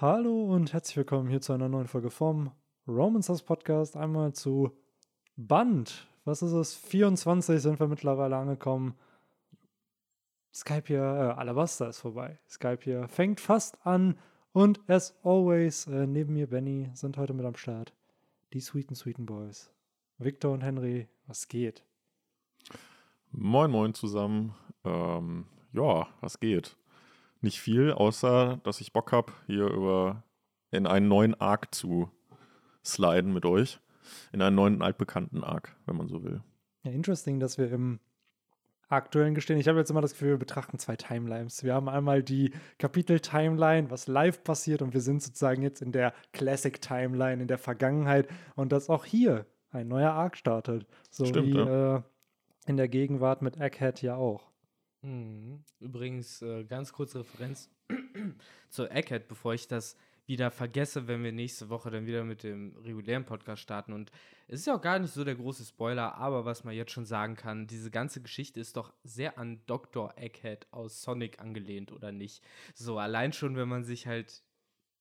[0.00, 2.52] Hallo und herzlich willkommen hier zu einer neuen Folge vom
[2.86, 3.96] Romancers Podcast.
[3.96, 4.70] Einmal zu
[5.34, 6.06] Band.
[6.24, 6.76] Was ist es?
[6.76, 8.94] 24 sind wir mittlerweile angekommen.
[10.54, 12.38] Skype hier, äh, Alabaster ist vorbei.
[12.48, 14.16] Skype hier fängt fast an
[14.52, 17.92] und as always, äh, neben mir Benny sind heute mit am Start.
[18.52, 19.72] Die sweeten, sweeten Boys.
[20.18, 21.84] Victor und Henry, was geht?
[23.32, 24.54] Moin, moin zusammen.
[24.84, 26.76] Ähm, ja, was geht?
[27.40, 30.22] Nicht viel, außer dass ich Bock habe, hier über
[30.70, 32.10] in einen neuen Arc zu
[32.84, 33.80] sliden mit euch.
[34.32, 36.42] In einen neuen altbekannten Arc, wenn man so will.
[36.82, 38.00] Ja, interesting, dass wir im
[38.88, 41.62] aktuellen Gestehen, ich habe jetzt immer das Gefühl, wir betrachten zwei Timelines.
[41.62, 46.14] Wir haben einmal die Kapitel-Timeline, was live passiert, und wir sind sozusagen jetzt in der
[46.32, 50.86] Classic-Timeline, in der Vergangenheit, und dass auch hier ein neuer Arc startet.
[51.10, 51.96] So Stimmt, wie ja.
[51.96, 52.02] äh,
[52.66, 54.50] in der Gegenwart mit Egghead ja auch.
[55.02, 55.62] Mhm.
[55.80, 57.70] Übrigens, äh, ganz kurze Referenz
[58.68, 62.76] zur Egghead, bevor ich das wieder vergesse, wenn wir nächste Woche dann wieder mit dem
[62.76, 63.94] regulären Podcast starten.
[63.94, 64.12] Und
[64.46, 67.06] es ist ja auch gar nicht so der große Spoiler, aber was man jetzt schon
[67.06, 70.12] sagen kann, diese ganze Geschichte ist doch sehr an Dr.
[70.16, 72.44] Egghead aus Sonic angelehnt, oder nicht?
[72.74, 74.42] So, allein schon, wenn man sich halt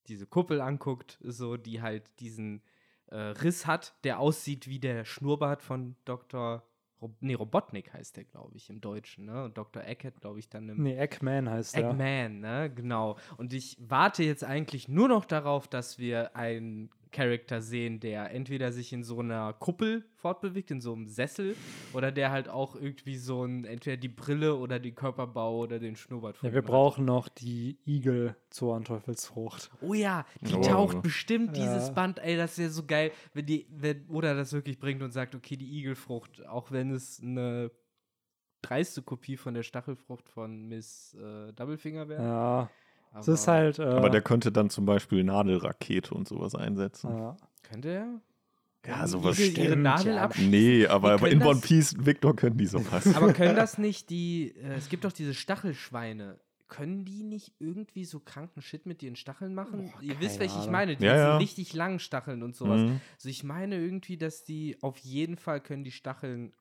[0.08, 2.64] diese Kuppel anguckt, so, die halt diesen
[3.08, 6.66] äh, Riss hat, der aussieht wie der Schnurrbart von Dr.
[7.02, 9.46] Rob nee, Robotnik heißt der, glaube ich, im Deutschen, ne?
[9.46, 9.84] Und Dr.
[9.84, 11.92] Egghead, glaube ich, dann im Nee, Eggman heißt er.
[11.92, 12.72] Eggman, ne?
[12.74, 13.18] Genau.
[13.38, 18.72] Und ich warte jetzt eigentlich nur noch darauf, dass wir einen Charakter sehen, der entweder
[18.72, 21.56] sich in so einer Kuppel fortbewegt, in so einem Sessel,
[21.92, 25.96] oder der halt auch irgendwie so ein, entweder die Brille oder den Körperbau oder den
[25.96, 26.66] Schnurrbart Ja, wir ihm hat.
[26.66, 29.72] brauchen noch die Igel-Zornteufelsfrucht.
[29.82, 30.62] Oh ja, die Oh.
[30.62, 31.64] taucht bestimmt Ja.
[31.64, 35.12] dieses Band, ey, das wäre so geil, wenn die, wenn Oda das wirklich bringt und
[35.12, 37.72] sagt, okay, die Igelfrucht, auch wenn es eine
[38.62, 42.24] dreiste Kopie von der Stachelfrucht von Miss äh, Doublefinger wäre.
[42.24, 42.70] Ja,
[43.20, 43.80] es aber ist halt.
[43.80, 47.10] Äh, Aber der könnte dann zum Beispiel Nadelrakete und sowas einsetzen.
[47.18, 47.38] ja.
[47.64, 48.22] Könnte er?
[48.86, 50.30] Ja, Können sowas ihre Nadel ja.
[50.40, 53.06] Nee, aber, aber in können One das- Piece, Victor, können die sowas.
[53.16, 56.40] Aber können das nicht die, äh, es gibt doch diese Stachelschweine.
[56.70, 59.92] Können die nicht irgendwie so kranken Shit mit ihren Stacheln machen?
[59.92, 60.96] Boah, Ihr wisst, welche ich meine.
[60.96, 61.38] Die Ja, ja.
[61.38, 62.80] richtig langen Stacheln und sowas.
[62.82, 63.02] Mhm.
[63.16, 66.54] Also ich meine irgendwie, dass die auf jeden Fall können die Stacheln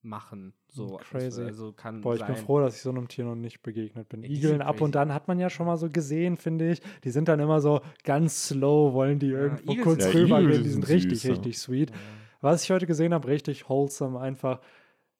[0.00, 0.52] abmachen.
[0.68, 1.42] So, Crazy.
[1.42, 2.34] Also kann Boah, ich sein.
[2.34, 4.22] bin froh, dass ich so einem Tier noch nicht begegnet bin.
[4.22, 6.80] Ja, die Igeln ab und dann hat man ja schon mal so gesehen, finde ich.
[7.04, 10.62] Die sind dann immer so ganz slow, wollen die irgendwo Igel kurz Ja, rübergehen.
[10.62, 11.30] Die sind sind richtig, süß, ja.
[11.34, 11.90] richtig sweet.
[11.90, 11.96] Ja.
[12.40, 14.60] Was ich heute gesehen habe, richtig wholesome, einfach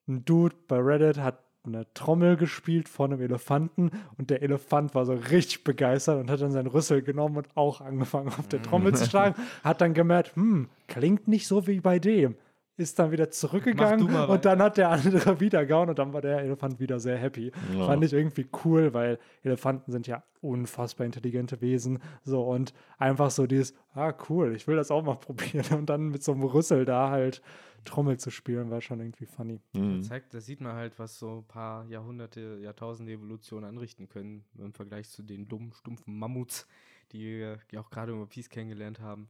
[0.09, 5.05] ein Dude bei Reddit hat eine Trommel gespielt von einem Elefanten und der Elefant war
[5.05, 8.95] so richtig begeistert und hat dann seinen Rüssel genommen und auch angefangen auf der Trommel
[8.95, 9.35] zu schlagen.
[9.63, 12.35] Hat dann gemerkt, hm, klingt nicht so wie bei dem.
[12.77, 16.39] Ist dann wieder zurückgegangen und dann hat der andere wieder gehauen und dann war der
[16.41, 17.53] Elefant wieder sehr happy.
[17.75, 17.87] Ja.
[17.87, 21.99] Fand ich irgendwie cool, weil Elefanten sind ja unfassbar intelligente Wesen.
[22.25, 25.79] So und einfach so dieses, ah, cool, ich will das auch mal probieren.
[25.79, 27.43] Und dann mit so einem Rüssel da halt
[27.85, 29.61] Trommel zu spielen, war schon irgendwie funny.
[29.73, 30.03] Das, Mhm.
[30.03, 34.73] zeigt, das sieht man halt, was so ein paar Jahrhunderte, Jahrtausende Evolution anrichten können, im
[34.73, 36.67] Vergleich zu den dummen, stumpfen Mammuts,
[37.13, 39.29] die wir auch gerade über Peace kennengelernt haben.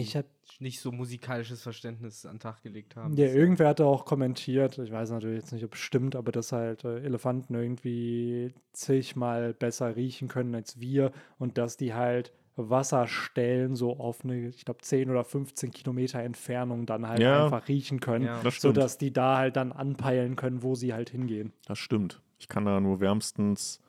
[0.00, 0.26] Ich hab-
[0.60, 3.16] nicht so musikalisches Verständnis an den Tag gelegt haben.
[3.16, 6.52] Ja, irgendwer hatte auch kommentiert, ich weiß natürlich jetzt nicht, ob es stimmt, aber dass
[6.52, 13.76] halt äh, Elefanten irgendwie zigmal besser riechen können als wir und dass die halt Wasserstellen
[13.76, 17.44] so auf eine, ich glaube, 10 oder 15 Kilometer Entfernung dann halt Ja.
[17.44, 18.40] einfach riechen können, Ja.
[18.42, 21.52] Das sodass die da halt dann anpeilen können, wo sie halt hingehen.
[21.66, 22.20] Das stimmt.
[22.38, 23.80] Ich kann da nur wärmstens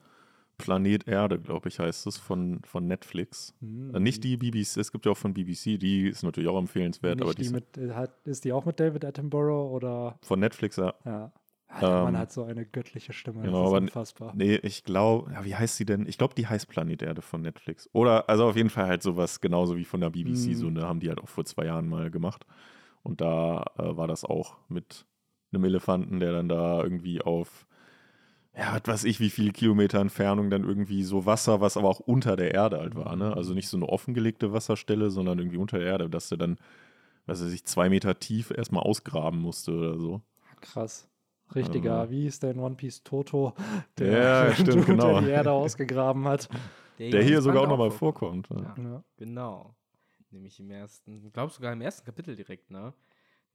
[0.58, 3.54] Planet Erde, glaube ich, heißt es, von, von Netflix.
[3.60, 3.94] Hm.
[3.94, 7.20] Äh, Nicht die BBC, es gibt ja auch von BBC, die ist natürlich auch empfehlenswert,
[7.20, 10.40] aber Nicht die die ist mit, hat, ist die auch mit David Attenborough oder von
[10.40, 10.94] Netflix, ja.
[11.04, 11.32] ja.
[11.80, 13.42] Mann Ähm, hat so eine göttliche Stimme.
[13.42, 14.32] genau, das ist aber- unfassbar.
[14.36, 16.06] Nee, ich glaube, ja, wie heißt sie denn?
[16.06, 17.90] Ich glaube, die heißt Planet Erde von Netflix.
[17.92, 20.54] Oder, also auf jeden Fall halt sowas, genauso wie von der BBC, Mhm.
[20.54, 22.46] so eine haben die halt auch vor zwei Jahren mal gemacht.
[23.02, 25.04] Und da äh, war das auch mit
[25.52, 27.66] einem Elefanten, der dann da irgendwie auf,
[28.56, 32.00] ja, was weiß ich, wie viele Kilometer Entfernung dann irgendwie so Wasser, was aber auch
[32.00, 33.34] unter der Erde halt war, ne?
[33.34, 36.58] Also nicht so eine offengelegte Wasserstelle, sondern irgendwie unter der Erde, dass der dann,
[37.26, 40.20] was weiß ich, zwei Meter tief erstmal ausgraben musste oder so.
[40.60, 41.08] Krass.
[41.54, 43.52] Richtiger, Also- wie ist der in One Piece Toto,
[43.98, 45.12] Ja, stimmt, genau.
[45.14, 46.48] der die Erde ausgegraben hat.
[46.98, 48.46] Der hier ins sogar auch nochmal vorkommt.
[48.46, 48.78] vorkommt.
[48.78, 48.84] Ja.
[48.84, 49.04] Ja.
[49.16, 49.74] Genau.
[50.30, 52.92] Nämlich im ersten, ich glaube sogar im ersten Kapitel direkt, ne?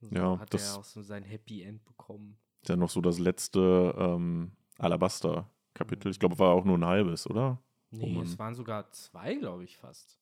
[0.00, 2.36] So Ja, hat das- er auch so sein Happy End bekommen.
[2.62, 6.10] Ist ja noch so das letzte ähm, Alabaster-Kapitel.
[6.10, 7.58] Ich glaube, war auch nur ein halbes, oder?
[7.90, 10.18] Nee, man- es waren sogar zwei, glaube ich, fast.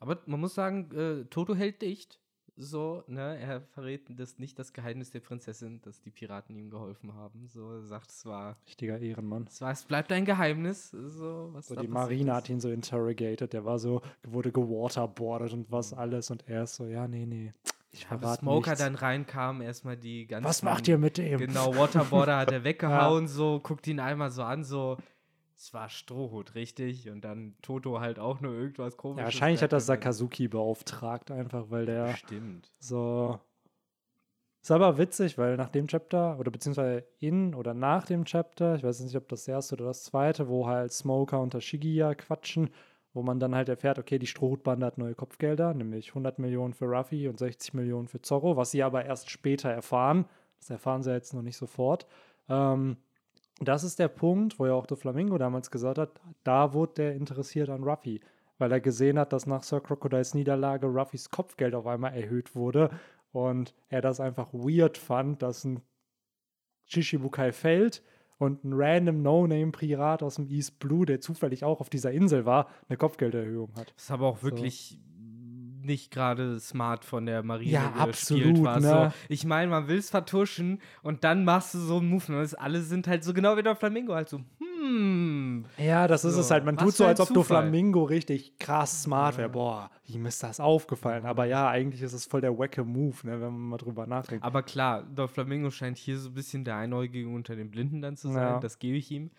[0.00, 2.18] Aber man muss sagen, äh, Toto hält dicht.
[2.56, 7.14] So, ne, er verrät das nicht das Geheimnis der Prinzessin, dass die Piraten ihm geholfen
[7.14, 7.46] haben.
[7.48, 9.44] So, er sagt, es war, Richtiger Ehrenmann.
[9.48, 10.90] es war, es bleibt ein Geheimnis.
[10.90, 12.36] So, was So die Marine ist.
[12.36, 16.74] hat ihn so interrogated, der war so, wurde gewaterboardet und was alles und er ist
[16.76, 17.54] so, ja, nee, nee,
[17.92, 18.84] ich Ja, Smoker nichts.
[18.84, 20.48] dann reinkam, erstmal die ganzen.
[20.48, 21.38] Was macht ihr mit dem?
[21.38, 24.96] Genau, Waterboarder hat er weggehauen, so, guckt ihn einmal so an, so.
[25.54, 27.08] Es war Strohhut, richtig?
[27.08, 29.20] Und dann Toto halt auch nur irgendwas komisches.
[29.20, 29.86] Ja, wahrscheinlich hat das.
[29.86, 32.72] Sakazuki beauftragt, einfach weil der Stimmt.
[32.80, 33.38] so.
[34.62, 38.84] Ist aber witzig, weil nach dem Chapter, oder beziehungsweise in oder nach dem Chapter, ich
[38.84, 42.70] weiß nicht, ob das erste oder das zweite, wo halt Smoker und Shigiya quatschen,
[43.14, 46.86] wo man dann halt erfährt, okay, die Strohhutbande hat neue Kopfgelder, nämlich 100 Millionen für
[46.86, 50.24] Ruffy und 60 Millionen für Zorro, was sie aber erst später erfahren.
[50.58, 52.06] Das erfahren sie jetzt noch nicht sofort.
[52.48, 52.96] Ähm,
[53.60, 57.14] das ist der Punkt, wo ja auch der Flamingo damals gesagt hat, da wurde der
[57.14, 58.20] interessiert an Ruffy,
[58.58, 62.90] weil er gesehen hat, dass nach Sir Crocodiles Niederlage Ruffys Kopfgeld auf einmal erhöht wurde
[63.32, 65.82] und er das einfach weird fand, dass ein
[66.86, 68.02] Shishibukai fällt
[68.42, 72.68] und ein random No-Name-Pirat aus dem East Blue, der zufällig auch auf dieser Insel war,
[72.88, 73.92] eine Kopfgelderhöhung hat.
[73.94, 74.98] Das ist aber auch wirklich
[75.84, 78.80] nicht gerade smart von der Marine Ja, absolut, war.
[78.80, 79.12] ne?
[79.12, 82.36] So, ich meine, man will es vertuschen und dann machst du so einen Move.
[82.36, 84.71] Und alle sind halt so genau wie der Flamingo, halt so, hm.
[85.78, 86.64] Ja, das ist So, es halt.
[86.64, 87.62] Man was tut so, als ob du Zufall.
[87.62, 89.48] Flamingo richtig krass smart wäre.
[89.48, 91.26] Boah, ihm ist das aufgefallen.
[91.26, 94.44] Aber ja, eigentlich ist es voll der wacke Move, ne, wenn man mal drüber nachdenkt.
[94.44, 98.16] Aber klar, der Flamingo scheint hier so ein bisschen der Einäugige unter den Blinden dann
[98.16, 98.42] zu sein.
[98.42, 98.60] Ja.
[98.60, 99.30] Das gebe ich ihm.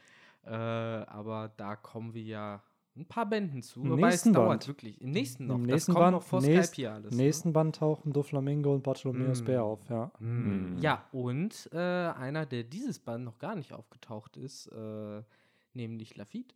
[0.46, 2.62] Äh, aber da kommen wir ja
[2.96, 3.82] ein paar Bänden zu.
[3.82, 4.68] Im Wobei nächsten es dauert Band.
[4.68, 5.02] wirklich.
[5.02, 5.56] Im nächsten noch.
[5.56, 7.12] Im das nächsten kommt Band, noch vor nächst- Skype hier alles.
[7.12, 9.46] Im nächsten Band tauchen Doflamingo und Bartholomeus Mm.
[9.46, 10.12] Bär auf, ja.
[10.20, 10.28] Ne?
[10.28, 10.78] Mhm.
[10.80, 15.22] Ja, und äh, einer, der dieses Band noch gar nicht aufgetaucht ist, äh,
[15.74, 16.54] nämlich Lafitte.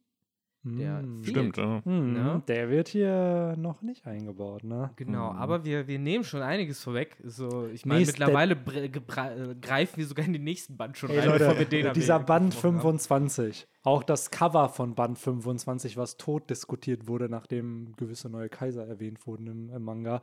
[0.64, 1.28] Der fehlt.
[1.28, 1.82] Stimmt, ja.
[1.86, 2.44] Hm, Ne?
[2.48, 4.92] Der wird hier noch nicht eingebaut, ne?
[4.98, 5.38] Genau, Mhm.
[5.40, 7.16] aber wir, wir nehmen schon einiges vorweg.
[7.24, 11.54] So, ich meine, mittlerweile greifen wir sogar in den nächsten Band schon Ey, rein, bevor
[11.54, 12.82] wir Leute, den dieser Band besprochen haben.
[12.82, 18.86] 25, auch das Cover von Band 25, was tot diskutiert wurde, nachdem gewisse neue Kaiser
[18.86, 20.22] erwähnt wurden im, im Manga.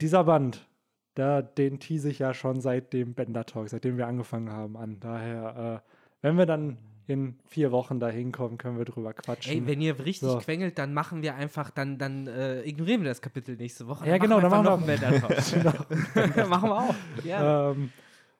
[0.00, 0.68] Dieser Band,
[1.14, 5.00] da, den tease ich ja schon seit dem Bender Talk, seitdem wir angefangen haben an.
[5.00, 5.90] Daher, äh,
[6.22, 9.52] wenn wir dann in vier Wochen da hinkommen, können wir drüber quatschen.
[9.52, 10.38] Ey, wenn ihr richtig So.
[10.38, 14.08] quengelt, dann machen wir einfach, dann, dann äh, ignorieren wir das Kapitel nächste Woche.
[14.08, 15.28] Ja, genau, machen dann wir machen einfach
[15.64, 16.94] noch einen Bänder machen wir auch.
[17.24, 17.70] Ja.
[17.70, 17.92] ähm,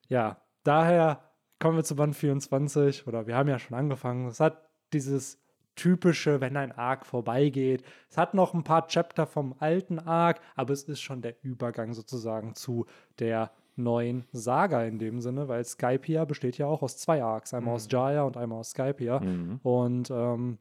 [0.08, 1.20] ja, daher
[1.58, 4.26] kommen wir zu Band 24, oder wir haben ja schon angefangen.
[4.28, 5.38] Es hat dieses
[5.76, 7.84] typische, wenn ein Arc vorbeigeht.
[8.08, 11.92] Es hat noch ein paar Chapter vom alten Arc, aber es ist schon der Übergang
[11.94, 12.86] sozusagen zu
[13.18, 17.74] der neuen Saga in dem Sinne, weil Skypia besteht ja auch aus zwei Arcs, einmal
[17.74, 19.20] aus Jaya und einmal aus Skypia.
[19.20, 19.60] Mhm.
[19.62, 20.58] Und ähm,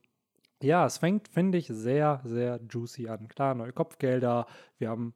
[0.61, 3.27] ja, es fängt, finde ich, sehr, sehr juicy an.
[3.27, 4.47] Klar, neue Kopfgelder.
[4.77, 5.13] Wir haben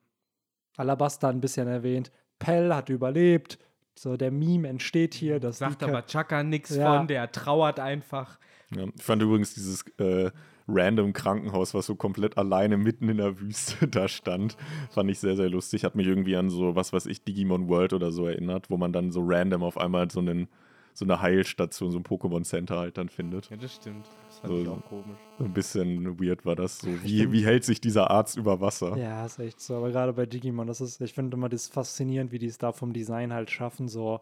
[0.75, 2.11] Alabaster ein bisschen erwähnt.
[2.39, 3.57] Pell hat überlebt.
[3.97, 5.39] So, der Meme entsteht hier.
[5.39, 6.97] Das Sagt aber Chaka nichts Ja.
[6.97, 8.37] von, der trauert einfach.
[8.75, 10.29] Ja, ich fand übrigens dieses äh,
[10.67, 14.57] random Krankenhaus, was so komplett alleine mitten in der Wüste da stand,
[14.91, 15.83] fand ich sehr, sehr lustig.
[15.83, 18.91] Hat mich irgendwie an so, was weiß ich, Digimon World oder so erinnert, wo man
[18.93, 20.47] dann so random auf einmal so, einen,
[20.93, 23.49] so eine Heilstation, so ein Pokémon Center halt dann findet.
[23.49, 24.07] Ja, das stimmt.
[24.27, 25.17] Das fand So- ich auch komisch.
[25.37, 26.79] So ein bisschen weird war das.
[26.79, 28.97] So, wie, wie hält sich dieser Arzt über Wasser?
[28.97, 29.75] Ja, ist echt so.
[29.77, 32.71] Aber gerade bei Digimon, das ist, ich finde immer das faszinierend, wie die es da
[32.73, 34.19] vom Design halt schaffen, so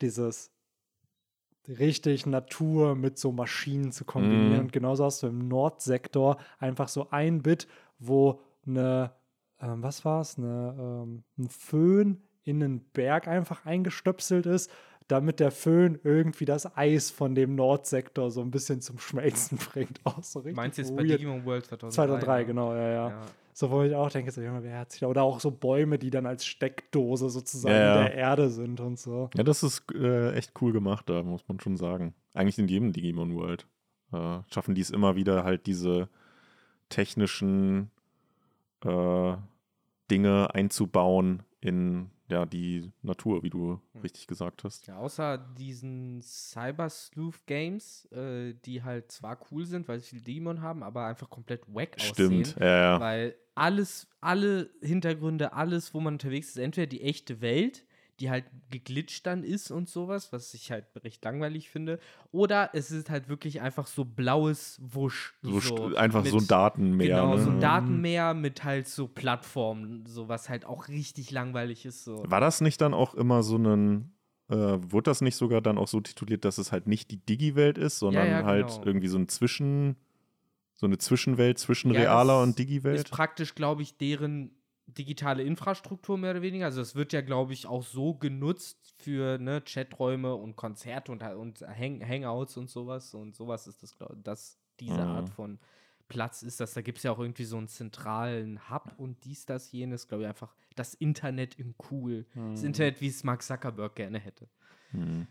[0.00, 0.52] dieses
[1.68, 4.60] richtig Natur mit so Maschinen zu kombinieren.
[4.60, 7.66] Und genauso hast du im Nordsektor einfach so ein Bit,
[7.98, 9.12] wo eine,
[9.60, 14.70] ähm, was war es, eine, ähm, ein Föhn in einen Berg einfach eingestöpselt ist,
[15.08, 20.00] damit der Föhn irgendwie das Eis von dem Nordsektor so ein bisschen zum Schmelzen bringt.
[20.04, 21.04] Auch so richtig Meinst du jetzt bei.
[21.04, 21.94] Digimon World 2003?
[21.94, 22.46] 2003, ne?
[22.46, 23.08] genau, ja, ja.
[23.10, 23.22] Ja.
[23.52, 25.06] So, wo ich auch denke, so, Junge, wer hat sich da?
[25.06, 27.96] Oder auch so Bäume, die dann als Steckdose sozusagen Ja, ja.
[28.00, 29.30] in der Erde sind und so.
[29.34, 32.12] Ja, das ist äh, echt cool gemacht, da muss man schon sagen.
[32.34, 33.66] Eigentlich in jedem Digimon World
[34.12, 36.10] äh, schaffen die es immer wieder halt diese
[36.90, 37.90] technischen
[38.84, 39.36] äh,
[40.10, 44.86] Dinge einzubauen in ja, die Natur, wie du richtig gesagt hast.
[44.86, 50.20] Ja, außer diesen Cyber Sleuth Games, äh, die halt zwar cool sind, weil sie viel
[50.20, 52.54] Digimon haben, aber einfach komplett wack Stimmt, aussehen.
[52.60, 53.00] ja, ja.
[53.00, 57.85] Weil alles, alle Hintergründe, alles, wo man unterwegs ist, entweder die echte Welt,
[58.20, 61.98] die halt geglitscht dann ist und sowas, was ich halt recht langweilig finde,
[62.32, 65.34] oder es ist halt wirklich einfach so blaues Wusch.
[65.42, 67.08] So, st- einfach so ein mit- Datenmeer.
[67.08, 67.42] Genau, ne?
[67.42, 72.04] so ein Datenmeer mit halt so Plattformen, so was halt auch richtig langweilig ist.
[72.04, 72.24] So.
[72.26, 74.14] War das nicht dann auch immer so ein,
[74.48, 77.76] äh, wurde das nicht sogar dann auch so tituliert, dass es halt nicht die Digi-Welt
[77.78, 78.84] ist, sondern ja, halt genau.
[78.84, 79.96] irgendwie so ein Zwischen,
[80.74, 82.96] so eine Zwischenwelt zwischen Ja, realer und Digi-Welt?
[82.96, 84.52] Ist praktisch, glaube ich, deren
[84.86, 86.66] digitale Infrastruktur mehr oder weniger.
[86.66, 91.22] Also es wird ja, glaube ich, auch so genutzt für ne, Chaträume und Konzerte und,
[91.22, 93.14] und Hang Hangouts und sowas.
[93.14, 95.00] Und sowas ist das, glaube dass diese Mhm.
[95.00, 95.58] Art von
[96.08, 96.74] Platz ist das.
[96.74, 100.06] Da gibt es ja auch irgendwie so einen zentralen Hub und dies, das, jenes.
[100.06, 102.26] Glaube ich einfach das Internet in cool.
[102.34, 102.66] Das Mhm.
[102.66, 104.48] Internet, wie es Mark Zuckerberg gerne hätte.
[104.90, 105.26] Hm.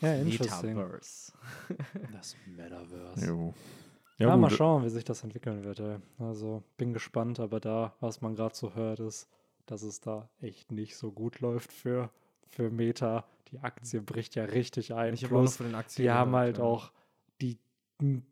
[0.00, 0.74] Ja, interesting.
[0.74, 1.32] Metaverse.
[2.12, 3.26] Das Metaverse.
[3.26, 3.54] Jo.
[4.22, 5.80] Ja, Ja, mal schauen, wie sich das entwickeln wird.
[5.80, 5.98] Ey.
[6.18, 9.28] Also bin gespannt, aber da, was man gerade so hört, ist,
[9.66, 12.10] dass es da echt nicht so gut läuft für,
[12.48, 13.24] für Meta.
[13.50, 15.14] Die Aktie bricht ja richtig ein.
[15.14, 16.64] Ich habe auch noch von den Aktien die haben halt ja.
[16.64, 16.92] auch
[17.40, 17.58] die.
[18.00, 18.24] m,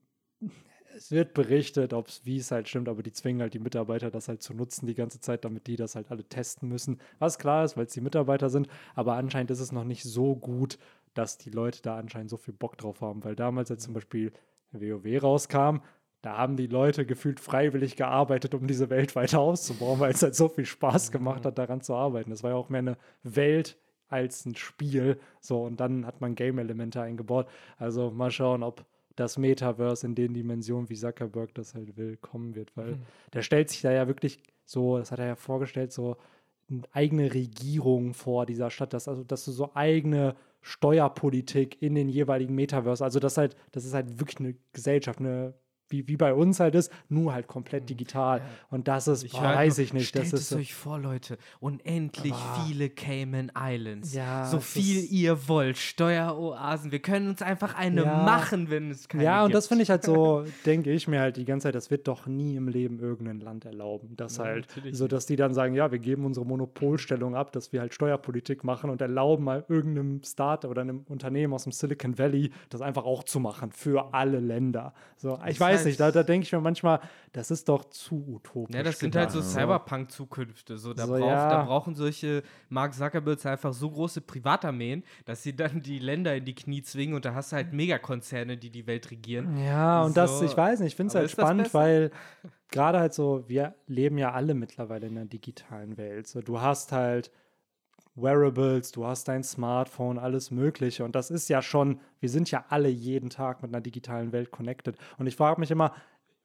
[0.97, 4.11] Es wird berichtet, ob es wie es halt stimmt, aber die zwingen halt die Mitarbeiter,
[4.11, 7.01] das halt zu nutzen die ganze Zeit, damit die das halt alle testen müssen.
[7.19, 10.35] Was klar ist, weil es die Mitarbeiter sind, aber anscheinend ist es noch nicht so
[10.37, 10.79] gut,
[11.15, 13.25] dass die Leute da anscheinend so viel Bock drauf haben.
[13.25, 14.33] Weil damals, als zum Beispiel
[14.73, 15.79] WoW rauskam,
[16.23, 20.35] da haben die Leute gefühlt freiwillig gearbeitet, um diese Welt weiter auszubauen, weil es halt
[20.35, 22.31] so viel Spaß gemacht hat, daran zu arbeiten.
[22.31, 25.19] Das war ja auch mehr eine Welt als ein Spiel.
[25.41, 27.49] So, und dann hat man Game-Elemente eingebaut.
[27.79, 28.85] Also mal schauen, ob
[29.17, 32.77] das Metaverse in den Dimensionen, wie Zuckerberg das halt will, kommen wird.
[32.77, 32.99] Weil
[33.33, 36.17] der stellt sich da ja wirklich so, das hat er ja vorgestellt, so
[36.71, 42.09] eine eigene Regierung vor dieser Stadt, dass, also, dass du so eigene Steuerpolitik in den
[42.09, 45.55] jeweiligen Metaverse, also das halt, das ist halt wirklich eine Gesellschaft, eine,
[45.91, 48.43] wie, wie bei uns halt ist, nur halt komplett digital.
[48.71, 50.09] Und das ist, Ich weiß ich nicht.
[50.09, 51.37] Stellt Das ist es euch vor, Leute.
[51.61, 54.15] Unendlich viele Cayman Islands.
[54.15, 55.77] Ja, so viel ihr wollt.
[55.77, 56.93] Steueroasen.
[56.93, 58.23] Wir können uns einfach eine Ja.
[58.25, 59.57] machen, wenn es keine Ja, und gibt.
[59.57, 62.27] das finde ich halt so, denke ich mir halt die ganze Zeit, das wird doch
[62.27, 64.15] nie im Leben irgendein Land erlauben.
[64.17, 67.73] Das Ja, halt, so dass die dann sagen, ja, wir geben unsere Monopolstellung ab, dass
[67.73, 72.19] wir halt Steuerpolitik machen und erlauben mal irgendeinem Start oder einem Unternehmen aus dem Silicon
[72.19, 74.93] Valley, das einfach auch zu machen für alle Länder.
[75.17, 77.01] So, ich ist weiß halt- nicht, da, da denke ich mir manchmal,
[77.33, 78.75] das ist doch zu utopisch.
[78.77, 79.53] Ja, das sind halt so gedacht.
[79.55, 80.79] Cyberpunk-Zukünfte.
[80.79, 81.49] So, da, So, braucht, ja.
[81.51, 86.45] da brauchen solche Mark Zuckerbergs einfach so große Privatarmeen, dass sie dann die Länder in
[86.45, 89.57] die Knie zwingen und da hast du halt Megakonzerne, die die Welt regieren.
[89.59, 92.11] Ja, und das, So, ich weiß nicht, ich finde es halt das spannend, weil
[92.71, 96.27] gerade halt so, wir leben ja alle mittlerweile in einer digitalen Welt.
[96.27, 97.31] So, du hast halt
[98.15, 101.05] Wearables, du hast dein Smartphone, alles Mögliche.
[101.05, 104.51] Und das ist ja schon, wir sind ja alle jeden Tag mit einer digitalen Welt
[104.51, 104.97] connected.
[105.19, 105.93] Und ich frage mich immer,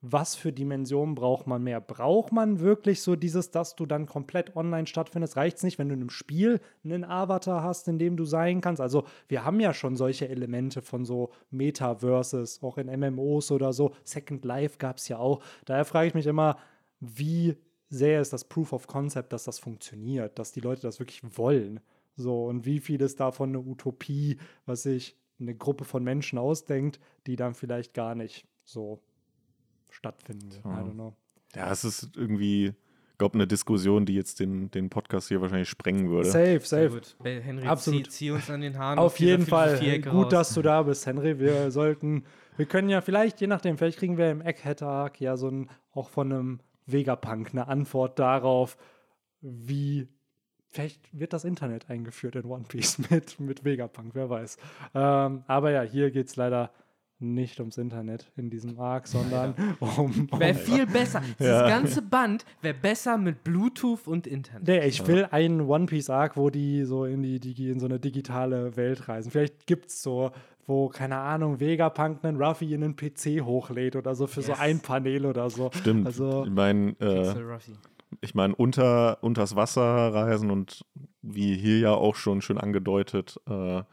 [0.02, 1.82] was für Dimensionen braucht man mehr?
[1.82, 5.36] Braucht man wirklich so dieses, dass du dann komplett online stattfindest?
[5.36, 8.62] Reicht es nicht, wenn du in einem Spiel einen Avatar hast, in dem du sein
[8.62, 8.82] kannst?
[8.82, 13.94] Also, wir haben ja schon solche Elemente von so Metaverses, auch in MMOs oder so.
[14.04, 15.42] Second Life gab es ja auch.
[15.66, 16.58] Daher frage ich mich immer,
[17.00, 17.58] wie
[17.96, 21.80] sehr ist das Proof of Concept, dass das funktioniert, dass die Leute das wirklich wollen?
[22.18, 27.00] So, und wie viel ist davon eine Utopie, was sich eine Gruppe von Menschen ausdenkt,
[27.28, 29.02] die dann vielleicht gar nicht so
[29.90, 30.50] stattfinden.
[30.52, 30.82] I Ja.
[30.82, 31.14] don't know.
[31.56, 32.68] Ja, es ist irgendwie,
[33.12, 36.30] ich glaube, eine Diskussion, die jetzt den, den Podcast hier wahrscheinlich sprengen würde.
[36.30, 37.02] Safe, safe.
[37.24, 38.06] Henry, Absolut.
[38.08, 39.00] Zieh, zieh uns an den Haaren.
[39.00, 40.02] Auf dieser jeden Fall.
[40.02, 40.30] Gut, raus.
[40.32, 41.40] dass du da bist, Henry.
[41.40, 42.24] Wir sollten,
[42.58, 46.10] wir können ja vielleicht, je nachdem, vielleicht kriegen wir im Egghead-Arc ja so ein, auch
[46.10, 48.78] von einem Vegapunk eine Antwort darauf,
[49.42, 50.08] wie
[50.68, 54.58] Vielleicht wird das Internet eingeführt in One Piece mit, mit Vegapunk, wer weiß.
[54.94, 56.72] Ähm, aber ja, hier geht es leider
[57.18, 60.28] nicht ums Internet in diesem Arc, sondern um.
[60.30, 61.22] um Wäre viel besser.
[61.40, 61.70] Dieses Ja.
[61.70, 64.68] ganze Band wäre besser mit Bluetooth und Internet.
[64.68, 67.86] Nee, ich will einen One Piece Arc, wo die so in die Digi, in so
[67.86, 69.32] eine digitale Welt reisen.
[69.32, 70.32] Vielleicht gibt es so,
[70.68, 74.60] wo, keine Ahnung, Vegapunk einen Ruffy in einen PC hochlädt oder so für so Yes.
[74.62, 75.70] ein Panel oder so.
[75.74, 76.06] Stimmt.
[76.08, 77.34] Also, ich meine, äh,
[78.22, 79.82] ich meine, unter, unters Wasser
[80.14, 80.86] reisen und
[81.22, 83.84] wie hier ja auch schon schön angedeutet, äh,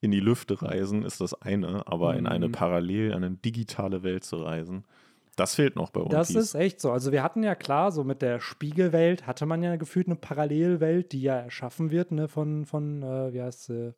[0.00, 2.52] in die Lüfte reisen ist das eine, aber in eine Mhm.
[2.52, 4.84] parallel, eine digitale Welt zu reisen,
[5.36, 6.10] das fehlt noch bei uns.
[6.10, 6.92] das ist echt so.
[6.92, 11.12] Also wir hatten ja klar, so mit der Spiegelwelt hatte man ja gefühlt eine Parallelwelt,
[11.12, 13.94] die ja erschaffen wird, ne, von, von äh, wie heißt sie,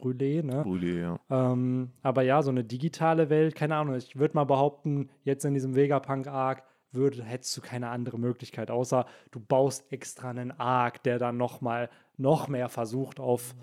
[0.00, 0.62] Brûlé, ne?
[0.62, 1.20] Brûlé, ja.
[1.30, 5.54] Ähm, aber ja, so eine digitale Welt, keine Ahnung, ich würde mal behaupten, jetzt in
[5.54, 11.18] diesem Vegapunk-Arc würde, hättest du keine andere Möglichkeit, außer du baust extra einen Arc, der
[11.18, 13.54] dann noch mal noch mehr versucht auf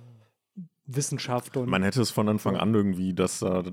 [0.85, 3.63] Wissenschaft und Man hätte es von Anfang an irgendwie, dass da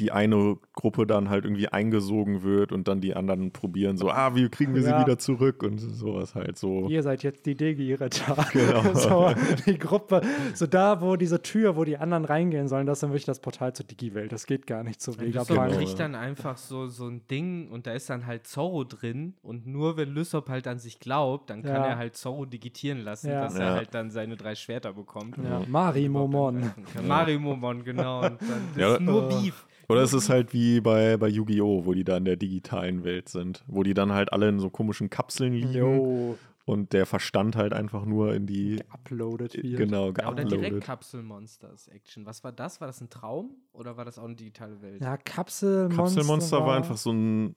[0.00, 4.34] die eine Gruppe dann halt irgendwie eingesogen wird und dann die anderen probieren so, ah,
[4.34, 5.00] wie kriegen wir sie Ja.
[5.02, 6.88] wieder zurück und sowas halt so.
[6.88, 8.36] ihr seid jetzt die Digi-Ritter.
[8.52, 8.94] Genau.
[8.94, 9.30] so,
[9.66, 10.22] die Gruppe,
[10.54, 13.40] so da, wo diese Tür, wo die anderen reingehen sollen, das ist dann wirklich das
[13.40, 14.32] Portal zur Digi-Welt.
[14.32, 15.68] Das geht gar nicht zu Lysop Vegapunk.
[15.68, 15.76] Genau.
[15.78, 19.66] kriegt dann einfach so, so ein Ding und da ist dann halt Zorro drin und
[19.66, 21.86] nur wenn Lysop halt an sich glaubt, dann kann Ja.
[21.88, 23.42] er halt Zorro digitieren lassen, Ja.
[23.42, 23.64] dass Ja.
[23.64, 25.36] er halt dann seine drei Schwerter bekommt.
[25.44, 26.62] Ja, Marimomon.
[26.94, 28.24] Ja, Marimomon, genau.
[28.24, 28.38] Und
[28.76, 29.66] dann ist nur Beef.
[29.90, 33.28] Oder es ist halt wie bei, bei Yu-Gi-Oh!, wo die da in der digitalen Welt
[33.28, 36.38] sind, wo die dann halt alle in so komischen Kapseln liegen Jo.
[36.64, 39.76] und der Verstand halt einfach nur in die, Uploaded wird.
[39.76, 40.84] genau, Ja, oder direkt geuploadet.
[40.84, 42.26] Kapselmonsters Action.
[42.26, 42.80] Was war das?
[42.80, 45.00] War das ein Traum oder war das auch eine digitale Welt?
[45.02, 45.96] Ja, Kapselmonster.
[46.02, 47.56] Kapselmonster war einfach so ein,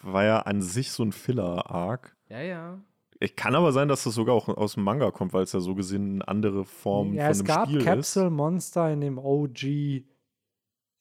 [0.00, 2.16] war ja an sich so ein Filler-Arc.
[2.28, 2.40] ja.
[2.42, 2.80] ja.
[3.20, 5.60] Ich kann aber sein, dass das sogar auch aus dem Manga kommt, weil es ja
[5.60, 7.84] so gesehen eine andere Form Ja, von es einem gab Spiel ist.
[7.84, 10.02] Kapselmonster in dem OG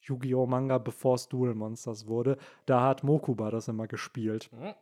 [0.03, 0.45] Yu-Gi-Oh!
[0.45, 2.37] Manga, bevor es Duel Monsters wurde.
[2.65, 4.49] Da hat Mokuba das immer gespielt.
[4.57, 4.73] Hm.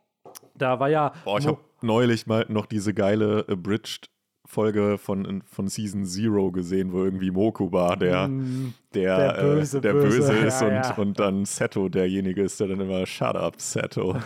[0.55, 1.13] Da war ja.
[1.25, 4.09] Boah, ich Mo- habe neulich mal noch diese geile Abridged
[4.50, 9.82] Folge von, von Season Zero gesehen, wo irgendwie Mokuba der, Mm, der, der äh, Böse,
[9.82, 10.96] der Böse, Böse ist ja, und, ja.
[10.96, 14.18] und dann Seto derjenige ist, der dann immer Shut up, Seto.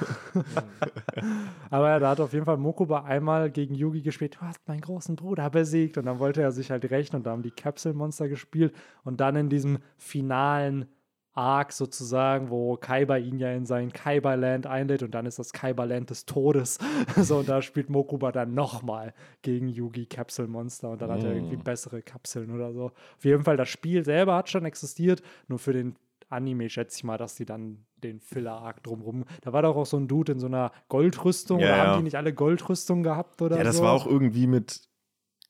[1.70, 4.38] Aber ja, da hat auf jeden Fall Mokuba einmal gegen Yugi gespielt.
[4.40, 5.98] Du hast meinen großen Bruder besiegt.
[5.98, 8.74] Und dann wollte er sich halt rächen und da haben die Kapselmonster gespielt.
[9.04, 10.86] Und dann in diesem finalen
[11.34, 16.10] Arc sozusagen, wo Kaiba ihn ja in sein Kaiba-Land einlädt und dann ist das Kaiba-Land
[16.12, 16.78] des Todes.
[17.18, 21.58] so, und da spielt Mokuba dann nochmal gegen Yugi Kapselmonster und dann hat er irgendwie
[21.58, 21.64] Mm.
[21.64, 22.86] bessere Kapseln oder so.
[23.18, 25.96] Auf jeden Fall, das Spiel selber hat schon existiert, nur für den
[26.30, 29.26] Anime schätze ich mal, dass die dann den Filler-Arc drumrum.
[29.42, 31.60] Da war doch auch so ein Dude in so einer Goldrüstung.
[31.60, 31.86] Ja, oder ja.
[31.88, 33.84] haben die nicht alle Goldrüstung gehabt oder Ja, das so?
[33.84, 34.82] war auch irgendwie mit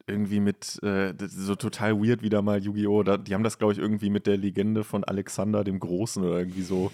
[0.07, 3.03] irgendwie mit äh, so total weird wieder mal Yu-Gi-Oh!
[3.03, 6.39] Da, die haben das, glaube ich, irgendwie mit der Legende von Alexander dem Großen oder
[6.39, 6.91] irgendwie so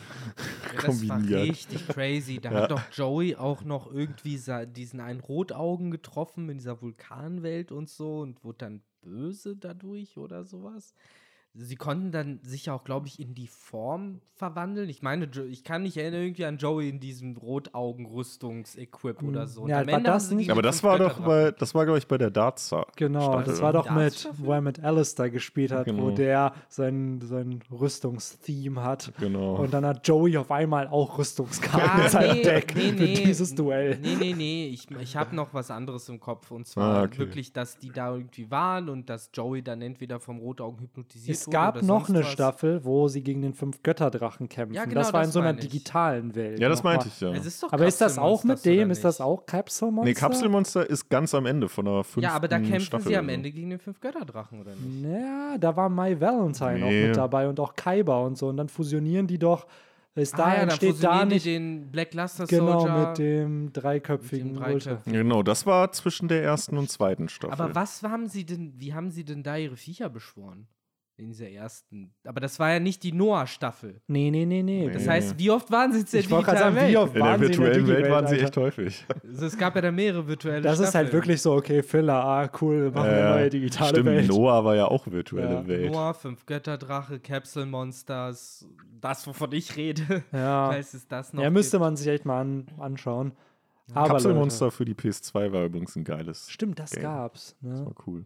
[0.74, 1.50] Ja, das war kombiniert.
[1.50, 2.40] richtig crazy.
[2.40, 2.62] Da Ja.
[2.62, 8.20] hat doch Joey auch noch irgendwie diesen einen Rotaugen getroffen in dieser Vulkanwelt und so
[8.20, 10.94] und wurde dann böse dadurch oder sowas.
[11.62, 14.88] Sie konnten dann sich auch, glaube ich, in die Form verwandeln.
[14.88, 19.68] Ich meine, ich kann mich erinnern irgendwie an Joey in diesem Rotaugen-Rüstungs-Equip oder so.
[19.68, 22.30] Ja, war das nicht- Aber das war doch bei, das war, glaube ich, bei der
[22.32, 22.74] Darts.
[22.96, 23.44] Genau, Staffel.
[23.52, 26.12] das war doch mit, wo er mit Alistair gespielt hat, wo Genau.
[26.12, 29.12] der sein, sein Rüstungstheme hat.
[29.20, 29.56] Genau.
[29.58, 33.04] Und dann hat Joey auf einmal auch Rüstungskarten Ja, in seinem nee, Deck nee, für
[33.04, 33.14] nee.
[33.26, 34.00] dieses Duell.
[34.02, 34.68] Nee, nee, nee.
[34.68, 36.50] Ich, ich habe noch was anderes im Kopf.
[36.52, 37.18] Und zwar Ah, okay.
[37.20, 41.54] wirklich, dass die da irgendwie waren und dass Joey dann entweder vom Rotaugen hypnotisiert Es
[41.54, 42.28] gab noch eine was.
[42.32, 44.74] Staffel, wo sie gegen den fünf Götterdrachen kämpfen.
[44.76, 45.60] Ja, genau, das war in das so einer ich.
[45.68, 46.60] digitalen Welt.
[46.60, 47.32] ja, das meinte ich ja.
[47.34, 48.92] Es ist doch Aber ist das auch mit dem?
[48.92, 50.08] Ist das auch Kapselmonster?
[50.10, 53.18] Nee, Kapselmonster ist ganz am Ende von der fünften Ja, aber da kämpfen Staffel sie
[53.18, 53.30] am.
[53.30, 55.04] Ende gegen den fünf Götterdrachen, oder nicht?
[55.12, 57.08] Ja, da war My Valentine auch Nee.
[57.08, 58.48] mit dabei und auch Kaiba und so.
[58.48, 59.68] Und dann fusionieren die doch.
[60.16, 63.08] Ist da ah, ja, dann entsteht da fusionieren die nicht den Black Luster genau Soldier.
[63.10, 64.66] mit dem dreiköpfigen Ultra.
[64.66, 65.14] Dreiköpfigen.
[65.14, 67.54] Genau, das war zwischen der ersten und zweiten Staffel.
[67.54, 70.68] Aber was haben sie denn, wie haben sie denn da ihre Viecher beschworen?
[71.20, 72.14] In dieser ersten.
[72.24, 74.00] Aber das war ja nicht die Noah-Staffel.
[74.08, 74.90] Nee, nee, nee, nee.
[74.90, 75.10] Das Nee.
[75.10, 77.04] heißt, wie oft waren sie jetzt in ich der wollte gerade digitalen sagen, wie Welt?
[77.04, 79.06] oft in der waren sie virtuellen in der Welt waren sie echt häufig.
[79.28, 81.12] Also, es gab ja da mehrere virtuelle Das ist halt Staffeln.
[81.14, 84.28] wirklich so, okay, Filler, ah, cool, machen wir Äh, eine neue digitale Stimmt, Welt.
[84.30, 85.68] Noah war ja auch virtuelle Ja.
[85.68, 85.92] Welt.
[85.92, 88.66] Noah, fünf Götterdrache, Capsule-Monsters,
[89.02, 90.24] das, wovon ich rede.
[90.32, 90.70] Ja.
[90.72, 91.82] Falls es das noch ja, müsste gibt.
[91.82, 93.34] man sich echt mal an, anschauen.
[93.94, 96.50] Aber Kapselmonster für die PS2 war übrigens ein geiles.
[96.50, 97.04] Stimmt, das Game.
[97.04, 97.56] gab's.
[97.62, 97.86] Das Ne?
[97.86, 98.26] war cool.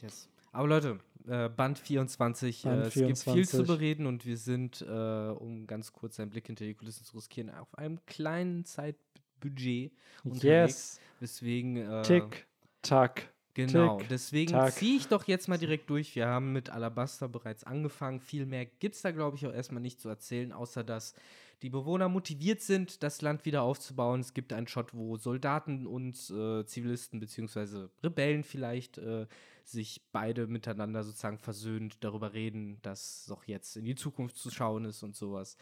[0.00, 0.28] Yes.
[0.52, 3.66] Aber Leute, äh, Band 24, Band äh, es gibt viel zu 24.
[3.66, 7.50] bereden und wir sind, äh, um ganz kurz einen Blick hinter die Kulissen zu riskieren,
[7.50, 9.92] auf einem kleinen Zeitbudget
[10.24, 10.42] unterwegs.
[10.42, 12.46] Yes, Deswegen, äh, tick,
[12.82, 13.32] tack.
[13.54, 16.14] genau, tick, deswegen ziehe ich doch jetzt mal direkt durch.
[16.16, 18.20] Wir haben mit Alabaster bereits angefangen.
[18.20, 21.14] Viel mehr gibt es da, glaube ich, auch erstmal nicht zu erzählen, außer dass
[21.62, 24.20] die Bewohner motiviert sind, das Land wieder aufzubauen.
[24.20, 29.26] Es gibt einen Shot, wo Soldaten und äh, Zivilisten beziehungsweise Rebellen vielleicht äh,
[29.68, 34.84] sich beide miteinander sozusagen versöhnt darüber reden, dass doch jetzt in die Zukunft zu schauen
[34.84, 35.56] ist und sowas.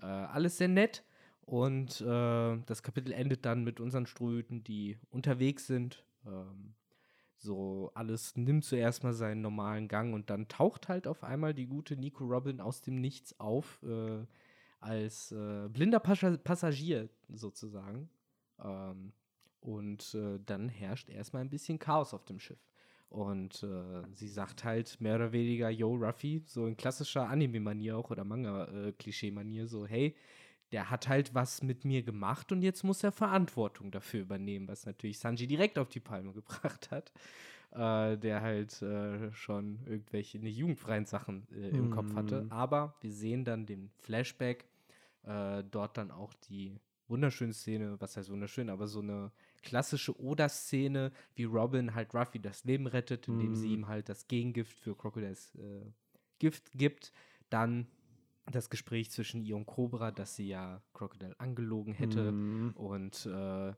[0.00, 1.04] Äh, alles sehr nett.
[1.42, 6.04] Und äh, das Kapitel endet dann mit unseren Ströten, die unterwegs sind.
[6.26, 6.74] Ähm,
[7.36, 11.66] so alles nimmt zuerst mal seinen normalen Gang und dann taucht halt auf einmal die
[11.66, 14.24] gute Nico Robin aus dem Nichts auf, äh,
[14.80, 18.08] als äh, blinder Passagier sozusagen.
[18.62, 19.12] Ähm,
[19.60, 22.58] und äh, dann herrscht erstmal ein bisschen Chaos auf dem Schiff.
[23.08, 28.10] Und äh, sie sagt halt mehr oder weniger, yo, Ruffy, so in klassischer Anime-Manier auch
[28.10, 30.16] oder Manga-Klischee-Manier, so, hey,
[30.72, 34.86] der hat halt was mit mir gemacht und jetzt muss er Verantwortung dafür übernehmen, was
[34.86, 37.12] natürlich Sanji direkt auf die Palme gebracht hat,
[37.70, 42.42] äh, der halt äh, schon irgendwelche ne, jugendfreien Sachen äh, im Kopf hatte.
[42.42, 42.52] Mhm.
[42.52, 44.66] Aber wir sehen dann den Flashback,
[45.22, 49.30] äh, dort dann auch die wunderschöne Szene, was heißt wunderschön, aber so eine
[49.64, 53.74] klassische Oda-Szene, wie Robin halt Ruffy das Leben rettet, indem sie Mhm.
[53.74, 55.86] ihm halt das Gegengift für Crocodiles äh,
[56.38, 57.12] Gift gibt.
[57.50, 57.88] Dann
[58.46, 62.72] das Gespräch zwischen ihr und Cobra, dass sie ja Crocodile angelogen hätte Mhm.
[62.74, 63.72] und äh,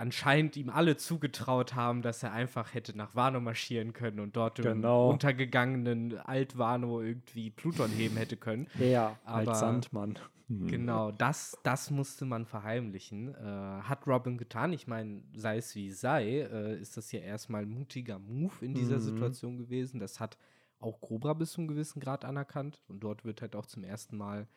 [0.00, 4.56] anscheinend ihm alle zugetraut haben, dass er einfach hätte nach Wano marschieren können und dort
[4.56, 5.06] Genau.
[5.08, 8.66] im untergegangenen Alt-Wano irgendwie Pluton heben hätte können.
[8.78, 10.18] Ja, Aber- als Sandmann.
[10.48, 13.32] Genau, das, das musste man verheimlichen.
[13.36, 14.72] Äh, hat Robin getan.
[14.72, 18.74] Ich meine, sei es wie sei, äh, ist das ja erstmal ein mutiger Move in
[18.74, 19.00] dieser Mhm.
[19.00, 20.00] Situation gewesen.
[20.00, 20.36] Das hat
[20.80, 22.82] auch Cobra bis zu einem gewissen Grad anerkannt.
[22.88, 24.48] Und dort wird halt auch zum ersten Mal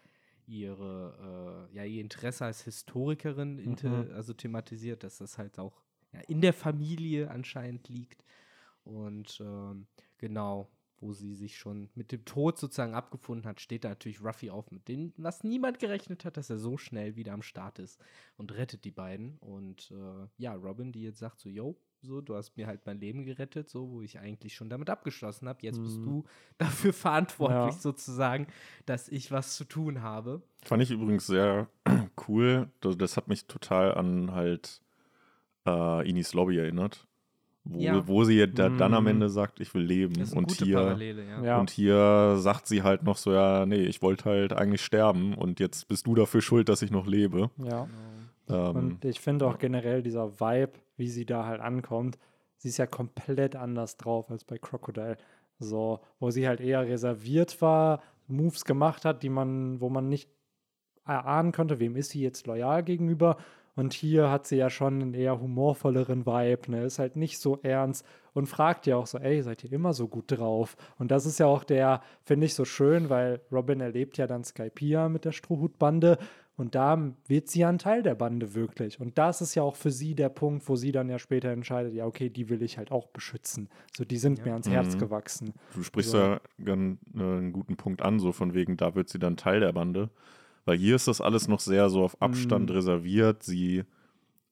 [0.48, 4.12] ihre, äh, ja, ihr Interesse als Historikerin Mhm.
[4.14, 8.24] also thematisiert, dass das halt auch ja, in der Familie anscheinend liegt.
[8.84, 13.90] Und ähm, genau, wo sie sich schon mit dem Tod sozusagen abgefunden hat, steht da
[13.90, 17.42] natürlich Ruffy auf, mit dem, was niemand gerechnet hat, dass er so schnell wieder am
[17.42, 18.00] Start ist
[18.38, 19.38] und rettet die beiden.
[19.40, 23.00] Und äh, ja, Robin, die jetzt sagt so, yo, so, du hast mir halt mein
[23.00, 25.60] Leben gerettet, so, wo ich eigentlich schon damit abgeschlossen habe.
[25.62, 26.04] Jetzt bist Mhm.
[26.04, 26.24] du
[26.58, 27.82] dafür verantwortlich Ja.
[27.82, 28.48] sozusagen,
[28.86, 30.42] dass ich was zu tun habe.
[30.64, 31.68] Fand ich übrigens sehr
[32.28, 32.68] cool.
[32.82, 34.82] Das, das hat mich total an halt
[35.66, 37.08] äh, Inis Lobby erinnert.
[37.66, 38.06] Wo, Ja.
[38.06, 39.08] wo sie ja da, dann am Mm.
[39.08, 40.16] Ende sagt, ich will leben.
[40.16, 41.44] Das ist eine und gute hier, Parallele, ja.
[41.44, 41.60] Ja.
[41.62, 45.62] und hier sagt sie halt noch so, ja, nee, ich wollte halt eigentlich sterben und
[45.62, 47.50] jetzt bist du dafür schuld, dass ich noch lebe.
[47.58, 47.88] Ja.
[48.48, 48.70] Genau.
[48.72, 52.18] Ähm, Und ich finde auch generell dieser Vibe, wie sie da halt ankommt,
[52.58, 55.18] sie ist ja komplett anders drauf als bei Crocodile.
[55.60, 60.30] So, wo sie halt eher reserviert war, Moves gemacht hat, die man, wo man nicht
[61.06, 63.38] erahnen konnte, wem ist sie jetzt loyal gegenüber.
[63.76, 66.84] Und hier hat sie ja schon einen eher humorvolleren Vibe, ne?
[66.84, 70.08] Ist halt nicht so ernst und fragt ja auch so, ey, seid ihr immer so
[70.08, 70.78] gut drauf?
[71.00, 74.44] Und das ist ja auch der, finde ich so schön, weil Robin erlebt ja dann
[74.44, 76.20] Skypia mit der Strohhutbande
[76.64, 78.98] und da wird sie ja ein Teil der Bande wirklich.
[79.02, 81.94] Und das ist ja auch für sie der Punkt, wo sie dann ja später entscheidet,
[81.94, 83.68] ja, okay, die will ich halt auch beschützen.
[83.98, 84.46] So, die sind Ja.
[84.46, 85.00] mir ans Herz Mhm.
[85.00, 85.54] gewachsen.
[85.76, 86.18] Du sprichst So.
[86.18, 89.60] ja ganz, äh, einen guten Punkt an, so von wegen, da wird sie dann Teil
[89.60, 90.10] der Bande.
[90.64, 92.76] Weil hier ist das alles noch sehr so auf Abstand Mhm.
[92.78, 93.44] reserviert.
[93.44, 93.84] Sie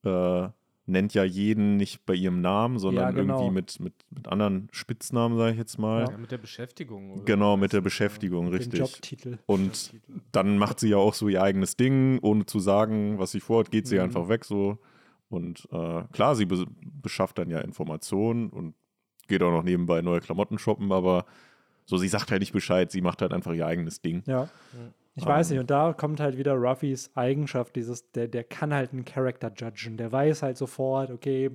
[0.04, 0.50] äh,
[0.92, 3.40] nennt ja jeden nicht bei ihrem Namen, sondern genau.
[3.40, 6.08] irgendwie mit, mit, mit anderen Spitznamen, sage ich jetzt mal.
[6.10, 7.12] Ja, mit der Beschäftigung.
[7.14, 7.82] oder Genau, mit der?
[7.82, 8.80] Beschäftigung, Den richtig.
[8.80, 9.38] Jobtitel.
[9.46, 9.94] Und
[10.32, 13.72] dann macht sie ja auch so ihr eigenes Ding, ohne zu sagen, was sie vorhat,
[13.72, 14.02] geht sie Mhm.
[14.04, 14.78] einfach weg so.
[15.30, 16.66] Und äh, klar, sie be
[17.02, 18.76] beschafft dann ja Informationen und
[19.28, 21.26] geht auch noch nebenbei neue Klamotten shoppen, aber
[21.86, 24.24] so, sie sagt halt nicht Bescheid, sie macht halt einfach ihr eigenes Ding.
[24.28, 24.50] Ja.
[25.22, 28.92] Ich weiß nicht, und da kommt halt wieder Ruffys Eigenschaft, dieses, der, der kann halt
[28.92, 29.96] einen Charakter judgen.
[29.96, 31.52] Der weiß halt sofort, okay,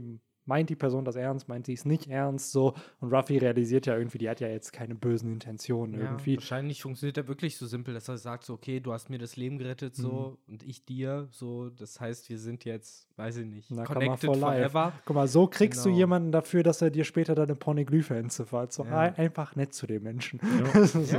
[0.47, 2.75] meint die Person das ernst, meint sie es nicht ernst, so.
[3.01, 6.37] Und Ruffy realisiert ja irgendwie, die hat ja jetzt keine bösen Intentionen Ja, irgendwie.
[6.37, 9.37] wahrscheinlich funktioniert er wirklich so simpel, dass er sagt so, okay, du hast mir das
[9.37, 10.55] Leben gerettet, so, Mhm.
[10.55, 14.37] und ich dir, so, das heißt, wir sind jetzt, weiß ich nicht, Na, connected for
[14.37, 14.71] life.
[14.71, 14.93] forever.
[15.05, 15.99] Guck mal, so kriegst du Genau.
[15.99, 18.73] jemanden dafür, dass er dir später deine Pornoglyphe entziffert.
[18.73, 19.01] So Ja.
[19.01, 20.39] ein- einfach nett zu den Menschen.
[20.85, 21.17] so.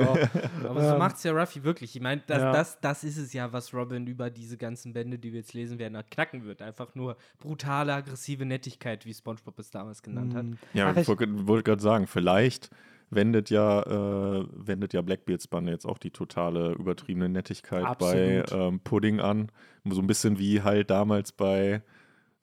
[0.68, 1.96] Aber so Ähm, macht es ja Ruffy wirklich.
[1.96, 2.52] Ich meine, das, ja.
[2.52, 5.80] das, das ist es ja, was Robin über diese ganzen Bände, die wir jetzt lesen
[5.80, 6.62] werden, knacken wird.
[6.62, 10.46] Einfach nur brutale, aggressive Nettigkeit, wie Spongebob es damals genannt hat.
[10.46, 10.54] Mm.
[10.74, 12.70] Ja, Ach, ich wollte wollt gerade sagen, vielleicht
[13.10, 18.74] wendet ja, äh, wendet ja Blackbeards Bande jetzt auch die totale übertriebene Nettigkeit bei Absolut.
[18.74, 19.52] ähm, Pudding an.
[19.86, 21.82] So ein bisschen wie halt damals bei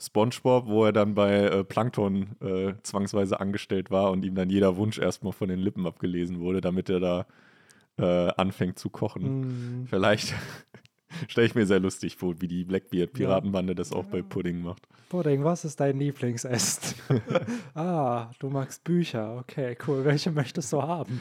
[0.01, 4.77] SpongeBob, wo er dann bei äh, Plankton äh, zwangsweise angestellt war und ihm dann jeder
[4.77, 7.27] Wunsch erstmal von den Lippen abgelesen wurde, damit er da
[7.97, 9.83] äh, anfängt zu kochen.
[9.83, 9.87] Mm.
[9.87, 10.35] Vielleicht
[11.29, 14.87] stelle ich mir sehr lustig vor, wie die Blackbeard-Piratenbande das auch bei Pudding macht.
[15.09, 16.97] Pudding, was ist dein Lieblingsessen?
[17.75, 19.37] ah, du magst Bücher.
[19.39, 20.05] Okay, cool.
[20.05, 21.21] Welche möchtest du haben?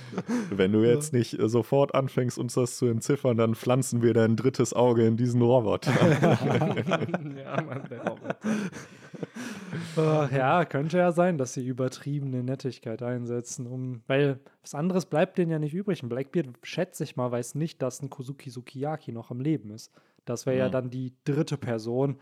[0.49, 4.35] Wenn du jetzt nicht äh, sofort anfängst, uns das zu entziffern, dann pflanzen wir dein
[4.35, 5.91] drittes Auge in diesen Roboter.
[7.43, 8.37] ja, Mann, der Roboter.
[9.97, 15.37] Ach, ja, könnte ja sein, dass sie übertriebene Nettigkeit einsetzen, um, weil was anderes bleibt
[15.37, 16.03] denen ja nicht übrig.
[16.03, 19.91] Ein Blackbeard, schätze ich mal, weiß nicht, dass ein Kozuki Sukiyaki noch am Leben ist.
[20.25, 20.71] Das wäre ja Mhm.
[20.71, 22.19] dann die dritte Person,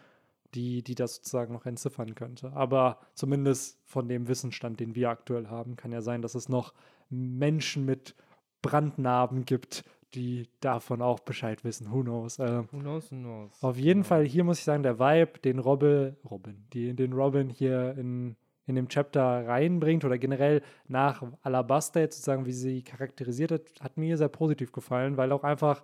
[0.54, 2.52] die, die das sozusagen noch entziffern könnte.
[2.54, 6.74] Aber zumindest von dem Wissensstand, den wir aktuell haben, kann ja sein, dass es noch
[7.10, 8.16] Menschen mit
[8.62, 11.92] Brandnarben gibt, die davon auch Bescheid wissen.
[11.92, 12.40] Who knows?
[12.40, 13.64] Äh, Who knows, who knows.
[13.64, 14.08] auf jeden Genau.
[14.10, 18.36] Fall, hier muss ich sagen, der Vibe, den Robin, Robin, die, den Robin hier in,
[18.68, 23.98] in dem Chapter reinbringt oder generell nach Alabaster jetzt sozusagen, wie sie charakterisiert hat, hat
[23.98, 25.84] mir sehr positiv gefallen, weil auch einfach,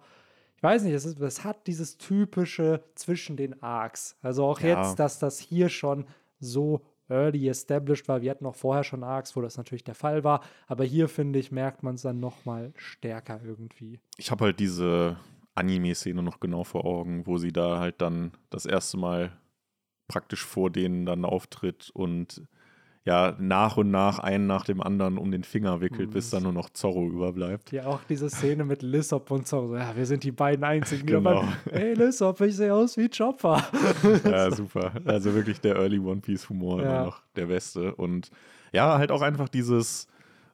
[0.56, 4.18] ich weiß nicht, es, ist, es hat dieses typische zwischen den Arcs.
[4.22, 4.82] Also auch Ja.
[4.82, 6.06] jetzt, dass das hier schon
[6.40, 8.22] so early established war.
[8.22, 10.42] Wir hatten auch vorher schon Arcs, wo das natürlich der Fall war.
[10.68, 14.00] Aber hier, finde ich, merkt man es dann noch mal stärker irgendwie.
[14.18, 15.18] Ich habe halt diese
[15.56, 19.32] Anime-Szene noch genau vor Augen, wo sie da halt dann das erste Mal
[20.08, 22.44] praktisch vor denen dann auftritt und
[23.08, 26.14] ja nach und nach einen nach dem anderen um den Finger wickelt, Mhm.
[26.14, 27.72] bis dann nur noch Zorro überbleibt.
[27.72, 29.76] Ja, auch diese Szene mit Lissop und so.
[29.76, 31.08] Ja, wir sind die beiden einzigen.
[31.08, 31.42] die Genau.
[31.42, 33.64] aber, Ey, Lissop, ich sehe aus wie Chopper.
[34.26, 34.92] Ja, super.
[35.06, 36.88] Also wirklich der Early One Piece Humor Ja.
[36.98, 37.96] immer noch der beste.
[37.96, 38.30] Und
[38.74, 40.08] ja, halt auch einfach dieses,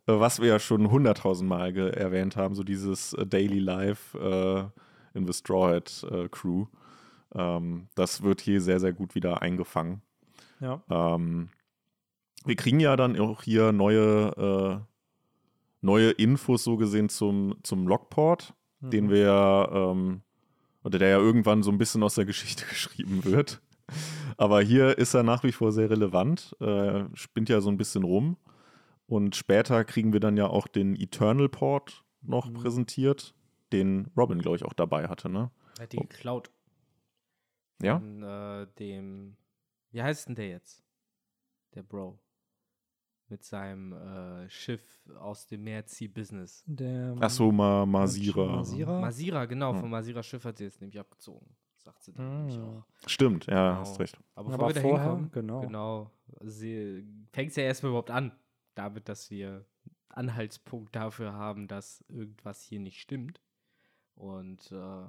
[0.07, 4.17] äh, was wir ja schon hunderttausend Mal ge- erwähnt haben, so dieses äh, Daily Life
[4.19, 6.65] äh, in the Straw Hat äh, Crew.
[7.35, 10.01] Ähm, das wird hier sehr, sehr gut wieder eingefangen.
[10.59, 10.81] Ja.
[10.89, 11.49] Ähm,
[12.45, 14.85] wir kriegen ja dann auch hier neue, äh,
[15.81, 19.09] neue Infos so gesehen zum, zum Logport, den Mhm.
[19.09, 20.21] wir ja, ähm,
[20.83, 23.61] oder der ja irgendwann so ein bisschen aus der Geschichte geschrieben wird.
[24.37, 28.03] Aber hier ist er nach wie vor sehr relevant, äh, spinnt ja so ein bisschen
[28.03, 28.37] rum.
[29.05, 32.53] Und später kriegen wir dann ja auch den Eternal Port noch Mhm.
[32.53, 33.35] präsentiert,
[33.73, 35.51] den Robin, glaube ich, auch dabei hatte, ne?
[35.77, 36.49] Er hat die geklaut.
[37.81, 37.99] Ja?
[37.99, 39.35] Von, äh, dem.
[39.91, 40.83] Wie heißt denn der jetzt?
[41.75, 42.17] Der Bro.
[43.33, 44.83] Mit seinem äh, Schiff
[45.19, 46.63] aus dem Meerzee-Business.
[46.67, 48.57] Der, Ach so, Ma Masira.
[48.57, 49.01] Masira?
[49.01, 49.79] Masira, genau, Hm.
[49.79, 51.47] von Masira Schiff hat sie jetzt nämlich abgezogen.
[51.77, 52.77] Sagt sie dann nämlich Ah.
[52.77, 52.85] auch.
[53.09, 53.79] Stimmt, ja, Genau.
[53.79, 54.19] hast recht.
[54.35, 55.61] Aber, Aber bevor wir vorher, hinkommen, genau.
[55.61, 58.33] genau sie fängt es ja erstmal überhaupt an,
[58.75, 59.65] damit, dass wir
[60.09, 63.41] Anhaltspunkt dafür haben, dass irgendwas hier nicht stimmt.
[64.13, 65.07] Und äh,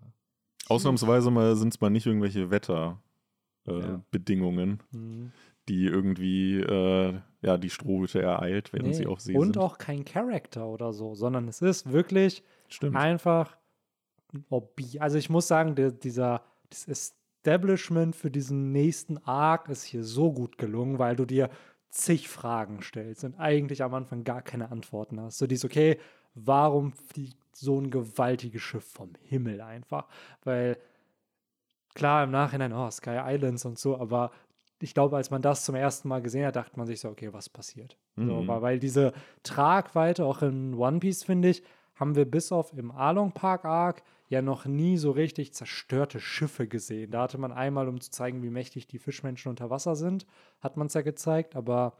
[0.70, 4.98] Ausnahmsweise mal sind es mal nicht irgendwelche Wetterbedingungen, äh, Ja.
[4.98, 5.32] Mhm.
[5.68, 8.94] Die irgendwie äh, ja, die Strohhütte ereilt, während Nee.
[8.94, 9.58] sie auf See Und sind.
[9.58, 12.96] auch kein Charakter oder so, sondern es ist wirklich Stimmt.
[12.96, 13.56] einfach
[14.32, 14.98] ein Hobby.
[15.00, 20.32] Also ich muss sagen, der, dieser das Establishment für diesen nächsten Arc ist hier so
[20.32, 21.50] gut gelungen, weil du dir
[21.90, 25.38] zig Fragen stellst und eigentlich am Anfang gar keine Antworten hast.
[25.38, 25.98] So dies, okay,
[26.34, 30.08] warum fliegt so ein gewaltiges Schiff vom Himmel einfach?
[30.42, 30.76] Weil
[31.94, 34.32] klar, im Nachhinein, oh, Sky Islands und so, aber
[34.84, 37.32] ich glaube, als man das zum ersten Mal gesehen hat, dachte man sich so, okay,
[37.32, 37.96] was passiert?
[38.16, 38.46] So, Mhm.
[38.46, 41.62] weil, weil diese Tragweite auch in One Piece, finde ich,
[41.94, 46.66] haben wir bis auf im Along Park Arc ja noch nie so richtig zerstörte Schiffe
[46.66, 47.10] gesehen.
[47.10, 50.26] Da hatte man einmal, um zu zeigen, wie mächtig die Fischmenschen unter Wasser sind,
[50.60, 51.94] hat man es ja gezeigt, aber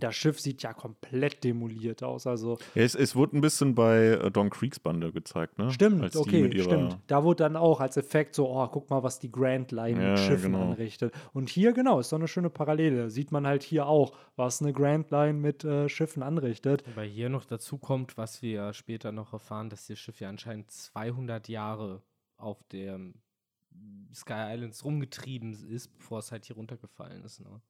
[0.00, 2.26] das Schiff sieht ja komplett demoliert aus.
[2.26, 5.70] Also Ja, es, es wurde ein bisschen bei äh, Don Creeks Bande gezeigt, ne?
[5.70, 6.98] stimmt, Als okay, stimmt.
[7.06, 10.10] Da wurde dann auch als Effekt so, oh, guck mal, was die Grand Line Ja,
[10.10, 10.70] mit Schiffen genau.
[10.70, 11.14] anrichtet.
[11.32, 13.10] Und hier, genau, ist so eine schöne Parallele.
[13.10, 16.84] Sieht man halt hier auch, was eine Grand Line mit äh, Schiffen anrichtet.
[16.88, 20.28] Wobei hier noch dazu kommt, was wir ja später noch erfahren, dass das Schiff ja
[20.28, 22.02] anscheinend 200 Jahre
[22.36, 23.14] auf dem
[24.14, 27.40] Sky Islands rumgetrieben ist, bevor es halt hier runtergefallen ist.
[27.40, 27.60] Ne?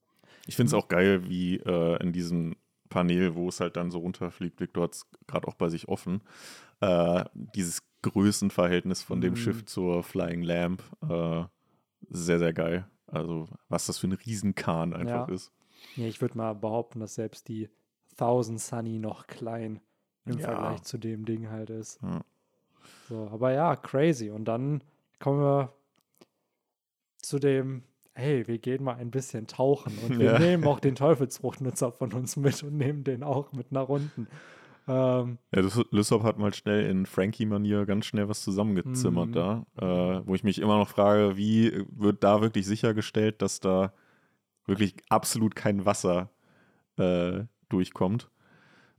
[0.47, 2.57] Ich finde es auch geil, wie äh, in diesem
[2.89, 6.23] Panel, wo es halt dann so runterfliegt, Victor hat es gerade auch bei sich offen,
[6.81, 9.37] äh, dieses Größenverhältnis von dem Mhm.
[9.37, 11.45] Schiff zur Flying Lamp, äh,
[12.11, 12.87] sehr, sehr geil.
[13.07, 15.35] Also, was das für ein Riesenkahn einfach Ja.
[15.35, 15.53] ist.
[15.97, 17.69] Ja, ich würde mal behaupten, dass selbst die
[18.17, 19.81] Thousand Sunny noch klein
[20.27, 20.45] im Ja.
[20.47, 22.01] Vergleich zu dem Ding halt ist.
[22.03, 22.21] Ja.
[23.09, 24.31] So, aber ja, crazy.
[24.31, 24.83] Und dann
[25.19, 25.73] kommen wir
[27.19, 27.83] zu dem,
[28.15, 30.39] hey, wir gehen mal ein bisschen tauchen und wir Ja.
[30.39, 34.27] nehmen auch den Teufelsfruchtnutzer von uns mit und nehmen den auch mit nach unten.
[34.87, 39.33] Ähm, Ja, Lysop hat mal schnell in Frankie-Manier ganz schnell was zusammengezimmert Mhm.
[39.33, 43.93] da, äh, wo ich mich immer noch frage, wie wird da wirklich sichergestellt, dass da
[44.67, 46.31] wirklich absolut kein Wasser
[46.97, 48.31] äh, durchkommt.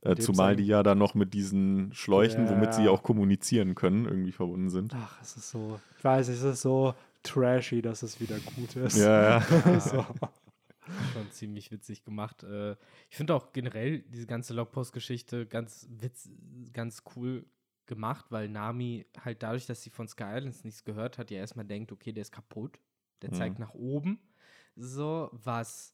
[0.02, 2.92] Äh, zumal sein- die ja dann noch mit diesen Schläuchen, womit sie Ja.
[2.92, 4.94] auch kommunizieren können, irgendwie verbunden sind.
[4.96, 6.94] ach, es ist so, ich weiß, es ist so
[7.26, 8.98] trashy, dass es wieder gut ist.
[8.98, 9.80] Ja, ja.
[9.80, 10.06] so.
[11.14, 12.44] Schon ziemlich witzig gemacht.
[12.44, 12.74] Äh,
[13.10, 16.30] ich finde auch generell diese ganze Logpost-Geschichte ganz witz,
[16.74, 17.46] ganz cool
[17.88, 21.66] gemacht, weil Nami halt dadurch, dass sie von Sky Islands nichts gehört hat, ja erstmal
[21.66, 22.80] denkt, okay, der ist kaputt.
[23.22, 23.36] Der Mhm.
[23.36, 24.20] zeigt nach oben.
[24.76, 25.94] So, was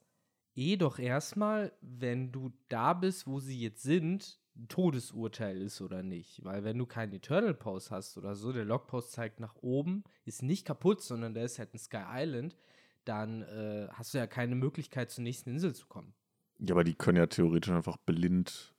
[0.56, 6.44] eh doch erstmal, wenn du da bist, wo sie jetzt sind, Todesurteil ist oder nicht.
[6.44, 10.44] Weil wenn du keinen Eternal Post hast oder so, der Logpost zeigt nach oben, ist
[10.44, 12.58] nicht kaputt, sondern da ist halt ein Sky Island,
[13.06, 16.14] dann äh, hast du ja keine Möglichkeit, zur nächsten Insel zu kommen.
[16.60, 18.74] ja, aber die können ja theoretisch einfach blind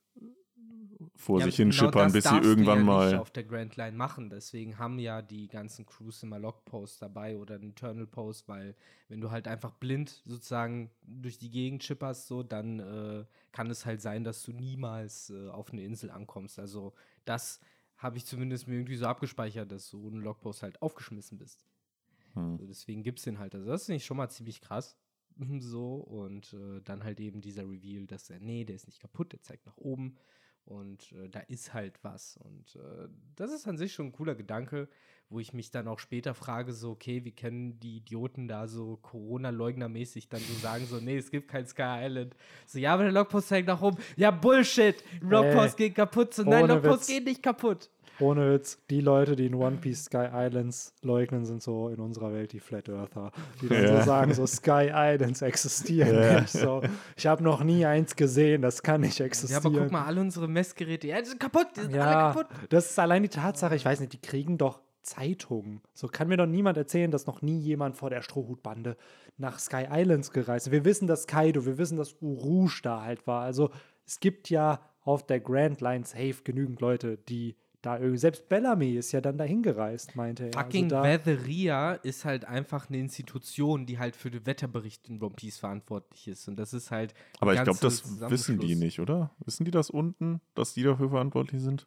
[1.14, 3.10] vor Ja, sich genau hinschippern, das bis sie irgendwann ja mal.
[3.10, 4.30] Nicht auf der Grand Line machen.
[4.30, 8.74] Deswegen haben ja die ganzen Crews immer Logposts dabei oder einen Eternal Post, weil
[9.08, 13.86] wenn du halt einfach blind sozusagen durch die Gegend schipperst, so, dann äh, kann es
[13.86, 16.58] halt sein, dass du niemals äh, auf eine Insel ankommst.
[16.58, 17.60] Also das
[17.96, 21.64] habe ich zumindest mir irgendwie so abgespeichert, dass du ohne Logpost halt aufgeschmissen bist.
[22.34, 22.58] Hm.
[22.58, 23.54] So, deswegen gibt es den halt.
[23.54, 24.96] Also das finde ich schon mal ziemlich krass.
[25.60, 29.32] So, und äh, dann halt eben dieser Reveal, dass er, nee, der ist nicht kaputt,
[29.32, 30.16] der zeigt nach oben.
[30.64, 32.36] Und äh, da ist halt was.
[32.36, 34.88] Und äh, das ist an sich schon ein cooler Gedanke,
[35.28, 38.98] wo ich mich dann auch später frage, so, okay, wie können die Idioten da so
[38.98, 42.36] Corona-Leugner-mäßig dann so sagen, so, nee, es gibt kein Sky Island.
[42.66, 43.96] So, ja, aber der Logpost hängt nach oben.
[44.16, 45.02] Ja, Bullshit.
[45.20, 46.34] Logpost geht kaputt.
[46.34, 47.06] So, nein, Logpost Witz.
[47.08, 47.90] geht nicht kaputt.
[48.22, 52.32] Ohne Witz, die Leute, die in One Piece Sky Islands leugnen, sind so in unserer
[52.32, 53.32] Welt die Flat Earther.
[53.60, 53.98] Die dann Ja.
[53.98, 56.40] so sagen, so Sky Islands existieren Ja.
[56.40, 56.52] nicht.
[56.72, 56.82] So,
[57.16, 59.66] ich habe noch nie eins gesehen, das kann nicht Ja, existieren.
[59.66, 62.46] aber guck mal, alle unsere Messgeräte, ja, die sind kaputt, die sind alle Ja, kaputt.
[62.70, 65.80] das ist allein die Tatsache, ich weiß nicht, die kriegen doch Zeitungen.
[65.94, 68.96] So kann mir doch niemand erzählen, dass noch nie jemand vor der Strohhutbande
[69.36, 70.72] nach Sky Islands gereist ist.
[70.72, 73.42] Wir wissen, dass Kaido, wir wissen, dass Urouge da halt war.
[73.42, 73.70] Also
[74.06, 78.94] es gibt ja auf der Grand Line safe genügend Leute, die da irgendwie, selbst Bellamy
[78.94, 80.52] ist ja dann dahin gereist, meinte er.
[80.52, 85.34] Fucking also Weatheria ist halt einfach eine Institution, die halt für den Wetterbericht in One
[85.34, 86.46] Piece verantwortlich ist.
[86.48, 87.12] Und das ist halt.
[87.12, 89.30] ein Aber ich glaube, das wissen die nicht, oder?
[89.44, 91.86] Wissen die das unten, dass die dafür verantwortlich sind?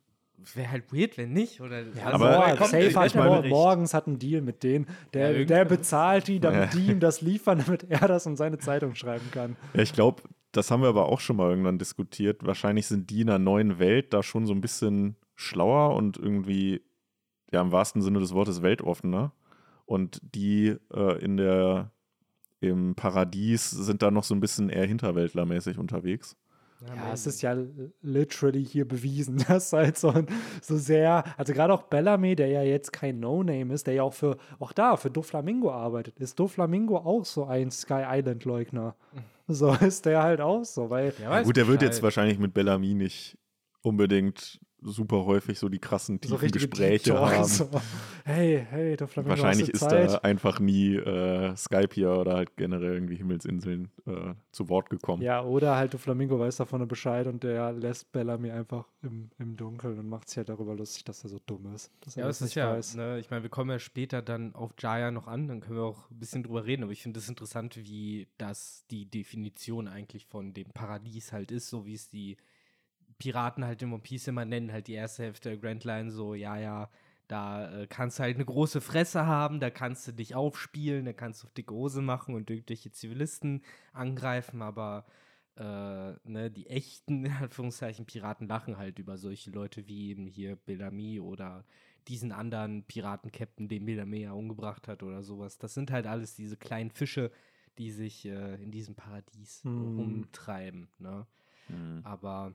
[0.54, 1.62] Wäre halt weird, wenn nicht.
[1.62, 3.50] Oder Ja, Aber- aber kommt safe Mor Wetterbericht?
[3.50, 4.86] morgens hat einen Deal mit denen.
[5.14, 6.80] Der, Ja, der bezahlt die, damit Ja.
[6.80, 9.56] die ihm das liefern, damit er das in seine Zeitung schreiben kann.
[9.74, 12.46] Ja, ich glaube, das haben wir aber auch schon mal irgendwann diskutiert.
[12.46, 16.82] Wahrscheinlich sind die in einer neuen Welt da schon so ein bisschen schlauer und irgendwie,
[17.52, 19.32] ja, im wahrsten Sinne des Wortes weltoffener.
[19.86, 21.92] Und die äh, in der,
[22.60, 26.36] im Paradies sind da noch so ein bisschen eher hinterwäldlermäßig unterwegs.
[26.88, 27.56] Ja, es ist ja
[28.02, 30.28] literally hier bewiesen, dass halt so, ein-
[30.62, 34.14] so sehr, also gerade auch Bellamy, der ja jetzt kein No-Name ist, der ja auch
[34.14, 38.96] für, auch da, für Doflamingo arbeitet, ist Doflamingo auch so ein Sky Island-Leugner.
[39.48, 42.94] So ist der halt auch so, weil Ja, gut, der wird jetzt wahrscheinlich mit Bellamy
[42.94, 43.38] nicht
[43.82, 47.44] unbedingt super häufig so die krassen, so tiefen richtige Gespräche haben.
[47.46, 47.70] So.
[48.28, 50.10] Hey, hey, Doflamingo, Wahrscheinlich hast ist du Zeit?
[50.10, 55.22] da einfach nie äh, Skype hier oder halt generell irgendwie Himmelsinseln äh, zu Wort gekommen.
[55.22, 60.00] Ja, oder halt Doflamingo weiß davon Bescheid und der lässt Bellamy einfach im, im Dunkeln
[60.00, 61.92] und macht sich halt darüber lustig, dass er so dumm ist.
[62.02, 62.96] Dass er Ja, das ist nicht ja, weiß.
[62.96, 65.84] ne, ich meine, wir kommen ja später dann auf Jaya noch an, dann können wir
[65.86, 70.26] auch ein bisschen drüber reden, aber ich finde es interessant, wie das die Definition eigentlich
[70.26, 72.38] von dem Paradies halt ist, so wie es die
[73.18, 76.34] Piraten halt in One Piece immer nennen, halt die erste Hälfte der Grand Line, so,
[76.34, 76.90] ja, ja,
[77.28, 81.14] da äh, kannst du halt eine große Fresse haben, da kannst du dich aufspielen, da
[81.14, 85.06] kannst du auf dicke Hose machen und irgendwelche Zivilisten angreifen, aber
[85.58, 90.56] äh, ne, die echten, in Anführungszeichen, Piraten lachen halt über solche Leute wie eben hier
[90.56, 91.66] Bellamy oder
[92.08, 95.58] diesen anderen Piraten-Captain, den Bellamy ja umgebracht hat oder sowas.
[95.58, 97.32] Das sind halt alles diese kleinen Fische,
[97.80, 99.96] die sich äh, in diesem Paradies Hm.
[99.98, 100.90] rumtreiben.
[101.00, 101.26] Ne?
[101.68, 102.02] Mhm.
[102.04, 102.54] Aber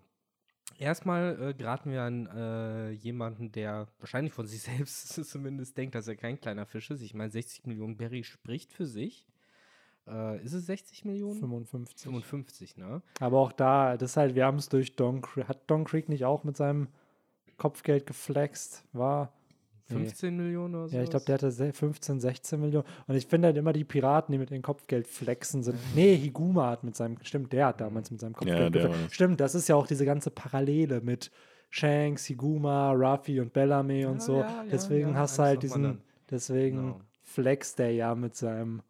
[0.80, 6.08] erstmal äh, geraten wir an äh, jemanden, der wahrscheinlich von sich selbst zumindest denkt, dass
[6.08, 7.02] er kein kleiner Fisch ist.
[7.02, 9.28] Ich meine, 60 Millionen Berry spricht für sich.
[10.08, 11.38] Äh, ist es 60 Millionen?
[11.38, 12.02] 55.
[12.02, 13.02] 55, ne?
[13.20, 15.48] Aber auch da, das ist halt, wir haben es durch Don Creek.
[15.48, 16.88] Hat Don Creek nicht auch mit seinem
[17.56, 18.84] Kopfgeld geflext?
[18.92, 19.32] War.
[19.90, 19.96] Nee.
[20.04, 20.96] 15 Millionen oder so?
[20.96, 22.86] Ja, ich glaube, der hatte se- 15, 16 Millionen.
[23.06, 25.76] Und ich finde halt immer die Piraten, die mit ihrem Kopfgeld flexen sind.
[25.94, 28.96] Nee, Higuma hat mit seinem, stimmt, der hat damals mit seinem Kopfgeld der geflext.
[28.98, 29.14] war das.
[29.14, 31.30] Stimmt, das ist ja auch diese ganze Parallele mit
[31.70, 34.34] Shanks, Higuma, Ruffy und Bellamy und Ja, so.
[34.36, 35.98] ja, ja, deswegen ja, hast du halt dem diesen,
[36.30, 37.00] deswegen Genau.
[37.22, 38.82] flext der ja mit seinem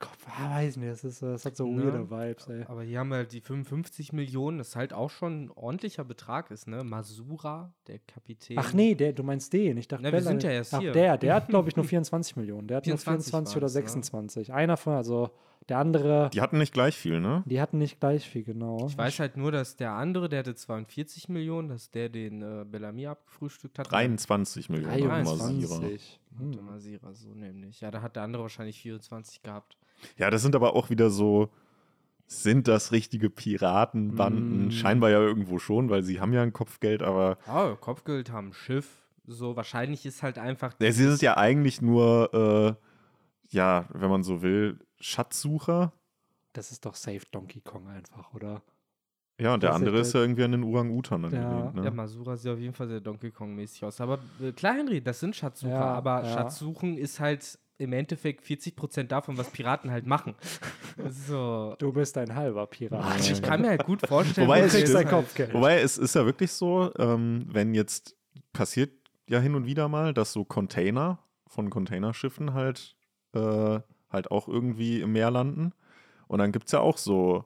[0.00, 0.26] Kopf.
[0.26, 1.84] Ah, weiß nicht, das, ist, das hat so Ne?
[1.84, 2.64] weirde Vibes, ey.
[2.66, 6.50] Aber hier haben wir halt die 55 Millionen, das halt auch schon ein ordentlicher Betrag
[6.50, 6.82] ist, ne?
[6.82, 8.58] Masura, der Kapitän.
[8.58, 9.76] Ach nee, der, du meinst den.
[9.76, 10.92] Ich dachte, Na, wir sind ja erst Ach, hier.
[10.92, 12.66] der, der hat, glaube ich, nur 24 Millionen.
[12.66, 13.80] Der hat 24 nur 24 oder war's, ne?
[13.82, 14.52] 26.
[14.52, 15.30] Einer von, also
[15.68, 17.44] der andere, Die hatten nicht gleich viel, ne?
[17.46, 18.86] die hatten nicht gleich viel, genau.
[18.88, 22.64] Ich weiß halt nur, dass der andere, der hatte 42 Millionen, dass der den äh,
[22.64, 23.90] Bellamy abgefrühstückt hat.
[23.90, 25.46] 23 Millionen hat Masira.
[25.78, 26.20] 23.
[26.38, 26.52] Hm.
[26.54, 26.64] Hm.
[26.66, 27.80] Masira, so nämlich.
[27.80, 29.76] Ja, da hat der andere wahrscheinlich 24 gehabt.
[30.16, 31.50] Ja, das sind aber auch wieder so,
[32.26, 34.68] sind das richtige Piratenbanden?
[34.68, 34.70] Mm.
[34.70, 38.52] Scheinbar ja irgendwo schon, weil sie haben ja ein Kopfgeld, aber Ah, Kopfgeld haben ein
[38.52, 38.88] Schiff.
[39.26, 40.74] So, wahrscheinlich ist halt einfach.
[40.80, 42.78] Ja, sie sind ja eigentlich nur,
[43.50, 45.92] äh, ja, wenn man so will, Schatzsucher.
[46.52, 48.62] Das ist doch safe Donkey Kong einfach, oder?
[49.40, 51.28] Ja, und der ist andere ist ja irgendwie an den Orang-Utan Ja.
[51.28, 51.74] angelehnt.
[51.76, 51.84] Ne?
[51.84, 54.00] Ja, Masura sieht auf jeden Fall sehr Donkey Kong-mäßig aus.
[54.00, 55.72] Aber äh, klar, Henry, das sind Schatzsucher.
[55.72, 56.32] Ja, aber ja.
[56.34, 60.34] Schatzsuchen ist halt im Endeffekt 40% davon, was Piraten halt machen.
[61.08, 61.74] so.
[61.78, 63.20] Du bist ein halber Pirat.
[63.30, 65.54] Ich kann mir halt gut vorstellen, Wobei Du es dein halt- Kopfgeld.
[65.54, 68.16] Wobei es ist ja wirklich so, ähm, wenn jetzt
[68.52, 68.92] passiert
[69.28, 72.94] ja hin und wieder mal, dass so Container von Containerschiffen halt,
[73.34, 73.80] äh,
[74.10, 75.72] halt auch irgendwie im Meer landen.
[76.28, 77.44] Und dann gibt es ja auch so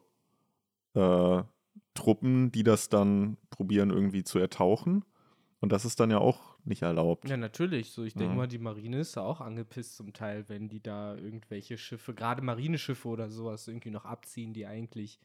[0.94, 1.42] äh,
[1.94, 5.05] Truppen, die das dann probieren irgendwie zu ertauchen.
[5.61, 7.29] Und das ist dann ja auch nicht erlaubt.
[7.29, 7.90] Ja, natürlich.
[7.90, 8.37] So, ich denke Ja.
[8.37, 12.42] mal, die Marine ist da auch angepisst zum Teil, wenn die da irgendwelche Schiffe, gerade
[12.42, 15.18] Marineschiffe oder sowas, irgendwie noch abziehen, die eigentlich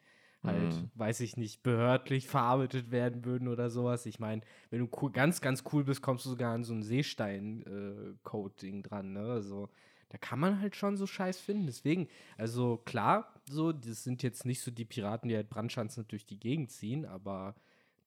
[0.46, 0.90] halt, Mhm.
[0.96, 4.06] weiß ich nicht, behördlich verarbeitet werden würden oder sowas.
[4.06, 6.84] Ich meine, wenn du cool, ganz, ganz cool bist, kommst du sogar an so ein
[6.84, 9.32] Seestein-Coating dran, ne?
[9.32, 9.70] Also,
[10.10, 11.68] da kann man halt schon so Scheiß finden.
[11.68, 12.08] Deswegen,
[12.38, 16.40] also klar, so, das sind jetzt nicht so die Piraten, die halt Brandschanzen durch die
[16.40, 17.56] Gegend ziehen, aber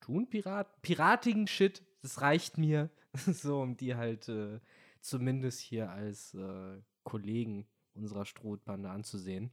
[0.01, 4.59] tun Pirat, piratigen Shit, das reicht mir, so, um die halt äh,
[5.01, 9.51] zumindest hier als äh, Kollegen unserer Strohbande anzusehen.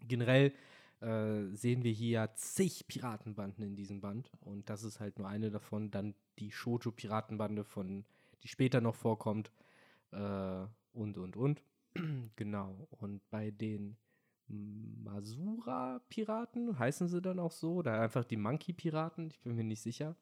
[0.00, 0.52] Generell
[1.00, 5.50] äh, sehen wir hier zig Piratenbanden in diesem Band und das ist halt nur eine
[5.50, 5.90] davon.
[5.90, 8.04] Dann die Shoto-Piratenbande, von
[8.42, 9.50] die später noch vorkommt
[10.12, 11.62] äh, und und und.
[12.36, 12.86] genau.
[12.90, 13.96] Und bei den
[14.48, 20.16] Masura-Piraten, heißen sie dann auch so, oder einfach die Monkey-Piraten, ich bin mir nicht sicher,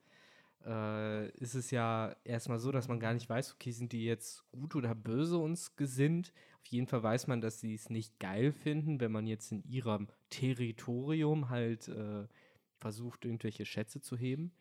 [0.65, 4.45] äh, ist es ja erstmal so, dass man gar nicht weiß, okay, sind die jetzt
[4.53, 6.33] gut oder böse uns gesinnt.
[6.61, 9.65] Auf jeden Fall weiß man, dass sie es nicht geil finden, wenn man jetzt in
[9.65, 12.29] ihrem Territorium halt äh,
[12.77, 14.53] versucht, irgendwelche Schätze zu heben.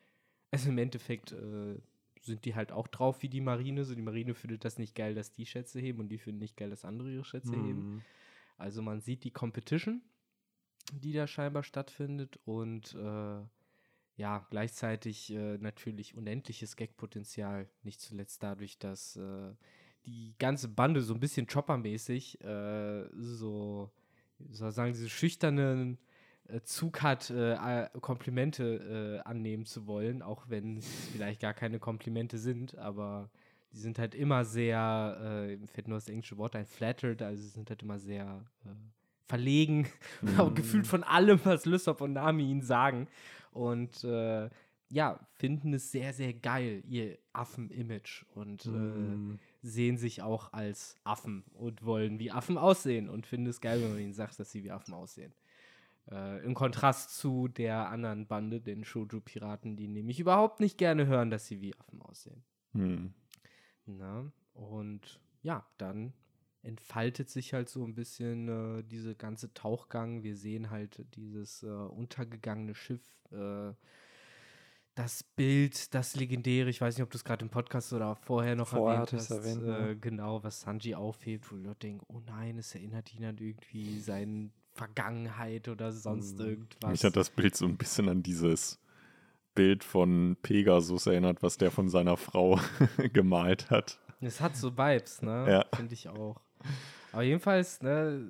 [0.50, 1.78] Also im Endeffekt äh,
[2.22, 3.84] sind die halt auch drauf wie die Marine.
[3.84, 6.56] So die Marine findet das nicht geil, dass die Schätze heben und die finden nicht
[6.56, 7.94] geil, dass andere ihre Schätze heben.
[7.94, 8.02] Mhm.
[8.58, 10.02] Also man sieht die Competition,
[10.92, 13.40] die da scheinbar stattfindet und äh,
[14.16, 19.54] ja, gleichzeitig äh, natürlich unendliches Gagpotenzial, nicht zuletzt dadurch, dass äh,
[20.06, 23.90] die ganze Bande so ein bisschen choppermäßig äh, so,
[24.50, 25.98] soll sagen, diese schüchternen
[26.60, 31.78] Zug hat, äh, äh, Komplimente äh, annehmen zu wollen, auch wenn es vielleicht gar keine
[31.78, 33.30] Komplimente sind, aber
[33.72, 37.48] die sind halt immer sehr, äh, fällt nur das englische Wort ein, flattered, also sie
[37.48, 38.68] sind halt immer sehr äh,
[39.28, 39.86] verlegen,
[40.38, 43.08] auch gefühlt von allem, was Lysop und Nami ihnen sagen.
[43.52, 44.50] Und äh,
[44.90, 49.38] ja, finden es sehr, sehr geil, ihr Affen-Image und äh, Mhm.
[49.62, 53.90] sehen sich auch als Affen und wollen wie Affen aussehen und finden es geil, wenn
[53.90, 55.32] man ihnen sagt, dass sie wie Affen aussehen.
[56.10, 61.30] Äh, Im Kontrast zu der anderen Bande, den Shoujo-Piraten, die nämlich überhaupt nicht gerne hören,
[61.30, 62.42] dass sie wie Affen aussehen.
[62.72, 63.14] Hm.
[63.86, 66.12] Na, und ja, dann
[66.62, 70.22] entfaltet sich halt so ein bisschen äh, diese ganze Tauchgang.
[70.22, 73.72] Wir sehen halt dieses äh, untergegangene Schiff, äh,
[74.94, 78.56] das Bild, das legendäre, ich weiß nicht, ob du es gerade im Podcast oder vorher
[78.56, 79.94] noch Vorher erwähnt hast, erwähnt, äh, ja.
[79.94, 84.50] genau, was Sanji aufhebt, wo Leute denken, oh nein, es erinnert ihn an irgendwie seine
[84.74, 86.44] Vergangenheit oder sonst Mhm.
[86.46, 86.90] irgendwas.
[86.90, 88.78] Mich hat das Bild so ein bisschen an dieses
[89.54, 92.58] Bild von Pegasus erinnert, was der von seiner Frau
[93.12, 93.98] gemalt hat.
[94.20, 95.46] Es hat so Vibes, ne?
[95.48, 95.76] Ja.
[95.76, 96.40] Finde ich auch.
[97.12, 98.26] Aber jedenfalls, ne,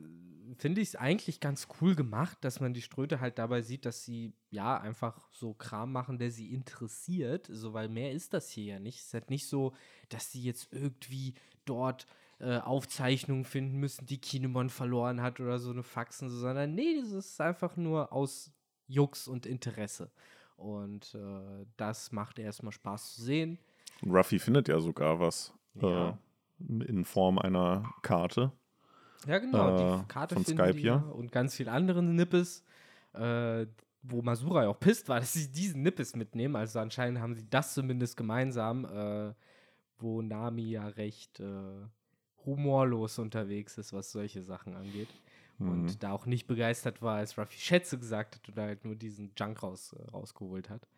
[0.59, 4.05] finde ich es eigentlich ganz cool gemacht, dass man die Ströte halt dabei sieht, dass
[4.05, 7.47] sie ja einfach so Kram machen, der sie interessiert.
[7.51, 8.99] So, weil mehr ist das hier ja nicht.
[8.99, 9.73] Es ist halt nicht so,
[10.09, 11.35] dass sie jetzt irgendwie
[11.67, 12.07] dort
[12.43, 17.01] äh, Aufzeichnungen finden müssen, die Kinemon verloren hat oder so eine Faxen, so, sondern nee,
[17.01, 18.51] das ist einfach nur aus
[18.89, 20.11] Jux und Interesse.
[20.57, 23.59] Und äh, das macht erstmal Spaß zu sehen.
[24.03, 26.11] Und Ruffy findet ja sogar was Ja.
[26.11, 26.15] äh,
[26.85, 28.53] in Form einer Karte.
[29.27, 29.77] Ja, genau.
[29.77, 32.65] Äh, die Karte von Skype ja und ganz viel anderen Nippes,
[33.15, 33.67] äh,
[34.03, 36.57] wo Masura ja auch pisst war, dass sie diesen Nippes mitnehmen.
[36.57, 39.33] Also anscheinend haben sie das zumindest gemeinsam, äh,
[39.99, 41.87] wo Nami ja recht äh,
[42.45, 45.09] humorlos unterwegs ist, was solche Sachen angeht.
[45.59, 45.71] Mhm.
[45.71, 49.33] Und da auch nicht begeistert war, als Ruffy Schätze gesagt hat oder halt nur diesen
[49.37, 50.89] Junk raus, äh, rausgeholt hat.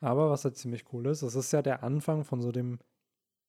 [0.00, 2.78] Aber was halt ziemlich cool ist, das ist ja der Anfang von so dem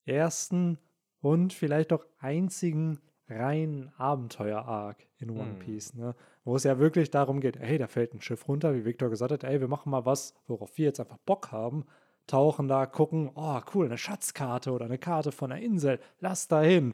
[0.06, 0.78] ersten
[1.20, 5.60] und vielleicht auch einzigen reinen Abenteuer-Arc in One Hm.
[5.60, 6.16] Piece, ne?
[6.46, 9.32] Wo es ja wirklich darum geht, hey, da fällt ein Schiff runter, wie Victor gesagt
[9.32, 11.86] hat, ey, wir machen mal was, worauf wir jetzt einfach Bock haben,
[12.26, 16.62] tauchen da, gucken, oh, cool, eine Schatzkarte oder eine Karte von einer Insel, lass da
[16.62, 16.94] hin.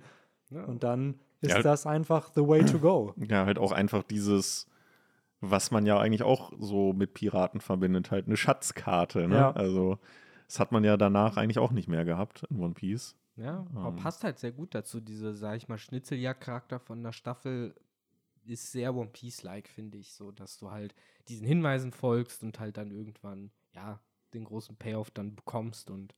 [0.54, 0.64] Ja.
[0.66, 1.62] Und dann ist Ja.
[1.62, 3.14] das einfach the way to go.
[3.30, 4.68] Ja, halt auch einfach dieses,
[5.42, 9.28] was man ja eigentlich auch so mit Piraten verbindet, halt eine Schatzkarte.
[9.28, 9.36] Ne?
[9.36, 9.52] Ja.
[9.52, 10.00] Also,
[10.48, 13.16] das hat man ja danach eigentlich auch nicht mehr gehabt in One Piece.
[13.36, 13.96] Ja, aber Ähm.
[13.96, 15.02] passt halt sehr gut dazu.
[15.02, 17.74] Diese, sag ich mal, Schnitzeljagd-Charakter von der Staffel
[18.46, 20.14] ist sehr One Piece-like, finde ich.
[20.14, 20.94] So, dass du halt
[21.30, 24.00] diesen Hinweisen folgst und halt dann irgendwann, ja,
[24.34, 25.90] den großen Payoff dann bekommst.
[25.90, 26.14] Und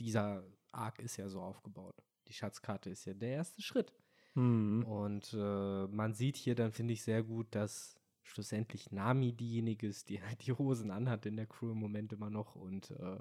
[0.00, 1.94] dieser Arc ist ja so aufgebaut.
[2.30, 3.92] Die Schatzkarte ist ja der erste Schritt.
[4.34, 4.84] Mhm.
[4.84, 10.08] Und äh, man sieht hier dann, finde ich, sehr gut, dass schlussendlich Nami diejenige ist,
[10.08, 13.18] die halt die Hosen anhat in der Crew im Moment immer noch und äh,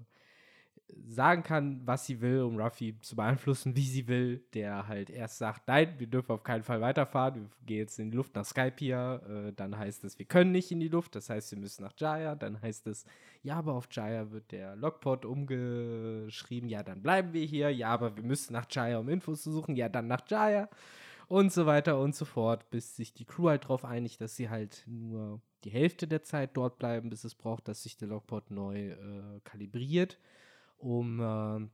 [1.08, 5.38] sagen kann, was sie will, um Ruffy zu beeinflussen, wie sie will, der halt erst
[5.38, 8.46] sagt, nein, wir dürfen auf keinen Fall weiterfahren, wir gehen jetzt in die Luft nach
[8.46, 11.60] Skype hier, äh, dann heißt es, wir können nicht in die Luft, das heißt, wir
[11.60, 13.06] müssen nach Jaya, dann heißt es,
[13.42, 18.16] ja, aber auf Jaya wird der Logpod umgeschrieben, ja, dann bleiben wir hier, ja, aber
[18.16, 20.70] wir müssen nach Jaya, um Infos zu suchen, ja, dann nach Jaya.
[21.30, 24.50] und so weiter und so fort, bis sich die Crew halt darauf einigt, dass sie
[24.50, 28.50] halt nur die Hälfte der Zeit dort bleiben, bis es braucht, dass sich der Logport
[28.52, 30.18] neu äh, kalibriert,
[30.80, 31.68] um äh,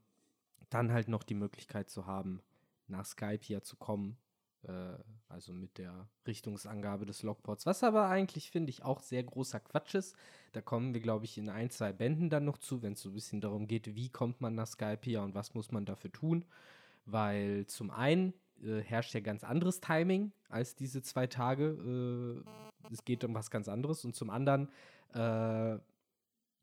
[0.70, 2.42] dann halt noch die Möglichkeit zu haben,
[2.88, 4.18] nach Skype hier zu kommen.
[4.64, 4.98] Äh,
[5.28, 9.96] also mit der Richtungsangabe des Logports, was aber eigentlich, finde ich, auch sehr großer Quatsch
[9.96, 10.16] ist.
[10.54, 13.10] Da kommen wir, glaube ich, in ein, zwei Bänden dann noch zu, wenn es so
[13.10, 16.12] ein bisschen darum geht, wie kommt man nach Skype hier und was muss man dafür
[16.12, 16.46] tun.
[17.06, 18.34] Weil zum einen
[18.64, 22.44] äh, herrscht ja ganz anderes Timing als diese zwei Tage.
[22.46, 24.06] Äh, es geht um was ganz anderes.
[24.06, 24.70] Und zum anderen,
[25.14, 25.78] äh,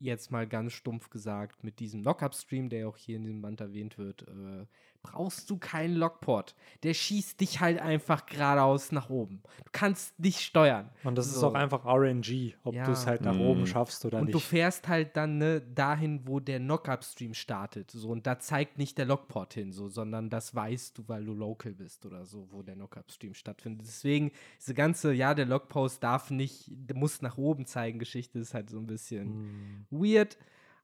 [0.03, 3.97] jetzt mal ganz stumpf gesagt, mit diesem Lockup-Stream, der auch hier in diesem Band erwähnt
[3.97, 4.65] wird, äh,
[5.03, 6.55] brauchst du keinen Lockport.
[6.81, 9.43] Der schießt dich halt einfach geradeaus nach oben.
[9.65, 10.89] Du kannst nicht steuern.
[11.03, 11.47] Und das ist So.
[11.49, 12.85] auch einfach RNG, ob Ja.
[12.85, 13.41] du es halt nach Mhm.
[13.41, 14.47] oben schaffst oder Und du nicht.
[14.47, 17.91] fährst halt dann ne, dahin, wo der Knockup-Stream startet.
[17.91, 21.33] So, und da zeigt nicht der Lockport hin, so, sondern das weißt du, weil du
[21.33, 23.85] local bist oder so, wo der Knockup-Stream stattfindet.
[23.85, 28.69] Deswegen, diese ganze, ja, der Logpost darf nicht, muss nach oben zeigen, Geschichte ist halt
[28.69, 29.85] so ein bisschen Mhm.
[29.91, 30.37] weird,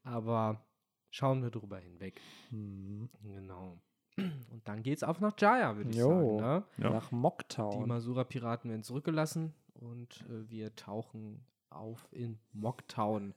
[0.03, 0.65] aber
[1.09, 2.20] schauen wir drüber hinweg.
[2.51, 3.09] Mhm.
[3.24, 3.80] Genau.
[4.51, 6.09] Und dann geht's auf nach Jaya, würde ich Jo.
[6.09, 6.36] sagen.
[6.38, 6.63] Ne?
[6.78, 6.89] Ja.
[6.91, 7.88] Nach Die Mocktown.
[7.88, 13.34] Masura-Piraten werden zurückgelassen und äh, wir tauchen auf in Mocktown.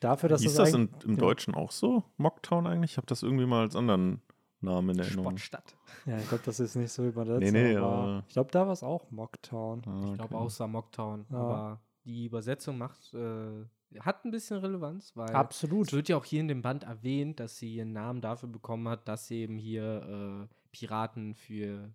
[0.00, 2.02] Dafür, dass Hieß es das eigentlich- in, im Deutschen auch so?
[2.16, 2.92] Mocktown eigentlich?
[2.92, 4.22] Ich habe das irgendwie mal als anderen
[4.60, 5.36] Namen in Erinnerung.
[5.36, 5.76] Sportstadt.
[6.06, 7.40] Ja, ich glaube, das ist nicht so übersetzt.
[7.40, 9.82] Nee, nee, aber aber- ich glaube, da war es auch Mocktown.
[9.86, 10.44] Ah, Ich glaube okay.
[10.44, 11.26] außer Mocktown.
[11.30, 11.36] Ja.
[11.36, 13.64] Aber die Übersetzung macht, äh,
[14.00, 15.88] hat ein bisschen Relevanz, weil Absolut.
[15.88, 18.88] es wird ja auch hier in dem Band erwähnt, dass sie ihren Namen dafür bekommen
[18.88, 21.90] hat, dass sie eben hier äh, Piraten für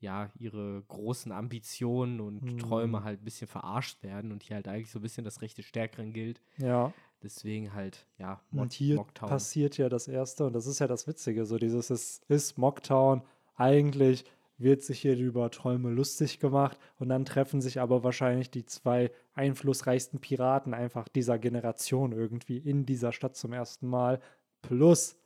[0.00, 2.58] ja, ihre großen Ambitionen und Mhm.
[2.58, 5.56] Träume halt ein bisschen verarscht werden und hier halt eigentlich so ein bisschen das Recht
[5.56, 6.42] des Stärkeren gilt.
[6.58, 6.92] Ja.
[7.22, 9.28] Deswegen halt, ja, Mock- Und hier Mocktown.
[9.30, 13.22] passiert ja das Erste, und das ist ja das Witzige, so dieses ist, ist Mocktown,
[13.56, 14.26] eigentlich
[14.56, 19.10] wird sich hier über Träume lustig gemacht und dann treffen sich aber wahrscheinlich die zwei
[19.34, 24.20] einflussreichsten Piraten einfach dieser Generation irgendwie in dieser Stadt zum ersten Mal.
[24.62, 25.16] Plus,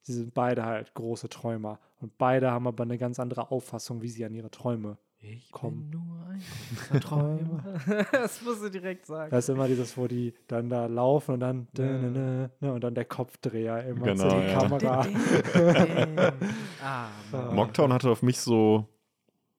[0.00, 4.08] sie sind beide halt große Träumer und beide haben aber eine ganz andere Auffassung, wie
[4.08, 4.96] sie an ihre Träume.
[5.20, 5.90] Ich Komm.
[5.90, 6.40] bin nur ein
[6.76, 7.62] großer Träumer.
[8.12, 9.30] das musst du direkt sagen.
[9.30, 11.84] Da ist immer dieses, wo die dann da laufen und dann Ja.
[11.84, 14.58] dä- ne, ne, und dann der Kopfdreher immer Genau, zu die ja.
[14.58, 15.06] Kamera.
[16.82, 17.08] ah.
[17.52, 18.86] Mocktown hatte auf mich so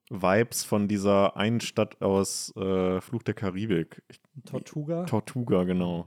[0.09, 4.01] Vibes von dieser einen Stadt aus äh, Fluch der Karibik.
[4.09, 5.03] Ich, Tortuga.
[5.05, 6.05] Tortuga, genau.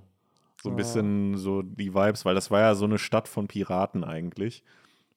[0.62, 0.76] So ein Ah.
[0.76, 4.64] bisschen so die Vibes, weil das war ja so eine Stadt von Piraten eigentlich,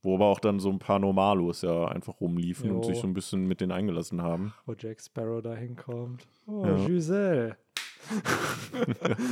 [0.06, 2.84] wo aber auch dann so ein paar Normalos ja einfach rumliefen und Jo.
[2.84, 4.54] sich so ein bisschen mit denen eingelassen haben.
[4.66, 6.26] wo Jack Sparrow da hinkommt.
[6.48, 6.86] Oh, Ja.
[6.86, 7.58] Giselle.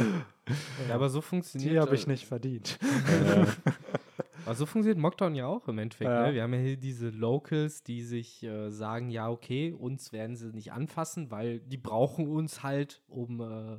[0.89, 2.78] Ja, aber so funktioniert Die habe ich äh, nicht verdient.
[4.45, 6.09] Aber so funktioniert Mocktown ja auch im Endeffekt.
[6.09, 6.28] Ja.
[6.28, 6.34] Ne?
[6.34, 10.51] Wir haben ja hier diese Locals, die sich äh, sagen, ja, okay, uns werden sie
[10.51, 13.78] nicht anfassen, weil die brauchen uns halt, um äh,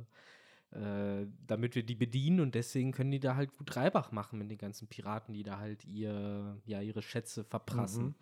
[0.75, 4.51] äh, damit wir die bedienen und deswegen können die da halt gut Reibach machen mit
[4.51, 8.05] den ganzen Piraten, die da halt ihr, ja, ihre Schätze verprassen.
[8.07, 8.15] Mhm.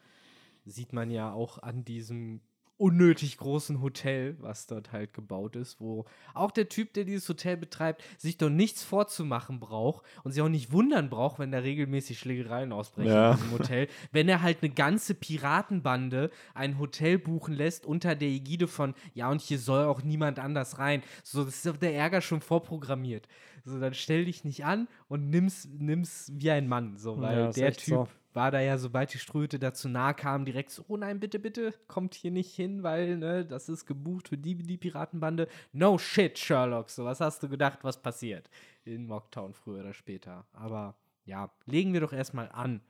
[0.65, 2.41] Sieht man ja auch an diesem
[2.83, 6.03] unnötig großen Hotel, was dort halt gebaut ist, wo
[6.33, 10.49] auch der Typ, der dieses Hotel betreibt, sich doch nichts vorzumachen braucht und sich auch
[10.49, 13.31] nicht wundern braucht, wenn da regelmäßig Schlägereien ausbrechen Ja.
[13.31, 18.27] in diesem Hotel, wenn er halt eine ganze Piratenbande ein Hotel buchen lässt unter der
[18.27, 21.03] Ägide von, ja, und hier soll auch niemand anders rein.
[21.23, 23.29] So, das ist doch der Ärger schon vorprogrammiert.
[23.63, 27.51] So, dann stell dich nicht an und nimm's, nimm's wie ein Mann, so, weil Ja,
[27.53, 28.07] der Typ so.
[28.33, 31.73] War da ja, sobald die Ströte dazu nahe kam, direkt so, oh nein, bitte, bitte,
[31.87, 35.47] kommt hier nicht hin, weil, ne, das ist gebucht für die, die Piratenbande.
[35.71, 38.49] No shit, Sherlock, so, was hast du gedacht, was passiert?
[38.85, 40.45] In Mocktown früher oder später.
[40.53, 42.81] Aber ja, legen wir doch erstmal an.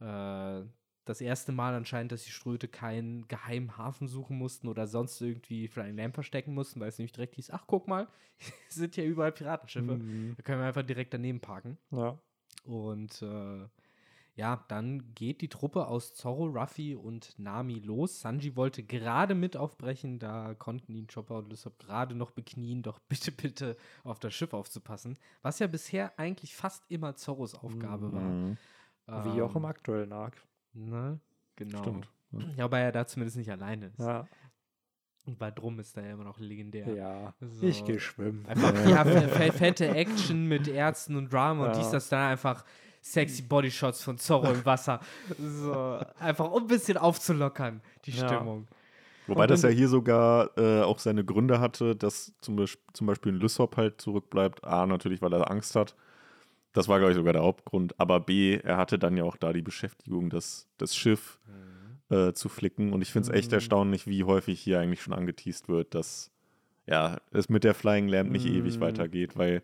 [0.00, 0.66] Äh,
[1.06, 5.68] das erste Mal anscheinend, dass die Ströte keinen geheimen Hafen suchen mussten oder sonst irgendwie
[5.68, 8.08] Flying Lamp verstecken mussten, weil es nämlich direkt hieß, ach guck mal,
[8.68, 9.96] sind ja überall Piratenschiffe.
[9.96, 10.34] Mhm.
[10.36, 11.78] Da können wir einfach direkt daneben parken.
[11.92, 12.18] Ja.
[12.64, 13.68] Und äh,
[14.36, 18.20] ja, dann geht die Truppe aus Zorro, Ruffy und Nami los.
[18.20, 22.98] Sanji wollte gerade mit aufbrechen, da konnten ihn Chopper und Lysop gerade noch beknien, doch
[23.08, 25.18] bitte, bitte auf das Schiff aufzupassen.
[25.42, 28.20] Was ja bisher eigentlich fast immer Zorros Aufgabe war.
[28.20, 28.56] Mhm.
[29.06, 30.36] Wie auch im Ähm, aktuellen Arc.
[30.74, 31.18] Ne?
[31.56, 31.78] Genau.
[31.78, 32.08] Stimmt.
[32.56, 34.00] Ja, aber er da zumindest nicht alleine ist.
[34.00, 34.26] Ja.
[35.26, 36.86] Und bei Drum ist er ja immer noch legendär.
[36.94, 37.34] Ja.
[37.40, 37.66] So.
[37.66, 38.44] Ich gehe schwimmen.
[38.46, 41.78] Einfach ja, fe- fette Action mit Ärzten und Drama und Ja.
[41.78, 42.64] dies, das dann einfach
[43.12, 45.00] sexy Bodyshots von Zorro im Wasser.
[45.38, 48.26] So, einfach um ein bisschen aufzulockern, die Ja.
[48.26, 48.66] Stimmung.
[49.28, 53.40] Wobei das ja hier sogar äh, auch seine Gründe hatte, dass zum, zum Beispiel ein
[53.40, 54.62] Lysop halt zurückbleibt.
[54.64, 55.96] A, natürlich, weil er Angst hat.
[56.72, 57.98] Das war, glaube ich, sogar der Hauptgrund.
[57.98, 61.40] Aber B, er hatte dann ja auch da die Beschäftigung, dass das Schiff
[62.08, 62.92] äh, zu flicken.
[62.92, 63.54] Und ich finde es echt Mhm.
[63.54, 66.30] erstaunlich, wie häufig hier eigentlich schon angeteased wird, dass
[66.86, 68.80] ja, es mit der Flying Lamp nicht ewig Mhm.
[68.80, 69.62] weitergeht, weil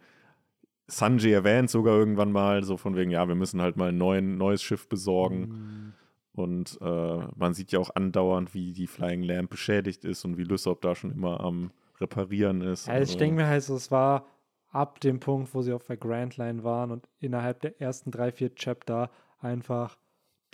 [0.86, 4.36] Sanji erwähnt sogar irgendwann mal so von wegen, ja, wir müssen halt mal ein neuen,
[4.36, 5.40] neues Schiff besorgen.
[5.40, 5.94] Mm,
[6.34, 10.44] Und äh, man sieht ja auch andauernd, wie die Flying Lamp beschädigt ist und wie
[10.44, 11.70] Lysop da schon immer am
[12.00, 12.86] Reparieren ist.
[12.86, 14.26] Ja, ich Also, denke mir halt es war
[14.70, 18.32] ab dem Punkt, wo sie auf der Grand Line waren und innerhalb der ersten drei,
[18.32, 19.98] vier Chapter einfach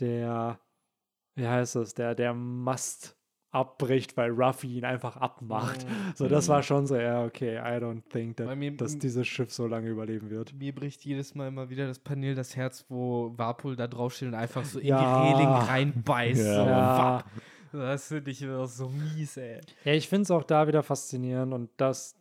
[0.01, 0.59] der,
[1.35, 3.17] wie heißt es, der, der Mast
[3.51, 5.87] abbricht, weil Ruffy ihn einfach abmacht.
[6.15, 9.53] So, das war schon so, ja, okay, I don't think, that, mir- dass dieses Schiff
[9.53, 10.53] so lange überleben wird.
[10.55, 14.35] Mir bricht jedes Mal immer wieder das Panel das Herz, wo Warpol da draufsteht und
[14.35, 14.99] einfach so in Ja.
[14.99, 16.41] die Reling reinbeißt.
[16.41, 16.55] Ja.
[16.55, 16.67] So.
[16.71, 17.25] Ja.
[17.73, 19.61] Das finde ich so mies, ey.
[19.85, 22.17] Ja, ich finde es auch da wieder faszinierend und das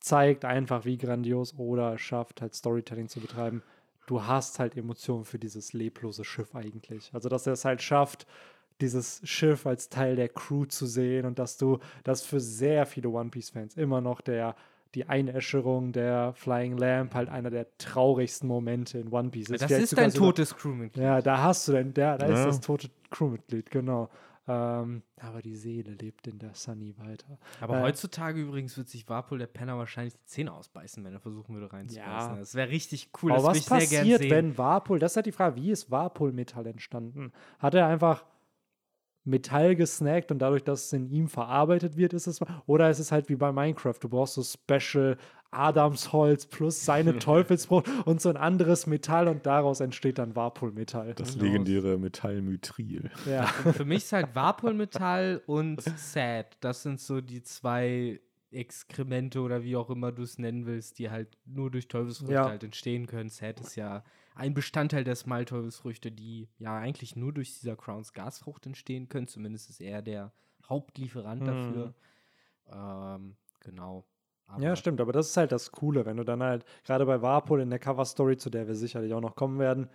[0.00, 3.62] zeigt einfach, wie grandios Oda es schafft, halt Storytelling zu betreiben.
[4.06, 7.10] Du hast halt Emotionen für dieses leblose Schiff eigentlich.
[7.12, 8.26] Also, dass er es halt schafft,
[8.80, 13.08] dieses Schiff als Teil der Crew zu sehen und dass du das für sehr viele
[13.10, 14.54] One Piece-Fans immer noch der
[14.94, 19.82] die Einäscherung der Flying Lamp halt einer der traurigsten Momente in One Piece Das Vielleicht
[19.84, 21.04] ist dein totes Crewmitglied.
[21.04, 22.46] ja, da hast du denn, da, da ist Ja.
[22.46, 24.08] das tote Crewmitglied, genau.
[24.50, 27.36] Ähm, aber die Seele lebt in der Sunny weiter.
[27.60, 31.20] Aber Äh, heutzutage übrigens wird sich Warpol, der Penner, wahrscheinlich die Zähne ausbeißen, wenn er
[31.20, 32.32] versuchen würde reinzubeißen.
[32.32, 32.38] Ja.
[32.38, 33.32] Das wäre richtig cool.
[33.32, 37.30] aber das was passiert, wenn Warpol, das ist halt die Frage, wie ist Warpol-Metall entstanden?
[37.58, 38.24] Hat er einfach
[39.24, 43.12] Metall gesnackt und dadurch, dass es in ihm verarbeitet wird, ist es, oder ist es
[43.12, 45.18] halt wie bei Minecraft, du brauchst so Special
[45.50, 51.14] Adamsholz plus seine Teufelsbrot und so ein anderes Metall und daraus entsteht dann Warpol-Metall.
[51.14, 51.44] Das Genau.
[51.44, 53.10] legendäre Metallmytril.
[53.26, 53.46] Ja.
[53.46, 56.56] Für mich ist halt Warpol-Metall und Sad.
[56.60, 61.10] Das sind so die zwei Exkremente oder wie auch immer du es nennen willst, die
[61.10, 62.48] halt nur durch Teufelsfrüchte Ja.
[62.48, 63.28] halt entstehen können.
[63.28, 64.02] Sad ist ja
[64.38, 69.26] ein Bestandteil der Smile-Teufelsfrüchte, die ja eigentlich nur durch dieser Crowns Gasfrucht entstehen können.
[69.26, 70.32] Zumindest ist er der
[70.68, 71.46] Hauptlieferant Mhm.
[71.46, 71.94] dafür.
[72.70, 74.04] Ähm, genau.
[74.46, 77.20] Aber Ja, stimmt, aber das ist halt das Coole, wenn du dann halt, gerade bei
[77.20, 79.88] Warpol in der Cover-Story, zu der wir sicherlich auch noch kommen werden,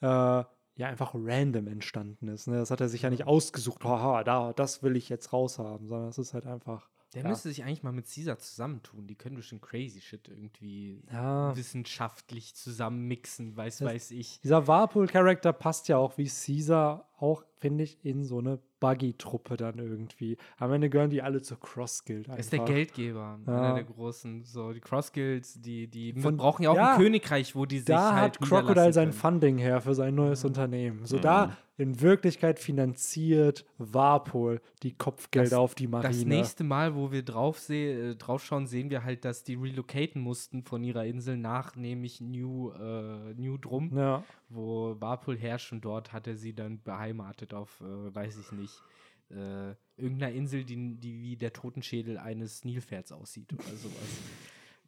[0.00, 2.46] äh, ja, einfach random entstanden ist.
[2.46, 2.56] Ne?
[2.56, 6.08] Das hat er sich ja nicht ausgesucht, haha, da, das will ich jetzt raushaben, sondern
[6.08, 6.88] es ist halt einfach.
[7.14, 7.28] Der ja.
[7.28, 9.06] müsste sich eigentlich mal mit Caesar zusammentun.
[9.06, 11.54] Die können bestimmt crazy Shit irgendwie Ja.
[11.54, 14.40] wissenschaftlich zusammenmixen, weiß, Das- weiß ich.
[14.42, 19.78] Dieser Warpol-Charakter passt ja auch wie Caesar auch, finde ich, in so eine Buggy-Truppe dann
[19.78, 20.36] irgendwie.
[20.58, 22.26] Am Ende gehören die alle zur Cross-Guild.
[22.36, 22.64] Ist der.
[22.64, 23.52] Geldgeber, Ja.
[23.56, 24.42] einer der großen.
[24.44, 26.92] So, die Cross Guilds, die, die Von- brauchen ja auch ja.
[26.94, 29.12] ein Königreich, wo die sich Da halt hat Crocodile sein.
[29.12, 31.04] Funding her für sein neues Unternehmen.
[31.06, 36.08] So da in Wirklichkeit finanziert Warpol die Kopfgelder Das- auf die Marine.
[36.12, 40.20] Das nächste Mal, wo wir drauf seh, äh, draufschauen, sehen wir halt, dass die relocaten
[40.20, 44.22] mussten von ihrer Insel nach, nämlich New, äh, New Drum, Ja.
[44.54, 48.82] Wo Warpol herrscht und dort hat er sie dann beheimatet auf, äh, weiß ich nicht,
[49.30, 54.20] äh, irgendeiner Insel, die, die wie der Totenschädel eines Nilpferds aussieht oder sowas.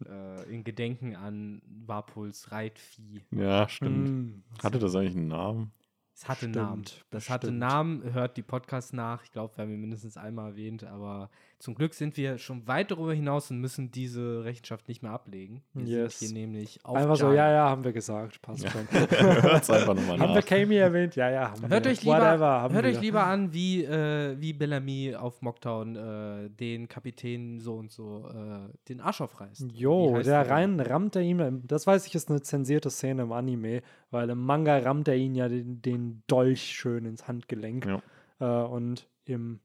[0.07, 3.23] äh, in Gedenken an Warpols Reitvieh.
[3.31, 4.09] Ja, stimmt.
[4.09, 4.43] Mm.
[4.63, 5.73] Hatte das eigentlich einen Namen?
[6.15, 6.85] Es hatte Bestimmt, Namen.
[7.11, 7.59] Das hatte bestimmt.
[7.59, 9.25] Namen, hört die Podcasts nach.
[9.25, 11.29] Ich glaube, wir haben ihn mindestens einmal erwähnt, aber
[11.65, 15.63] zum Glück sind wir schon weit darüber hinaus und müssen diese Rechenschaft nicht mehr ablegen.
[15.73, 16.19] Wir Yes.
[16.19, 17.37] sind hier nämlich auf Einfach so, Jai.
[17.37, 18.43] ja, ja, haben wir gesagt.
[18.43, 18.87] Passt schon.
[18.91, 20.43] Hört's einfach nochmal haben wir.
[20.43, 21.17] Kami erwähnt?
[21.17, 21.93] Ja, ja, haben Hört wir.
[21.93, 22.93] euch lieber, Whatever, haben hört wir.
[22.93, 28.29] euch lieber an, wie, äh, wie Bellamy auf Mocktown äh, den Kapitän so und so
[28.29, 29.65] äh, den Arsch aufreißt.
[29.73, 30.51] Jo, der der?
[30.51, 34.45] rein rammt er ihm, das weiß ich, ist eine zensierte Szene im Anime, weil im
[34.45, 37.87] Manga rammt er ihn ja den, den Dolch schön ins Handgelenk.
[37.87, 38.03] Ja.
[38.39, 39.61] Äh, und im,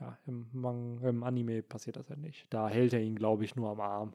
[0.00, 2.46] ja, im, Man im Anime passiert das ja nicht.
[2.50, 4.12] Da hält er ihn, glaube ich, nur am Arm.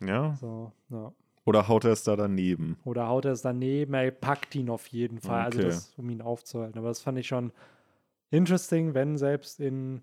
[0.00, 0.34] Ja?
[0.34, 1.12] So, ja.
[1.44, 2.76] Oder haut er es da daneben?
[2.84, 5.66] Oder haut er es daneben, er packt ihn auf jeden Fall, also Okay.
[5.68, 6.78] das, um ihn aufzuhalten.
[6.78, 7.52] Aber das fand ich schon
[8.30, 10.02] interesting, wenn selbst in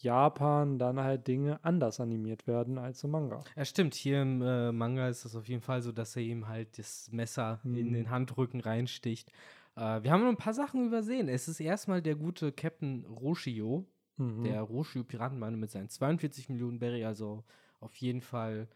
[0.00, 3.44] Japan dann halt Dinge anders animiert werden als im Manga.
[3.56, 3.94] Ja, stimmt.
[3.94, 7.10] Hier im äh, Manga ist es auf jeden Fall so, dass er ihm halt das
[7.12, 7.92] Messer in Mhm.
[7.92, 9.30] den Handrücken reinsticht.
[9.76, 11.28] Äh, wir haben noch ein paar Sachen übersehen.
[11.28, 14.44] Es ist erstmal der gute Captain Roshio, Mhm.
[14.44, 17.42] der Roshio Piratenbande mit seinen 42 Millionen Berry, also
[17.80, 18.68] auf jeden Fall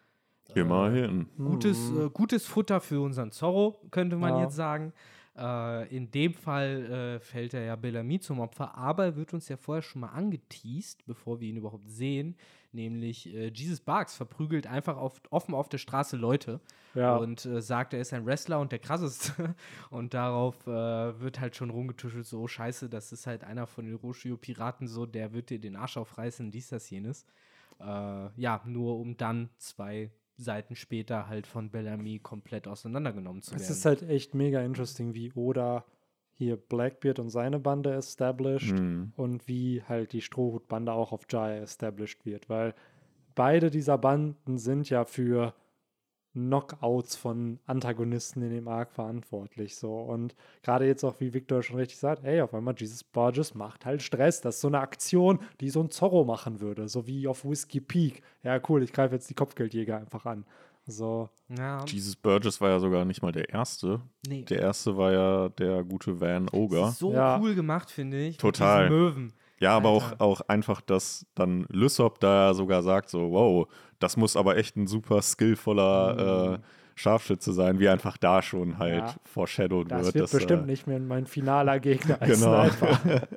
[0.49, 1.29] äh, Immerhin.
[1.37, 2.07] gutes, Mhm.
[2.07, 4.43] äh, gutes Futter für unseren Zorro, könnte man Ja.
[4.45, 4.93] jetzt sagen.
[5.37, 9.49] Äh, in dem Fall äh, fällt er ja Bellamy zum Opfer, aber er wird uns
[9.49, 12.35] ja vorher schon mal angeteased, bevor wir ihn überhaupt sehen.
[12.73, 16.61] Nämlich äh, Jesus Barks verprügelt einfach auf, offen auf der Straße Leute
[16.95, 17.17] Ja.
[17.17, 19.55] und äh, sagt, er ist ein Wrestler und der krasseste.
[19.91, 23.87] und darauf äh, wird halt schon rumgetuschelt, so, oh, scheiße, das ist halt einer von
[23.87, 27.25] den Roshio-Piraten, so, der wird dir den Arsch aufreißen, dies, das, jenes.
[27.81, 33.63] Äh, ja, nur um dann zwei Seiten später halt von Bellamy komplett auseinandergenommen zu werden.
[33.63, 35.85] Es ist halt echt mega interesting, wie Oda
[36.39, 39.13] hier Blackbeard und seine Bande established Mhm.
[39.17, 42.75] und wie halt die Strohhutbande auch auf Jaya established wird, weil
[43.35, 45.53] beide dieser Banden sind ja für
[46.47, 49.77] Knockouts von Antagonisten in dem Arc verantwortlich.
[49.77, 49.95] So.
[49.99, 53.85] Und gerade jetzt auch, wie Victor schon richtig sagt, ey, auf einmal Jesus Burgess macht
[53.85, 54.41] halt Stress.
[54.41, 57.81] Das ist so eine Aktion, die so ein Zorro machen würde, so wie auf Whiskey
[57.81, 58.23] Peak.
[58.43, 60.45] Ja, cool, ich greife jetzt die Kopfgeldjäger einfach an.
[60.91, 64.01] So, Ja, Jesus Burgess war ja sogar nicht mal der Erste.
[64.27, 64.43] nee.
[64.45, 66.93] Der Erste war ja der gute Van Ogre.
[66.93, 67.39] so Ja.
[67.39, 68.37] cool gemacht, finde ich.
[68.37, 68.89] mit Total.
[68.89, 69.33] diesen Möwen.
[69.61, 70.21] Ja, aber auch, Alter.
[70.25, 73.67] auch einfach, dass dann Lysop da sogar sagt, so, wow,
[73.99, 76.59] das muss aber echt ein super skillvoller äh,
[76.95, 79.15] Scharfschütze sein, wie einfach da schon halt Ja.
[79.25, 80.15] foreshadowed das wird.
[80.15, 82.69] wird dass, bestimmt äh, nicht mehr mein finaler Gegner als Genau.
[82.71, 83.23] Sniper.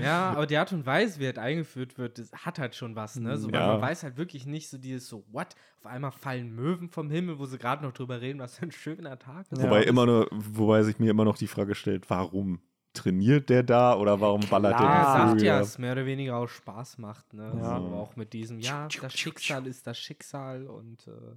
[0.00, 3.14] Ja, aber die Art und Weise, wie halt eingeführt wird, das hat halt schon was,
[3.16, 3.38] ne?
[3.38, 3.66] So, weil Ja.
[3.74, 5.54] man weiß halt wirklich nicht so dieses so, what?
[5.78, 8.72] Auf einmal fallen Möwen vom Himmel, wo sie gerade noch drüber reden, was für ein
[8.72, 9.58] schöner Tag ist.
[9.58, 9.64] Ja.
[9.66, 12.60] Wobei, immer nur, wobei sich mir immer noch die Frage stellt, warum
[12.94, 14.88] trainiert der da oder warum ballert Klar.
[14.88, 17.52] Er der sagt die ja, es mehr oder weniger auch Spaß macht, ne?
[17.56, 17.80] Ja.
[17.80, 21.36] So, auch mit diesem, ja, das Schicksal ist das Schicksal und äh,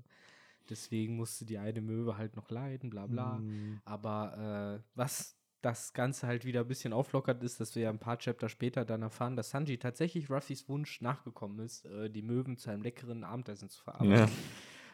[0.69, 3.39] deswegen musste die eine Möwe halt noch leiden, bla bla.
[3.39, 3.81] Mhm.
[3.85, 7.99] Aber äh, was das Ganze halt wieder ein bisschen auflockert, ist, dass wir ja ein
[7.99, 12.57] paar Chapter später dann erfahren, dass Sanji tatsächlich Ruffys Wunsch nachgekommen ist, äh, die Möwen
[12.57, 14.33] zu einem leckeren Abendessen zu verarbeiten.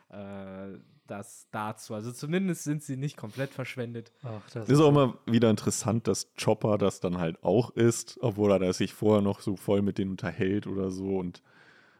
[0.09, 0.78] Äh,
[1.08, 1.93] das dazu.
[1.93, 4.12] Also zumindest sind sie nicht komplett verschwendet.
[4.24, 8.51] Ach, das Ist auch immer wieder interessant, dass Chopper das dann halt auch ist, obwohl
[8.51, 11.41] er da sich vorher noch so voll mit denen unterhält oder so und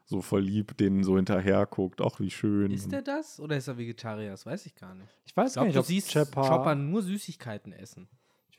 [0.06, 2.01] so voll lieb denen so hinterher guckt.
[2.01, 2.72] Ach, wie schön.
[2.72, 4.32] Ist er das oder ist er Vegetarier?
[4.32, 5.10] Das weiß ich gar nicht.
[5.26, 8.08] Ich weiß Ich gar glaube, nicht, du ob siehst Chopper, Chopper nur Süßigkeiten essen.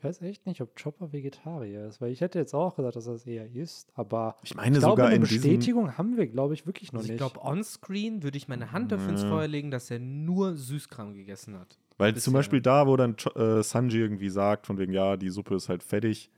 [0.05, 3.07] Ich weiß echt nicht, ob Chopper Vegetarier ist, weil ich hätte jetzt auch gesagt, dass
[3.07, 6.17] er es eher ist, aber Ich meine ich glaube, sogar eine in diesem Bestätigung haben
[6.17, 7.33] wir, glaube ich, wirklich noch Also ich nicht.
[7.33, 9.29] glaube, on-screen würde ich meine Hand dafür ins Ja.
[9.29, 11.77] Feuer legen, dass er nur Süßkram gegessen hat.
[11.97, 12.25] Weil Bisher.
[12.25, 15.69] zum Beispiel da, wo dann äh, Sanji irgendwie sagt, von wegen, ja, die Suppe ist
[15.69, 16.29] halt fertig,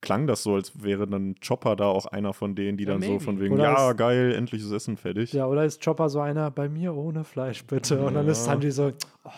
[0.00, 3.02] klang das so, als wäre dann Chopper da auch einer von denen, die Ja, dann
[3.02, 3.22] so maybe.
[3.24, 5.34] von wegen, Oder ja, ist- geil, endlich ist Essen fertig.
[5.34, 8.02] ja, oder ist Chopper so einer bei mir ohne Fleisch, bitte?
[8.02, 8.52] Und dann ist Ja.
[8.52, 8.92] Sanji so,
[9.24, 9.30] oh,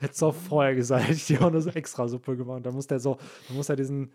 [0.00, 2.64] hättest du auch vorher gesagt, hätte ich dir auch eine extra Suppe gemacht.
[2.64, 4.12] Dann muss der so, dann muss er diesen,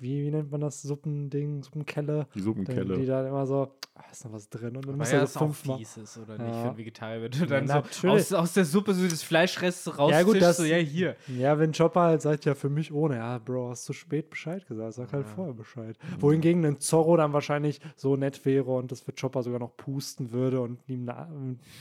[0.00, 2.96] wie, wie nennt man das, Suppending, Suppenkelle, Die dann, Suppenkelle.
[2.98, 4.76] die dann immer so, ah, ist noch was drin?
[4.76, 5.78] Und dann muss er das so auch fünfmal.
[5.78, 6.42] fies ist, oder Ja.
[6.44, 9.22] nicht, für ein Vegetarier, wenn du dann Ja, so aus, aus der Suppe so das
[9.22, 11.16] Fleischrest Ja, gut, das- so, ja, hier.
[11.28, 14.66] Ja, wenn Chopper halt sagt, ja, für mich ohne, ja, Bro, hast zu spät Bescheid
[14.66, 15.32] gesagt, sag halt Ja.
[15.32, 15.96] vorher Bescheid.
[16.18, 20.32] Wohingegen ein Zorro dann wahrscheinlich so nett wäre und das für Chopper sogar noch pusten
[20.32, 21.28] würde und ihm na,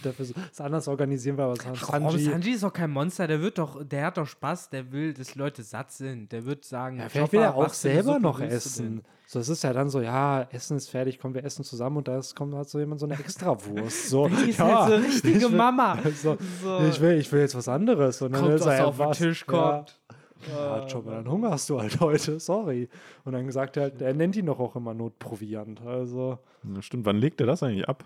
[0.03, 3.27] dafür so, es anders organisieren würde, aber Ach, komm, Sanji, Sanji ist doch kein Monster,
[3.27, 6.31] der wird doch, der hat doch Spaß, der will, dass Leute satt sind.
[6.31, 9.03] Der wird sagen, ja, vielleicht will er Chopper, auch eine selber noch essen.
[9.25, 12.07] So, es ist ja dann so, ja, Essen ist fertig, komm, wir essen zusammen und
[12.07, 14.09] da kommt halt so jemand so eine Extrawurst.
[14.09, 15.97] So, Die ist ja, halt so richtige ich will- Mama.
[16.15, 16.79] So, So.
[16.87, 18.21] ich, will, ich will jetzt was anderes.
[18.21, 19.27] Und dann Kommt, ist er, was ja, auf den?
[19.29, 19.71] Tisch Ja.
[19.71, 19.99] kommt.
[20.53, 22.89] Ja, Chopper, dann hungerst du halt heute, sorry.
[23.23, 25.81] Und dann sagt er halt, er nennt ihn doch auch immer Notproviant.
[25.81, 26.37] Also,
[26.75, 28.03] Ja, stimmt, wann legt er das eigentlich ab?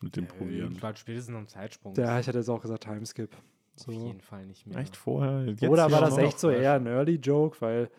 [0.00, 0.76] Mit dem Äh, Probieren.
[0.80, 1.94] Bald spätestens am Zeitsprung.
[1.96, 3.30] ja, ich hatte jetzt auch gesagt Timeskip.
[3.34, 3.40] Auf
[3.86, 3.90] So.
[3.92, 4.78] jeden Fall nicht mehr.
[4.78, 5.46] Echt vorher?
[5.46, 7.56] Jetzt Oder war ja das echt so eher ein Early-Joke?
[7.60, 7.90] Weil sie,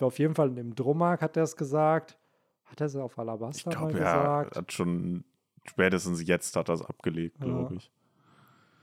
[0.00, 2.18] auf jeden Fall im Drummark hat er es gesagt.
[2.64, 4.56] Hat er es auf Ich Alabasta mal er gesagt?
[4.56, 5.24] hat schon,
[5.66, 7.44] spätestens jetzt hat er es abgelegt, Ja.
[7.46, 7.90] glaube ich.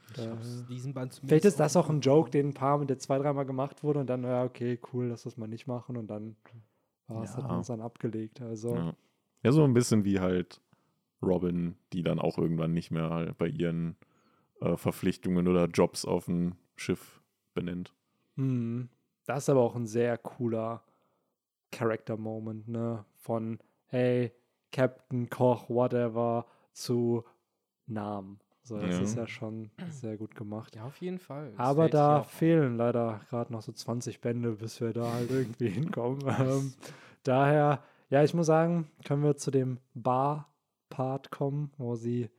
[0.10, 3.46] Ich diesen Band Vielleicht ist das auch ein Joke, den ein paar, der zwei, dreimal
[3.46, 6.36] gemacht wurde und dann, ja, okay, cool, lass das mal nicht machen und dann
[7.08, 7.38] war es, Ja.
[7.38, 8.42] hat man es dann abgelegt.
[8.42, 8.94] Also, Ja.
[9.44, 10.62] ja, so ein bisschen wie halt
[11.22, 13.98] Robin, die dann auch irgendwann nicht mehr halt bei ihren
[14.62, 17.22] äh, Verpflichtungen oder Jobs auf dem Schiff
[17.54, 17.94] benennt.
[18.36, 18.90] hm,
[19.28, 20.84] das ist aber auch ein sehr cooler
[21.72, 23.06] Character-Moment, ne?
[23.16, 24.32] Von, hey,
[24.72, 27.24] Captain, Koch, whatever, zu
[27.86, 28.40] Namen.
[28.64, 29.04] So, das Ja.
[29.04, 30.76] ist ja schon sehr gut gemacht.
[30.76, 31.52] Ja, auf jeden Fall.
[31.52, 35.70] Das Aber da fehlen leider gerade noch so 20 Bände, bis wir da halt irgendwie
[36.00, 36.22] hinkommen.
[36.28, 36.74] Ähm,
[37.24, 42.30] daher, ja, ich muss sagen, können wir zu dem Bar-Part kommen, wo sie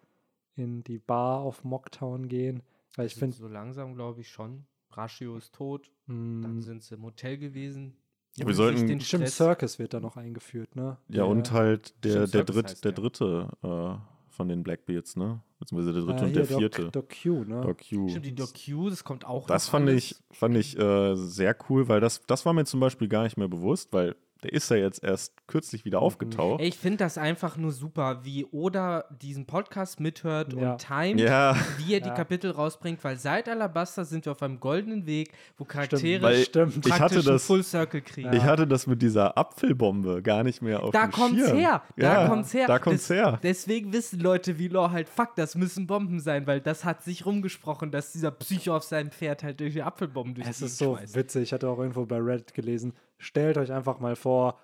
[0.55, 2.63] in die Bar auf Mocktown gehen.
[2.97, 4.67] Weil ich Also finde, So langsam glaube ich schon.
[4.99, 5.91] Brashio ist tot.
[6.09, 7.95] Dann mh, sind sie im Hotel gewesen.
[8.37, 10.99] Ja, wir sollten- den Stress- Circus wird da noch eingeführt, ne?
[11.09, 12.93] Ja, Der- und halt der, der, Dritt, der der.
[12.93, 13.97] dritte äh,
[14.29, 15.41] von den Blackbeards, ne?
[15.61, 16.83] Beziehungsweise der dritte äh, und der vierte.
[16.91, 17.61] Doc, Doc Q, ne?
[17.61, 18.09] Doc Q.
[18.09, 20.11] Stimmt, die Doc Q, das kommt auch Das fand alles.
[20.11, 23.37] ich, fand ich äh, sehr cool, weil das, das war mir zum Beispiel gar nicht
[23.37, 26.61] mehr bewusst, weil der ist ja jetzt erst kürzlich wieder aufgetaucht.
[26.61, 30.73] Ey, ich finde das einfach nur super, wie Oda diesen Podcast mithört Ja.
[30.73, 32.15] und timet, Ja, wie er die Ja.
[32.15, 36.87] Kapitel rausbringt, weil seit Alabasta sind wir auf einem goldenen Weg, wo Charaktere Stimmt.
[36.87, 38.33] ich hatte praktisch das- Full Circle kriegen.
[38.33, 41.57] ich hatte das mit dieser Apfelbombe gar nicht mehr auf Da dem kommt's Schirm.
[41.59, 41.83] her.
[41.97, 42.67] Da ja, kommt's her.
[42.67, 43.39] Da kommt's Des- her.
[43.43, 47.27] Deswegen wissen Leute wie Law halt, fuck, das müssen Bomben sein, weil das hat sich
[47.27, 50.79] rumgesprochen, dass dieser Psycho auf seinem Pferd halt durch die Apfelbomben durch Es die ist
[50.79, 51.17] so schmeißt.
[51.17, 51.43] witzig.
[51.43, 52.93] Ich hatte auch irgendwo bei Reddit gelesen.
[53.19, 54.59] Stellt euch einfach mal vor,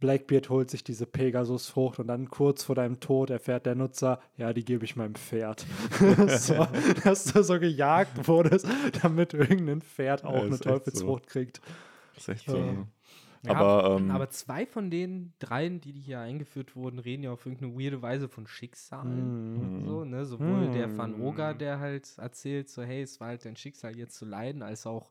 [0.00, 4.52] Blackbeard holt sich diese Pegasus-Frucht und dann kurz vor deinem Tod erfährt der Nutzer, ja,
[4.52, 5.66] die gebe ich meinem Pferd.
[6.28, 6.66] so,
[7.02, 8.66] dass du so gejagt wurdest,
[9.02, 10.70] damit irgendein Pferd auch Ja, eine echt so.
[10.70, 11.60] Teufelsfrucht kriegt.
[12.14, 12.86] Das ist echt so.
[13.44, 17.46] Ja, Aber, ähm, aber zwei von den dreien, die hier eingeführt wurden, reden ja auf
[17.46, 19.80] irgendeine weirde Weise von Schicksalen.
[19.80, 19.84] Mhm.
[19.86, 20.24] So, ne?
[20.26, 21.22] Sowohl der Van Mhm.
[21.22, 24.86] Oga, der halt erzählt, so, hey, es war halt dein Schicksal, jetzt zu leiden, als
[24.86, 25.10] auch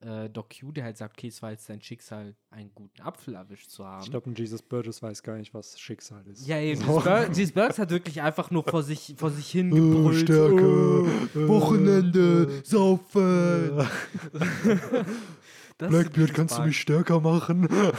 [0.00, 3.34] äh, Doc Q, der halt sagt, okay, es war jetzt dein Schicksal, einen guten Apfel
[3.34, 4.02] erwischt zu haben.
[4.04, 6.46] Ich glaube, ein Jesus Burgess weiß gar nicht, was Schicksal ist.
[6.46, 6.80] Ja, eben.
[6.82, 7.00] So.
[7.32, 10.20] Jesus Burks hat wirklich einfach nur vor sich, vor sich hin Oh, gebrüllt.
[10.22, 11.02] Stärke,
[11.34, 13.70] Oh, äh, Wochenende, äh, saufen.
[15.78, 17.68] Blackbeard, kannst du mich stärker machen?
[17.68, 17.92] Äh,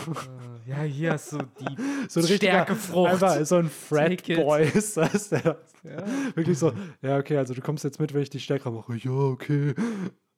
[0.69, 1.77] Ja, hier hast du die
[2.09, 3.11] so ein Stärkefrucht.
[3.11, 3.69] Einfach so ein.
[3.69, 5.29] Frat-Boy ist das.
[5.29, 6.03] Der Ja.
[6.35, 8.95] wirklich so, ja, okay, also du kommst jetzt mit, wenn ich dich stärker mache.
[8.97, 9.73] Ja, okay.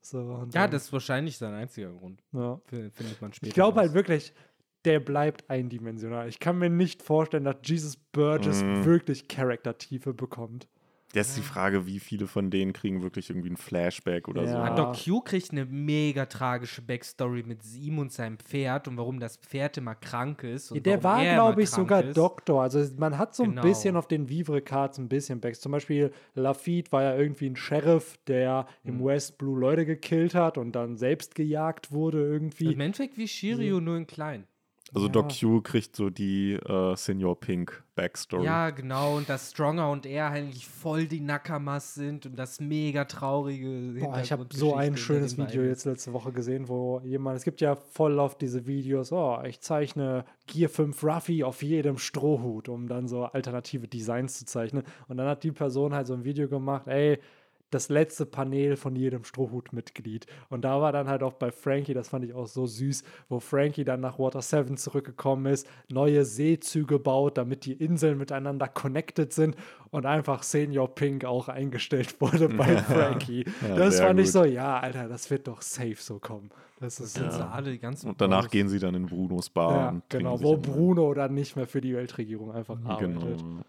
[0.02, 2.24] So, und ja, dann- das ist wahrscheinlich sein einziger Grund.
[2.34, 2.60] ja.
[2.68, 3.48] Findet man später.
[3.50, 4.34] Ich glaube halt wirklich,
[4.86, 6.30] der bleibt eindimensional.
[6.30, 8.86] Ich kann mir nicht vorstellen, dass Jesus Burgess Mhm.
[8.86, 10.68] wirklich Charaktertiefe bekommt.
[11.16, 14.70] Jetzt die Frage, wie viele von denen kriegen wirklich irgendwie ein Flashback oder Ja.
[14.70, 14.84] So.
[14.84, 19.38] Doc Q kriegt eine mega tragische Backstory mit ihm und seinem Pferd und warum das
[19.38, 20.72] Pferd immer krank ist.
[20.72, 22.16] Und der war, glaube ich, sogar ist.
[22.16, 22.62] Doktor.
[22.62, 23.62] Also man hat so Genau.
[23.62, 25.60] ein bisschen auf den Vivre-Cards ein bisschen Backs.
[25.62, 28.90] Zum Beispiel Lafitte war ja irgendwie ein Sheriff, der Mhm.
[29.00, 32.72] im West Blue Leute gekillt hat und dann selbst gejagt wurde irgendwie.
[32.72, 34.46] Im Endeffekt wie Shiryu, nur in klein.
[34.94, 35.14] Also Ja.
[35.14, 38.46] Doc Q kriegt so die äh, Senior Pink Backstory.
[38.46, 39.18] Ja, genau.
[39.18, 44.20] Und dass Stronger und er eigentlich voll die Nakamas sind und das mega traurige Boah,
[44.22, 47.76] ich habe so ein schönes Video jetzt letzte Woche gesehen, wo jemand, es gibt ja
[47.76, 53.08] voll oft diese Videos, oh, ich zeichne Gear 5 Ruffy auf jedem Strohhut, um dann
[53.08, 54.84] so alternative Designs zu zeichnen.
[55.08, 57.20] Und dann hat die Person halt so ein Video gemacht, ey,
[57.70, 60.26] das letzte Panel von jedem Strohhutmitglied.
[60.50, 63.40] Und da war dann halt auch bei Frankie, das fand ich auch so süß, wo
[63.40, 69.34] Frankie dann nach Water 7 zurückgekommen ist, neue Seezüge baut, damit die Inseln miteinander connected
[69.34, 69.56] sind
[69.92, 73.46] und einfach Senior Pink auch eingestellt wurde bei Frankie.
[73.68, 74.34] Ja, das fand ich gut.
[74.34, 76.50] so, ja, Alter, das wird doch safe so kommen.
[76.80, 77.50] Das ist Sind sie ja.
[77.50, 78.52] alle die ganzen Und danach Bros.
[78.52, 81.82] gehen sie dann in Brunos Bar Ja, und genau, wo Bruno dann nicht mehr für
[81.82, 83.22] die Weltregierung einfach arbeitet.
[83.22, 83.64] Genau.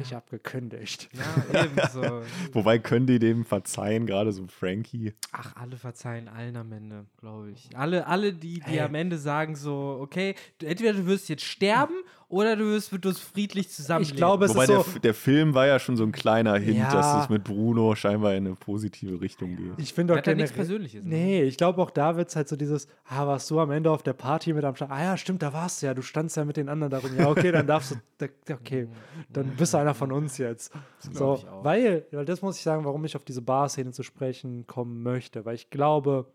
[0.00, 1.08] Ich habe gekündigt.
[1.12, 2.22] Ja, eben so.
[2.52, 5.14] Wobei können die dem verzeihen, gerade so Frankie.
[5.32, 7.68] Ach, alle verzeihen allen am Ende, glaube ich.
[7.76, 8.80] Alle, alle die, die Hey.
[8.80, 11.94] am Ende sagen so, okay, entweder du wirst jetzt sterben
[12.34, 14.12] oder du wirst mit uns friedlich zusammenleben.
[14.14, 16.56] Ich glaube, es Wobei ist der, so, der Film war ja schon so ein kleiner
[16.56, 16.92] Hint, Ja.
[16.92, 19.72] dass es mit Bruno scheinbar in eine positive Richtung geht.
[19.78, 21.04] ich finde auch hat ja nichts Persönliches.
[21.04, 21.14] ne?
[21.14, 23.90] Nee, ich glaube auch da wird es halt so dieses, ah, warst du am Ende
[23.90, 24.90] auf der Party mit am Start?
[24.90, 27.10] Ah ja, stimmt, da warst du ja, du standst ja mit den anderen darum.
[27.16, 28.88] Ja, okay, dann darfst du, okay,
[29.30, 30.72] dann bist du einer von uns jetzt.
[30.98, 31.64] So, ich auch.
[31.64, 35.44] weil, weil das muss ich sagen, warum ich auf diese Bar-Szene zu sprechen kommen möchte,
[35.44, 36.26] weil ich glaube,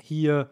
[0.00, 0.50] hier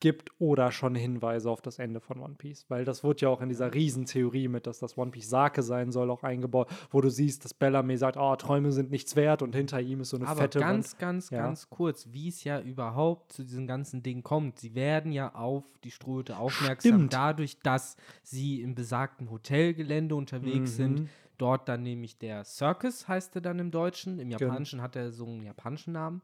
[0.00, 3.40] gibt oder schon Hinweise auf das Ende von One Piece, weil das wurde ja auch
[3.42, 7.10] in dieser Riesentheorie mit, dass das One Piece Sake sein soll, auch eingebaut, wo du
[7.10, 10.26] siehst, dass Bellamy sagt, oh, Träume sind nichts wert und hinter ihm ist so eine
[10.26, 10.98] Aber fette ganz, Wand.
[11.00, 11.42] ganz, Ja.
[11.42, 14.58] ganz kurz, wie es ja überhaupt zu diesem ganzen Ding kommt.
[14.58, 17.12] Sie werden ja auf die Strohhüte aufmerksam, Stimmt.
[17.12, 21.00] dadurch, dass sie im besagten Hotelgelände unterwegs sind.
[21.00, 21.08] Mhm.
[21.36, 24.18] Dort dann nämlich der Circus, heißt er dann im Deutschen.
[24.18, 24.40] Im Genau.
[24.40, 26.20] Japanischen hat er so einen japanischen Namen.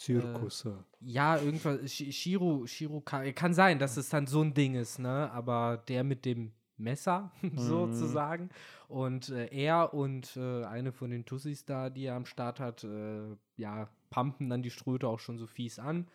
[0.00, 0.64] Zirkus.
[0.64, 0.72] ja.
[1.00, 4.98] Ja, irgendwas, Shi- Shiro, Shiro, kann, kann sein, dass es dann so ein Ding ist,
[4.98, 5.30] ne?
[5.32, 8.48] Aber der mit dem Messer, sozusagen.
[8.88, 12.82] Und äh, er und äh, eine von den Tussis da, die er am Start hat,
[12.84, 16.08] äh, ja, pumpen dann die Ströte auch schon so fies an,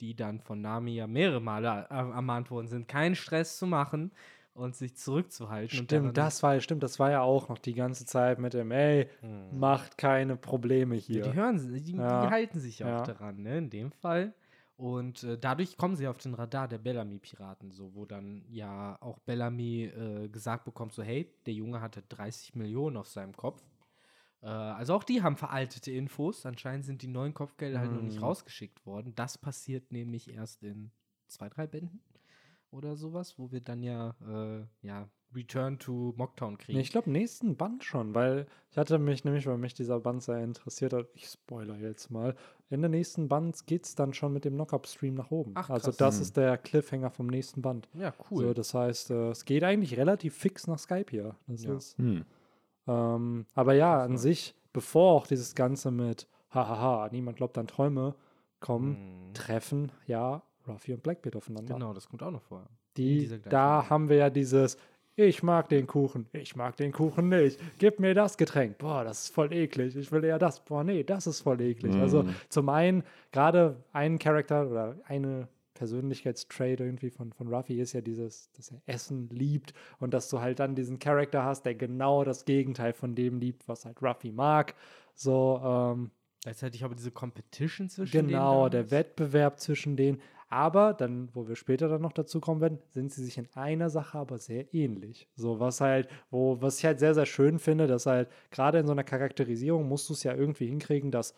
[0.00, 4.12] die dann von Nami ja mehrere Male äh, ermahnt worden sind, keinen Stress zu machen
[4.60, 5.78] und sich zurückzuhalten.
[5.84, 9.08] Stimmt, das war, stimmt, das war ja auch noch die ganze Zeit mit dem, ey,
[9.50, 11.22] macht keine Probleme Ja, hier.
[11.22, 12.22] die hören, die, Ja.
[12.22, 13.02] die halten sich auch Ja.
[13.02, 14.34] daran, ne, in dem Fall.
[14.76, 19.18] Und äh, dadurch kommen sie auf den Radar der Bellamy-Piraten, so, wo dann ja auch
[19.18, 23.62] Bellamy äh, gesagt bekommt, so, hey, der Junge hatte 30 Millionen auf seinem Kopf.
[24.42, 26.46] Äh, also auch die haben veraltete Infos.
[26.46, 28.22] Anscheinend sind die neuen Kopfgelder halt noch nicht Mhm.
[28.22, 29.14] rausgeschickt worden.
[29.16, 30.92] Das passiert nämlich erst in
[31.26, 32.00] zwei, drei Bänden
[32.70, 36.76] oder sowas, wo wir dann ja, äh, ja Return to Mocktown kriegen.
[36.76, 40.22] Nee, ich glaube, nächsten Band schon, weil ich hatte mich nämlich, weil mich dieser Band
[40.24, 42.34] sehr interessiert hat, ich spoiler jetzt mal,
[42.68, 45.52] in der nächsten Band geht es dann schon mit dem Knock-Up-Stream nach oben.
[45.54, 46.22] Ach, also das Mhm.
[46.22, 47.88] ist der Cliffhanger vom nächsten Band.
[47.94, 48.54] ja, So, cool.
[48.54, 51.36] das heißt, äh, es geht eigentlich relativ fix nach Skype hier.
[51.46, 51.76] Das Ja.
[51.76, 52.24] ist, Hm.
[52.88, 57.68] ähm, aber ja, an Also- sich, bevor auch dieses Ganze mit hahaha, niemand glaubt an
[57.68, 58.16] Träume
[58.58, 59.34] kommen, Mhm.
[59.34, 61.74] treffen ja Ruffy und Blackbeard aufeinander.
[61.74, 62.68] Genau, das kommt auch noch vorher.
[62.96, 64.76] Die, da haben wir ja dieses,
[65.16, 69.24] ich mag den Kuchen, ich mag den Kuchen nicht, gib mir das Getränk, boah, das
[69.24, 71.94] ist voll eklig, ich will eher das, boah, nee, das ist voll eklig.
[71.96, 72.34] Also Mhm.
[72.48, 73.02] zum einen,
[73.32, 78.82] gerade ein Charakter oder eine Persönlichkeitstrait irgendwie von, von Ruffy ist ja dieses, dass er
[78.86, 83.14] Essen liebt und dass du halt dann diesen Charakter hast, der genau das Gegenteil von
[83.14, 84.74] dem liebt, was halt Ruffy mag.
[85.14, 86.10] So, ähm,
[86.42, 88.90] Gleichzeitig aber diese Competition zwischen denen Genau, der.
[88.90, 90.22] Wettbewerb zwischen denen.
[90.52, 93.88] Aber dann, wo wir später dann noch dazu kommen werden, sind sie sich in einer
[93.88, 95.28] Sache aber sehr ähnlich.
[95.36, 98.86] So, was halt, wo, was ich halt sehr, sehr schön finde, dass halt gerade in
[98.86, 101.34] so einer Charakterisierung musst du es ja irgendwie hinkriegen, dass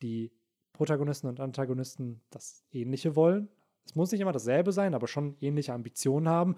[0.00, 0.32] die
[0.72, 3.50] Protagonisten und Antagonisten das Ähnliche wollen.
[3.84, 6.56] Es muss nicht immer dasselbe sein, aber schon ähnliche Ambitionen haben.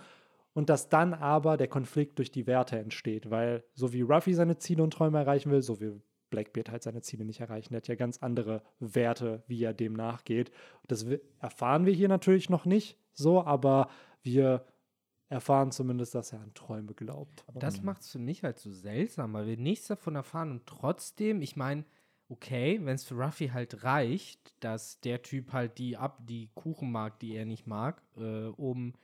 [0.55, 4.59] Und dass dann aber der Konflikt durch die Werte entsteht, weil so wie Ruffy seine
[4.59, 6.01] Ziele und Träume erreichen will, so will
[6.31, 7.75] Blackbeard halt seine Ziele nicht erreichen.
[7.75, 10.51] Er hat ja ganz andere Werte, wie er dem nachgeht.
[10.87, 11.07] Das
[11.41, 13.89] erfahren wir hier natürlich noch nicht so, aber
[14.23, 14.67] wir
[15.29, 17.45] erfahren zumindest, dass er an Träume glaubt.
[17.55, 21.43] Das macht es für mich halt so seltsam, weil wir nichts davon erfahren und trotzdem,
[21.43, 21.85] ich meine,
[22.29, 26.91] okay, wenn es für Ruffy halt reicht, dass der Typ halt die ab die Kuchen
[26.93, 28.95] mag, die er nicht mag, äh, um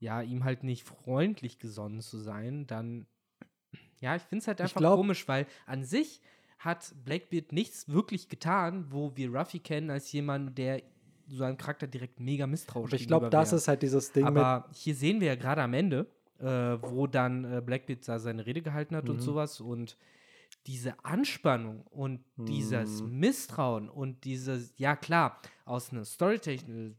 [0.00, 3.06] ja ihm halt nicht freundlich gesonnen zu sein, dann
[4.00, 6.20] ja, ich finde es halt einfach glaub- komisch, weil an sich
[6.58, 10.82] hat Blackbeard nichts wirklich getan, wo wir Ruffy kennen als jemand, der
[11.28, 14.24] so einem Charakter direkt mega misstrauisch aber ich glaube, das ist halt dieses Ding.
[14.24, 16.06] Aber hier sehen wir ja gerade am Ende,
[16.38, 19.20] äh, wo dann äh, Blackbeard da seine Rede gehalten hat und Mhm.
[19.20, 19.96] sowas und
[20.66, 23.18] diese Anspannung und dieses Mhm.
[23.18, 26.96] Misstrauen und dieses, ja klar, aus einer Storytelling,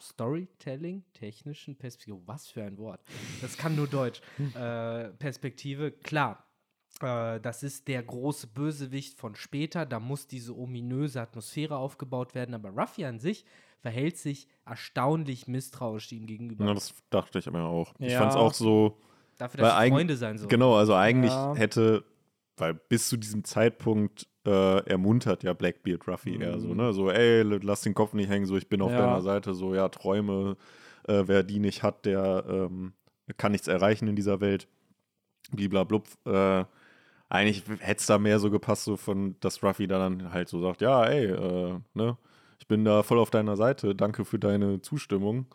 [0.00, 3.00] Storytelling, technischen Perspektive, was für ein Wort,
[3.40, 4.20] das kann nur Deutsch,
[4.54, 6.44] äh, Perspektive, klar,
[7.02, 12.54] äh, das ist der große Bösewicht von später, da muss diese ominöse Atmosphäre aufgebaut werden,
[12.54, 13.44] aber Ruffy an sich
[13.80, 16.66] verhält sich erstaunlich misstrauisch ihm gegenüber.
[16.66, 17.94] Ja, das dachte ich mir auch.
[17.98, 18.18] Ich Ja.
[18.18, 18.98] fand es auch so,
[19.38, 20.48] Dafür, dass sie Freunde sein sollen.
[20.50, 21.54] genau, also eigentlich Ja.
[21.54, 22.04] hätte,
[22.58, 26.76] weil bis zu diesem Zeitpunkt äh, ermuntert ja Blackbeard Ruffy eher so, Mhm.
[26.76, 26.92] ne?
[26.92, 28.98] So, ey, lass den Kopf nicht hängen, so, ich bin auf Ja.
[28.98, 30.56] deiner Seite, so, ja, Träume,
[31.08, 32.92] äh, wer die nicht hat, der ähm,
[33.36, 34.66] kann nichts erreichen in dieser Welt.
[35.52, 36.06] Bliblablub.
[36.26, 36.64] Äh,
[37.30, 40.60] eigentlich hätte es da mehr so gepasst, so von, dass Ruffy da dann halt so
[40.60, 42.18] sagt, ja, ey, äh, ne,
[42.58, 45.46] ich bin da voll auf deiner Seite, danke für deine Zustimmung.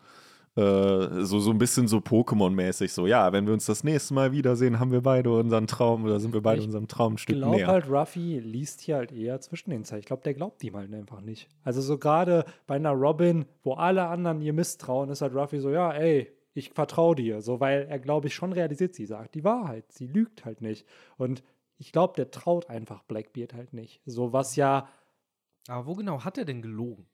[0.56, 4.32] Äh, so, so ein bisschen so Pokémon-mäßig, so, ja, wenn wir uns das nächste Mal
[4.32, 7.36] wiedersehen, haben wir beide unseren Traum oder sind wir beide Ich unserem Traum ein Stück
[7.36, 7.68] Ich glaube näher.
[7.68, 10.00] halt, Ruffy liest hier halt eher zwischen den Zeilen.
[10.00, 11.50] Ich glaube, der glaubt ihm halt einfach nicht.
[11.66, 15.72] Also so gerade bei einer Robin, wo alle anderen ihr misstrauen, ist halt Ruffy so,
[15.72, 17.42] ja, ey, ich vertraue dir.
[17.42, 19.92] So, weil er, glaube ich, schon realisiert, sie sagt die Wahrheit.
[19.92, 20.88] Sie lügt halt nicht.
[21.18, 21.44] Und
[21.78, 24.02] ich glaube, der traut einfach Blackbeard halt nicht.
[24.06, 24.88] So was ja,
[25.68, 27.08] Aber wo genau hat er denn gelogen?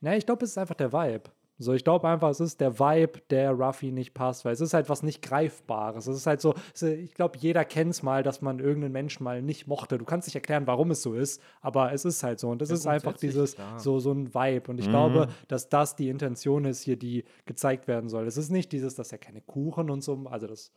[0.00, 1.30] na, ich glaube, es ist einfach der Vibe.
[1.60, 4.74] So, ich glaube einfach, es ist der Vibe, der Ruffy nicht passt, weil es ist
[4.74, 6.06] halt was nicht Greifbares.
[6.06, 9.42] Es ist halt so, ich glaube, jeder kennt es mal, dass man irgendeinen Menschen mal
[9.42, 9.98] nicht mochte.
[9.98, 12.48] Du kannst nicht erklären, warum es so ist, aber es ist halt so.
[12.48, 14.70] Und es Ja, ist einfach dieses, so, so ein Vibe.
[14.70, 14.90] Und ich Mhm.
[14.90, 18.28] glaube, dass das die Intention ist hier, die gezeigt werden soll.
[18.28, 20.70] Es ist nicht dieses, dass er keine Kuchen und so, also das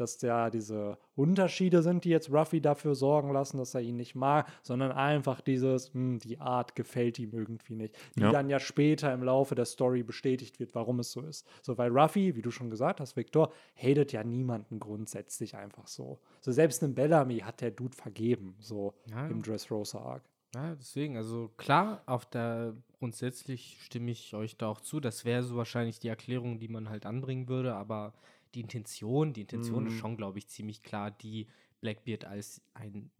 [0.00, 4.14] dass ja diese Unterschiede sind, die jetzt Ruffy dafür sorgen lassen, dass er ihn nicht
[4.14, 8.30] mag, sondern einfach dieses, hm, die Art gefällt ihm irgendwie nicht, die Ja.
[8.30, 11.46] dann ja später im Laufe der Story bestätigt wird, warum es so ist.
[11.62, 16.18] So, weil Ruffy, wie du schon gesagt hast, Victor, hatet ja niemanden grundsätzlich einfach so.
[16.40, 20.22] So selbst einem Bellamy hat der Dude vergeben, so Ja, im Dressrosa Arc.
[20.54, 24.98] Ja, deswegen, also klar, auf der grundsätzlich stimme ich euch da auch zu.
[24.98, 28.14] Das wäre so wahrscheinlich die Erklärung, die man halt anbringen würde, aber
[28.58, 29.98] die Intention, die Intention ist Mhm.
[29.98, 31.46] schon, glaube ich, ziemlich klar, die
[31.80, 33.10] Blackbeard als ein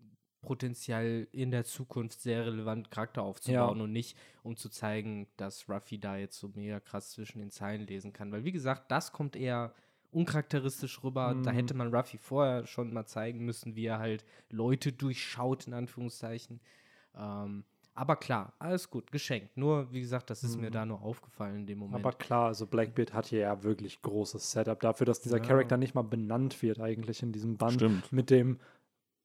[0.43, 5.99] potenziell in der Zukunft sehr relevanten Charakter aufzubauen und nicht, um zu zeigen, dass Ruffy
[6.01, 8.33] da jetzt so mega krass zwischen den Zeilen lesen kann.
[8.33, 9.73] Weil, wie gesagt, das kommt eher
[10.11, 11.37] uncharakteristisch rüber.
[11.43, 11.57] Da Mhm.
[11.57, 16.61] hätte man Ruffy vorher schon mal zeigen müssen, wie er halt Leute durchschaut, in Anführungszeichen.
[17.15, 17.65] Ähm,
[17.99, 19.57] aber klar, alles gut, geschenkt.
[19.57, 20.73] Nur, wie gesagt, das ist mir Mhm.
[20.73, 22.05] da nur aufgefallen in dem Moment.
[22.05, 25.43] Aber klar, also Blackbeard hat hier ja wirklich großes Setup dafür, dass dieser Ja.
[25.45, 27.75] Charakter nicht mal benannt wird eigentlich in diesem Band.
[27.75, 28.13] Stimmt.
[28.13, 28.59] mit dem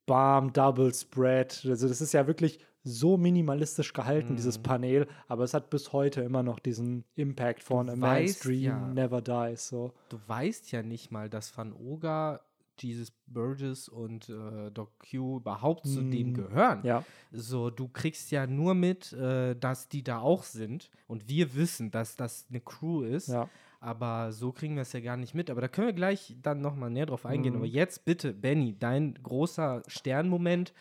[0.06, 1.66] Bam, Double Spread.
[1.70, 4.64] Also das ist ja wirklich so minimalistisch gehalten, dieses Mhm.
[4.64, 8.62] Panel, aber es hat bis heute immer noch diesen Impact von Du A Man's Dream
[8.62, 9.70] ja- Never Dies.
[9.70, 9.94] So.
[10.10, 12.42] Du weißt ja nicht mal, dass Van Oga,
[12.80, 16.80] Jesus Burgess und äh, Doc Q überhaupt zu dem Mm, gehören.
[16.84, 21.56] Ja, So, du kriegst ja nur mit, äh, dass die da auch sind und wir
[21.56, 23.28] wissen, dass das eine Crew ist.
[23.30, 23.50] ja.
[23.80, 25.50] Aber so kriegen wir es ja gar nicht mit.
[25.50, 27.52] Aber da können wir gleich dann nochmal näher drauf eingehen.
[27.52, 27.58] Mhm.
[27.58, 30.72] Aber jetzt bitte, Benny, dein großer Sternmoment,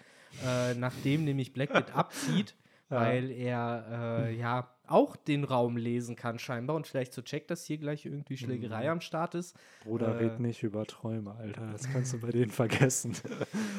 [0.47, 2.55] äh, nachdem nämlich Blackbeard abzieht,
[2.91, 3.01] Ja.
[3.01, 3.87] weil er
[4.29, 8.05] äh, ja auch den Raum lesen kann scheinbar und vielleicht so checkt, dass hier gleich
[8.05, 8.91] irgendwie Schlägerei Mhm.
[8.91, 9.57] am Start ist.
[9.85, 11.71] Bruder, Äh, red nicht über Träume, Alter.
[11.73, 13.17] Das kannst du bei denen vergessen.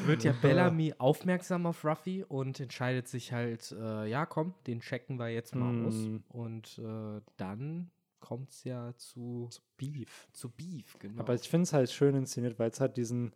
[0.06, 5.20] Wird ja Bellamy aufmerksam auf Ruffy und entscheidet sich halt, äh, ja komm, den checken
[5.20, 5.96] wir jetzt mal aus.
[5.96, 6.24] Mhm.
[6.30, 10.30] Und äh, dann kommt es ja zu, Beef.
[10.32, 11.20] zu Beef, genau.
[11.20, 13.34] Aber ich finde es halt schön inszeniert, weil es hat diesen,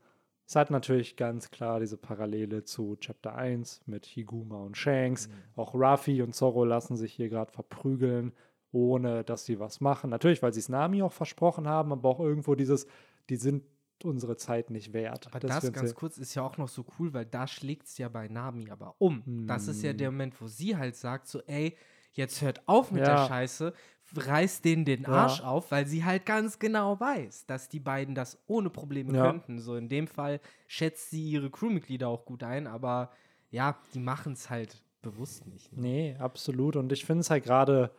[0.47, 5.27] es hat natürlich ganz klar diese Parallele zu Chapter 1 mit Higuma und Shanks.
[5.27, 5.33] Mhm.
[5.57, 8.31] Auch Ruffy und Zorro lassen sich hier gerade verprügeln,
[8.71, 10.09] ohne dass sie was machen.
[10.09, 12.87] Natürlich, weil sie es Nami auch versprochen haben, aber auch irgendwo dieses,
[13.29, 13.63] die sind
[14.03, 15.27] unsere Zeit nicht wert.
[15.27, 17.97] Aber das uns ganz kurz ist ja auch noch so cool, weil da schlägt es
[17.97, 19.45] ja bei Nami aber um.
[19.47, 21.75] Das ist ja der Moment, wo sie halt sagt so, ey,
[22.13, 23.15] jetzt hört auf mit Ja.
[23.15, 23.73] der Scheiße,
[24.15, 25.09] reißt denen den Ja.
[25.09, 29.29] Arsch auf, weil sie halt ganz genau weiß, dass die beiden das ohne Probleme Ja.
[29.31, 29.59] könnten.
[29.59, 33.11] So in dem Fall schätzt sie ihre Crewmitglieder auch gut ein, aber
[33.49, 35.71] ja, die machen es halt bewusst nicht.
[35.73, 35.81] Ne?
[35.81, 36.75] Nee, absolut.
[36.75, 37.91] Und ich finde es halt gerade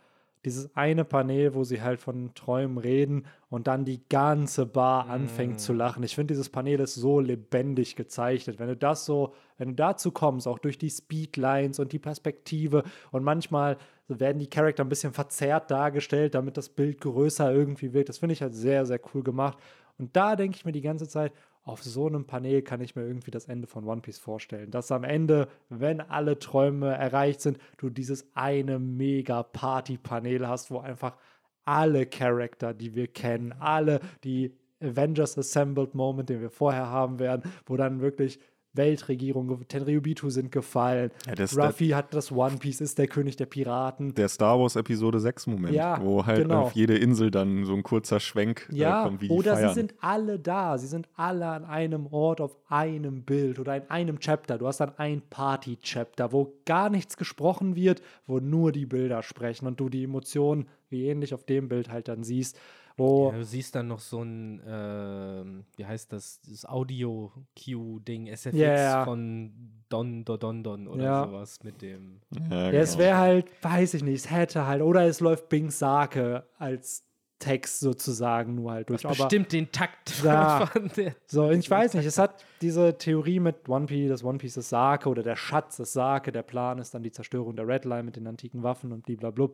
[0.44, 5.56] dieses eine Panel, wo sie halt von Träumen reden und dann die ganze Bar anfängt
[5.56, 5.58] Mm.
[5.58, 6.02] zu lachen.
[6.02, 8.58] Ich finde, dieses Panel ist so lebendig gezeichnet.
[8.58, 12.84] Wenn du das so, wenn du dazu kommst, auch durch die Speedlines und die Perspektive
[13.10, 13.76] und manchmal
[14.08, 18.08] werden die Charakter ein bisschen verzerrt dargestellt, damit das Bild größer irgendwie wirkt.
[18.08, 19.58] Das finde ich halt sehr, sehr cool gemacht.
[19.98, 21.32] Und da denke ich mir die ganze Zeit,
[21.68, 24.70] auf so einem Panel kann ich mir irgendwie das Ende von One Piece vorstellen.
[24.70, 30.78] Dass am Ende, wenn alle Träume erreicht sind, du dieses eine mega Party-Panel hast, wo
[30.78, 31.16] einfach
[31.64, 37.42] alle Charakter, die wir kennen, alle die Avengers Assembled Moment, den wir vorher haben werden,
[37.66, 38.40] wo dann wirklich
[38.78, 41.10] Weltregierung, Tenryubitu sind gefallen.
[41.26, 44.14] Ja, das- Ruffy hat das One Piece, ist der König der Piraten.
[44.14, 46.62] Der Star Wars Episode 6 Moment, Ja, wo halt genau.
[46.62, 49.68] auf jede Insel dann so ein kurzer Schwenk Ja, äh, kommt, wie oder feiern.
[49.68, 50.78] sie sind alle da.
[50.78, 54.56] Sie sind alle an einem Ort, auf einem Bild oder in einem Chapter.
[54.56, 59.66] Du hast dann ein Party-Chapter, wo gar nichts gesprochen wird, wo nur die Bilder sprechen
[59.66, 62.58] und du die Emotionen wie ähnlich auf dem Bild halt dann siehst.
[62.98, 68.56] Wo, Ja, du siehst dann noch so ein, ähm, wie heißt das, das Audio-Q-Ding, SFX
[68.58, 69.04] ja.
[69.04, 69.52] von
[69.88, 71.24] Don Don Don Don oder Ja.
[71.26, 72.20] sowas mit dem.
[72.50, 73.04] ja, ja, es genau.
[73.04, 77.07] wäre halt, weiß ich nicht, es hätte halt, oder es läuft Bing Sake als
[77.38, 79.04] Text sozusagen nur halt durch.
[79.04, 80.68] Aber Bestimmt den Takt Ja.
[80.96, 81.14] der.
[81.26, 84.68] So, ich weiß nicht, es hat diese Theorie mit One Piece, das One Piece ist
[84.70, 88.02] Sake oder der Schatz ist Sake, der Plan ist dann die Zerstörung der Red Line
[88.02, 89.50] mit den antiken Waffen und blablabla,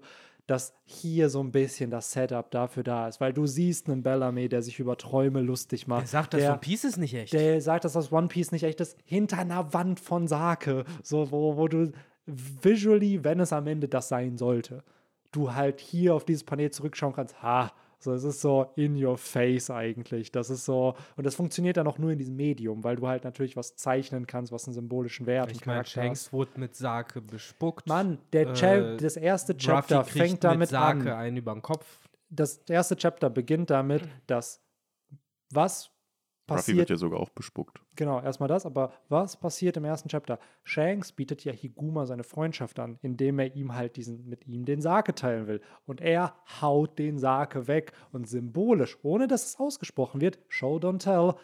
[0.47, 4.49] dass hier so ein bisschen das Setup dafür da ist, weil du siehst einen Bellamy,
[4.49, 6.05] der sich über Träume lustig macht.
[6.05, 7.33] Er sagt, das der, One Piece ist nicht echt.
[7.33, 11.31] der sagt, dass das One Piece nicht echt ist, hinter einer Wand von Sake, so
[11.31, 11.93] wo, wo du
[12.27, 14.83] visually, wenn es am Ende das sein sollte,
[15.35, 19.17] du halt hier auf dieses Panel zurückschauen kannst, ha, so es ist so in your
[19.17, 20.31] face eigentlich.
[20.31, 23.25] Das ist so und das funktioniert dann auch nur in diesem Medium, weil du halt
[23.25, 25.89] natürlich was zeichnen kannst, was einen symbolischen Wert und ich meine, hat.
[25.89, 27.87] Shanks wurde mit Sake bespuckt.
[27.87, 31.19] Mann, der Äh, das erste Chapter Ruffy fängt damit mit Sake an.
[31.19, 31.87] einen über den Kopf.
[32.29, 34.63] Das erste Chapter beginnt damit, dass
[35.51, 35.94] was
[36.49, 37.81] Ruffy passiert wird ja sogar auch bespuckt.
[37.97, 40.39] Genau, erstmal das, aber was passiert im ersten Chapter?
[40.63, 44.83] Shanks bietet ja Higuma seine Freundschaft an, indem er ihm halt diesen, mit ihm den
[44.83, 45.63] Sake teilen will.
[45.87, 50.99] Und er haut den Sake weg und symbolisch, ohne dass es ausgesprochen wird, Show don't
[50.99, 51.35] tell,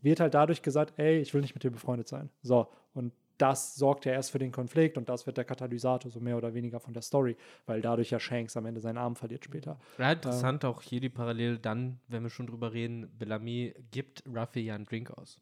[0.00, 2.30] wird halt dadurch gesagt, ey, ich will nicht mit dir befreundet sein.
[2.42, 6.20] So, und das sorgt ja erst für den Konflikt und das wird der Katalysator so
[6.20, 9.44] mehr oder weniger von der Story, weil dadurch ja Shanks am Ende seinen Arm verliert
[9.44, 9.78] später.
[9.98, 14.60] Ja, interessant auch hier die Parallele dann, wenn wir schon drüber reden, Bellamy gibt Ruffy
[14.60, 15.40] ja einen Drink aus.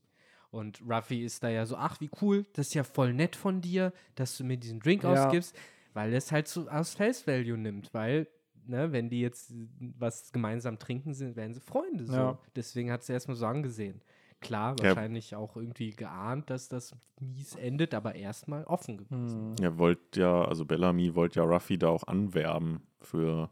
[0.50, 3.60] Und Ruffy ist da ja so, ach wie cool, das ist ja voll nett von
[3.60, 5.26] dir, dass du mir diesen Drink Ja.
[5.26, 5.56] ausgibst,
[5.94, 8.28] weil es halt so aus Face Value nimmt, weil,
[8.66, 12.06] ne, wenn die jetzt was gemeinsam trinken sind, werden sie Freunde.
[12.06, 12.12] So.
[12.12, 12.38] Ja.
[12.54, 14.00] Deswegen hat sie erstmal so angesehen.
[14.44, 14.88] Klar, Ja.
[14.88, 19.56] wahrscheinlich auch irgendwie geahnt, dass das mies endet, aber erstmal offen gewesen.
[19.60, 23.50] Er wollte ja, also Bellamy wollte ja Ruffy da auch anwerben für,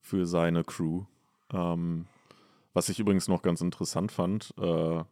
[0.00, 1.04] für seine Crew.
[1.52, 2.06] Ähm,
[2.72, 5.02] was ich übrigens noch ganz interessant fand, äh,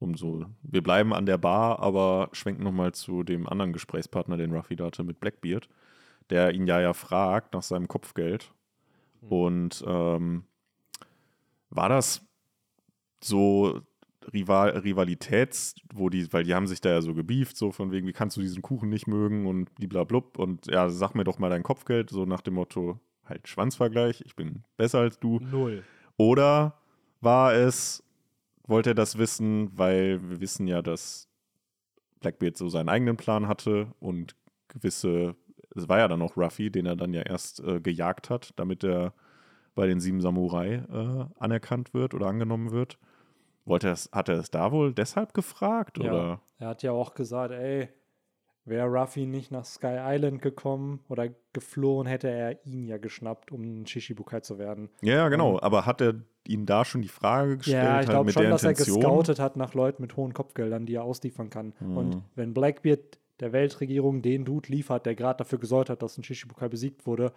[0.00, 4.52] um so, wir bleiben an der Bar, aber schwenken nochmal zu dem anderen Gesprächspartner, den
[4.52, 5.68] Ruffy da hatte mit Blackbeard,
[6.30, 8.52] der ihn ja ja fragt nach seinem Kopfgeld.
[9.20, 10.44] Und ähm,
[11.70, 12.24] war das
[13.20, 13.80] so
[14.32, 18.06] Rival Rivalitäts, wo die, weil die haben sich da ja so gebieft, so von wegen,
[18.06, 21.50] wie kannst du diesen Kuchen nicht mögen und bliblablub und ja, sag mir doch mal
[21.50, 25.38] dein Kopfgeld, so nach dem Motto, halt Schwanzvergleich, ich bin besser als du.
[25.40, 25.82] Null.
[26.16, 26.78] Oder
[27.20, 28.02] war es,
[28.66, 31.28] wollte er das wissen, weil wir wissen ja, dass
[32.20, 34.34] Blackbeard so seinen eigenen Plan hatte und
[34.68, 35.36] gewisse,
[35.74, 38.84] es war ja dann auch Ruffy, den er dann ja erst äh, gejagt hat, damit
[38.84, 39.14] er
[39.74, 42.98] bei den sieben Samurai äh, anerkannt wird oder angenommen wird.
[43.68, 45.98] Wollte er es, hat er es da wohl deshalb gefragt?
[45.98, 46.10] Ja.
[46.12, 46.40] Oder?
[46.58, 47.88] Er hat ja auch gesagt, ey,
[48.64, 53.62] wäre Ruffy nicht nach Sky Island gekommen oder geflohen, hätte er ihn ja geschnappt, um
[53.82, 54.90] ein Shishibukai zu werden.
[55.00, 55.54] Ja, genau.
[55.54, 56.14] Und- Aber hat er
[56.46, 58.70] ihn da schon die Frage gestellt, Ja, ich halt glaube mit schon, der dass er
[58.70, 59.00] Intention?
[59.00, 61.72] gescoutet hat nach Leuten mit hohen Kopfgeldern, die er ausliefern kann.
[61.80, 61.96] Mhm.
[61.96, 66.24] Und wenn Blackbeard der Weltregierung den Dude liefert, der gerade dafür gesorgt hat, dass ein
[66.24, 67.32] Shishibukai besiegt wurde,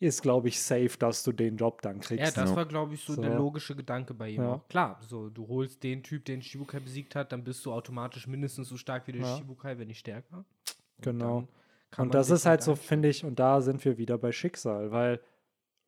[0.00, 2.36] ist, glaube ich, safe, dass du den Job dann Ja, kriegst.
[2.36, 2.56] das Ja.
[2.56, 3.22] war, glaube ich, so, So.
[3.22, 4.42] der logische Gedanke bei ihm.
[4.42, 4.54] Ja.
[4.54, 4.68] auch.
[4.68, 8.68] Klar, so, du holst den Typ, den Shibukai besiegt hat, dann bist du automatisch mindestens
[8.70, 9.36] so stark wie der Ja.
[9.36, 10.38] Shibukai, wenn nicht stärker.
[10.38, 10.46] Und
[11.04, 11.48] Genau.
[11.98, 12.88] Und das ist halt so, einstellen.
[12.88, 15.20] finde ich, und da sind wir wieder bei Schicksal, weil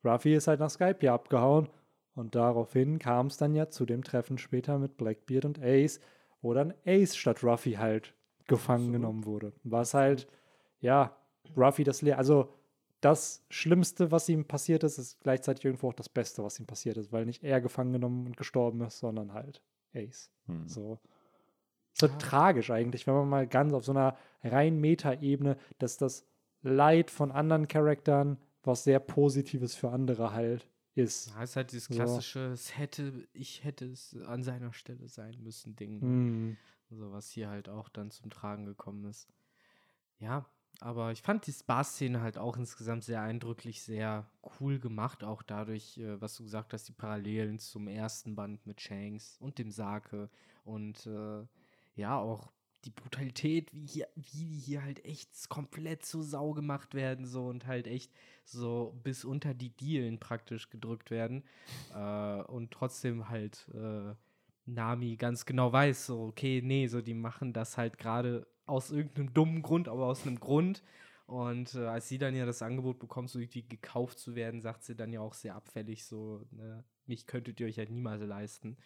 [0.05, 1.69] Ruffy ist halt nach Skype hier abgehauen
[2.13, 5.99] und daraufhin kam es dann ja zu dem Treffen später mit Blackbeard und Ace,
[6.41, 8.13] wo dann Ace statt Ruffy halt
[8.47, 8.93] gefangen Absolut.
[8.93, 9.53] genommen wurde.
[9.63, 10.27] Was halt,
[10.81, 11.15] ja,
[11.55, 12.53] Ruffy das Le also
[13.03, 16.97] das Schlimmste, was ihm passiert ist, ist gleichzeitig irgendwo auch das Beste, was ihm passiert
[16.97, 19.61] ist, weil nicht er gefangen genommen und gestorben ist, sondern halt
[19.93, 20.31] Ace.
[20.47, 20.67] Hm.
[20.67, 20.99] So.
[21.93, 22.17] So Ja.
[22.17, 26.25] tragisch eigentlich, wenn man mal ganz auf so einer rein Meta-Ebene, dass das
[26.61, 30.65] Leid von anderen Charakteren was sehr Positives für andere halt
[30.95, 31.31] ist.
[31.31, 31.95] Ja, ist halt dieses So.
[31.95, 35.99] klassische, es hätte, ich hätte es an seiner Stelle sein müssen, Ding.
[36.01, 36.57] Hm.
[36.89, 39.27] So was hier halt auch dann zum Tragen gekommen ist.
[40.19, 40.45] Ja,
[40.79, 44.25] aber ich fand die Spa-Szene halt auch insgesamt sehr eindrücklich, sehr
[44.59, 48.81] cool gemacht, auch dadurch, äh, was du gesagt hast, die Parallelen zum ersten Band mit
[48.81, 50.29] Shanks und dem Sake
[50.65, 51.45] und äh,
[51.95, 52.51] ja, auch
[52.85, 57.47] die Brutalität, wie hier, wie die hier halt echt komplett zur Sau gemacht werden, so
[57.47, 58.11] und halt echt
[58.43, 61.43] so bis unter die Dielen praktisch gedrückt werden.
[61.93, 64.13] Äh, und trotzdem halt äh,
[64.65, 69.33] Nami ganz genau weiß, so, okay, nee, so die machen das halt gerade aus irgendeinem
[69.33, 70.83] dummen Grund, aber aus einem Grund.
[71.25, 74.83] Und äh, als sie dann ja das Angebot bekommt, so irgendwie gekauft zu werden, sagt
[74.83, 78.77] sie dann ja auch sehr abfällig, so, ne, mich könntet ihr euch halt niemals leisten.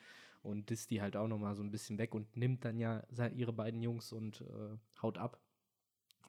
[0.44, 3.04] Und disst die halt auch nochmal so ein bisschen weg und nimmt dann ja
[3.36, 5.42] ihre beiden Jungs und äh, haut ab.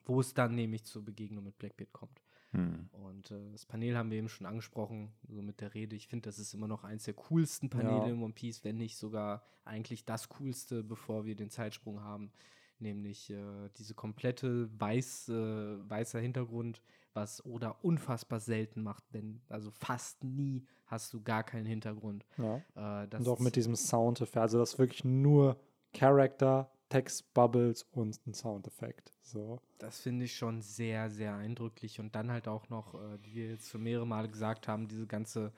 [0.05, 2.23] Wo es dann nämlich zur Begegnung mit Blackbeard kommt.
[2.53, 2.89] Hm.
[2.91, 5.95] Und äh, das Panel haben wir eben schon angesprochen, so mit der Rede.
[5.95, 8.07] Ich finde, das ist immer noch eins der coolsten Paneele Ja.
[8.07, 12.33] in One Piece, wenn nicht sogar eigentlich das coolste, bevor wir den Zeitsprung haben.
[12.81, 16.83] Nämlich äh, diese komplette weiß, äh, weißer Hintergrund,
[17.13, 22.25] was Oda unfassbar selten macht, denn also fast nie hast du gar keinen Hintergrund.
[22.37, 23.05] Ja.
[23.05, 24.37] Äh, Und auch mit diesem Soundeffekt.
[24.37, 25.59] Also das ist wirklich nur
[25.93, 29.13] Character, Text-Bubbles und ein Soundeffekt.
[29.23, 29.61] So.
[29.79, 32.01] Das finde ich schon sehr, sehr eindrücklich.
[32.01, 35.07] Und dann halt auch noch, äh, wie wir jetzt schon mehrere Male gesagt haben, diese
[35.07, 35.53] ganze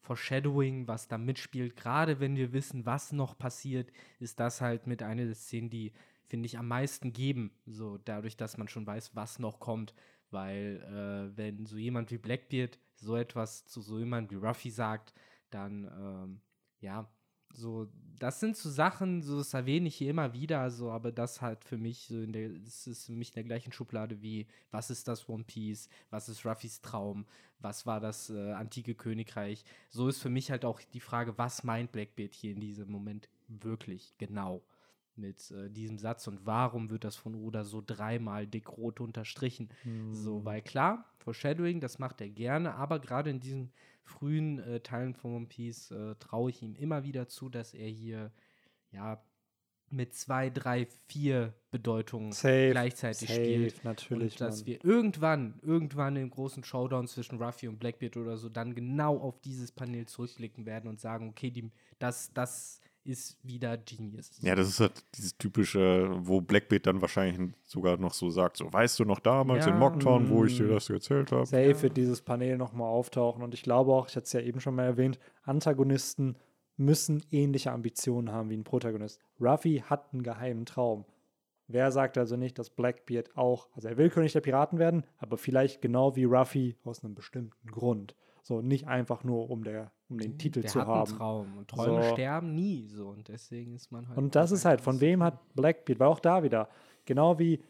[0.00, 1.76] Foreshadowing, was da mitspielt.
[1.76, 3.90] Gerade wenn wir wissen, was noch passiert,
[4.20, 5.92] ist das halt mit einer der Szenen, die,
[6.28, 7.50] finde ich, am meisten geben.
[7.66, 9.94] So dadurch, dass man schon weiß, was noch kommt.
[10.30, 10.82] Weil
[11.32, 15.14] äh, wenn so jemand wie Blackbeard so etwas zu so jemand wie Ruffy sagt,
[15.50, 16.40] dann, ähm,
[16.80, 17.08] ja,
[17.54, 17.88] so,
[18.18, 21.64] das sind so Sachen, so das erwähne ich hier immer wieder, so, aber das halt
[21.64, 24.90] für mich so in der, das ist für mich in der gleichen Schublade wie, was
[24.90, 27.26] ist das One Piece, was ist Ruffys Traum,
[27.60, 29.64] was war das äh, antike Königreich.
[29.88, 33.28] So ist für mich halt auch die Frage, was meint Blackbeard hier in diesem Moment
[33.48, 34.62] wirklich genau
[35.18, 39.68] mit äh, diesem Satz und warum wird das von Oda so dreimal dick rot unterstrichen?
[40.12, 43.72] So, weil klar, Foreshadowing, das macht er gerne, aber gerade in diesen
[44.02, 47.88] frühen äh, Teilen von One Piece äh, traue ich ihm immer wieder zu, dass er
[47.88, 48.32] hier
[48.90, 49.22] ja
[49.90, 53.84] mit zwei, drei, vier Bedeutungen Safe, gleichzeitig safe, spielt.
[53.84, 54.66] natürlich, Und dass Mann.
[54.66, 59.40] wir irgendwann, irgendwann im großen Showdown zwischen Ruffy und Blackbeard oder so dann genau auf
[59.40, 64.30] dieses Panel zurückblicken werden und sagen, okay, die, das, das ist wieder Genius.
[64.42, 68.70] Ja, das ist halt dieses typische, wo Blackbeard dann wahrscheinlich sogar noch so sagt, so,
[68.70, 70.74] weißt du noch damals Ja, in Mocktown, wo ich dir mm.
[70.74, 71.46] das erzählt habe?
[71.46, 73.42] Safe wird dieses Panel nochmal auftauchen.
[73.42, 76.36] Und ich glaube auch, ich hatte es ja eben schon mal erwähnt, Antagonisten
[76.76, 79.20] müssen ähnliche Ambitionen haben wie ein Protagonist.
[79.40, 81.06] Ruffy hat einen geheimen Traum.
[81.66, 85.38] Wer sagt also nicht, dass Blackbeard auch, also er will König der Piraten werden, aber
[85.38, 88.14] vielleicht genau wie Ruffy aus einem bestimmten Grund.
[88.42, 91.08] So nicht einfach nur, um, der, um den Titel Der zu hat haben.
[91.08, 92.12] einen Traum und Träume So.
[92.12, 94.18] sterben nie so und deswegen ist man halt.
[94.18, 96.68] Und das ist halt, von wem hat Blackbeard, weil auch da wieder,
[97.04, 97.62] genau wie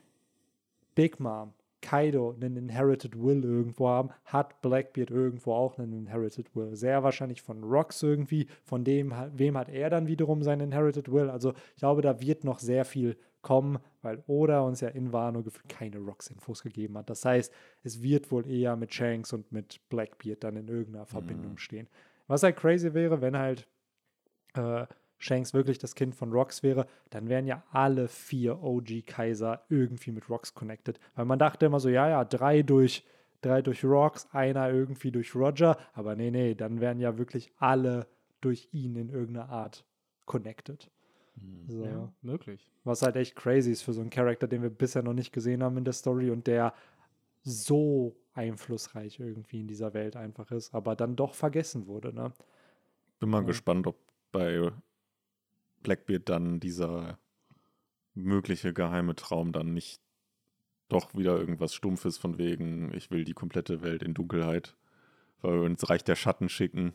[0.94, 6.74] Big Mom, Kaido einen Inherited Will irgendwo haben, hat Blackbeard irgendwo auch einen Inherited Will.
[6.74, 11.31] Sehr wahrscheinlich von Rocks irgendwie, von dem, wem hat er dann wiederum seinen Inherited Will.
[11.31, 15.43] Also ich glaube, da wird noch sehr viel kommen, weil Oda uns ja in Wano
[15.43, 17.09] gefühlt keine Rocks-Infos gegeben hat.
[17.09, 17.52] Das heißt,
[17.85, 21.59] es wird wohl eher mit Shanks und mit Blackbeard dann in irgendeiner Verbindung mhm.
[21.59, 21.89] stehen.
[22.28, 23.66] Was halt crazy wäre, wenn halt
[24.55, 24.86] äh,
[25.18, 30.30] Shanks wirklich das Kind von Rocks wäre, dann wären ja alle vier OG-Kaiser irgendwie mit
[30.30, 31.00] Rocks connected.
[31.16, 33.05] Weil man dachte immer so, ja, ja, drei durch,
[33.40, 38.06] drei durch Rocks, einer irgendwie durch Roger, aber nee, nee, dann wären ja wirklich alle
[38.40, 39.84] durch ihn in irgendeiner Art
[40.24, 40.88] connected.
[41.34, 41.64] Hm.
[41.66, 41.84] So.
[41.84, 42.70] Ja, möglich.
[42.84, 45.62] Was halt echt crazy ist für so einen Charakter, den wir bisher noch nicht gesehen
[45.62, 46.72] haben in der Story und der
[47.48, 52.12] so einflussreich irgendwie in dieser Welt einfach ist, aber dann doch vergessen wurde.
[52.12, 52.32] Ne?
[53.18, 53.46] Bin mal ja.
[53.46, 53.96] gespannt, ob
[54.30, 54.70] bei
[55.82, 57.18] Blackbeard dann dieser
[58.14, 60.00] mögliche geheime Traum dann nicht
[60.88, 64.76] doch wieder irgendwas Stumpfes von wegen, ich will die komplette Welt in Dunkelheit,
[65.42, 66.94] weil uns Reich der Schatten schicken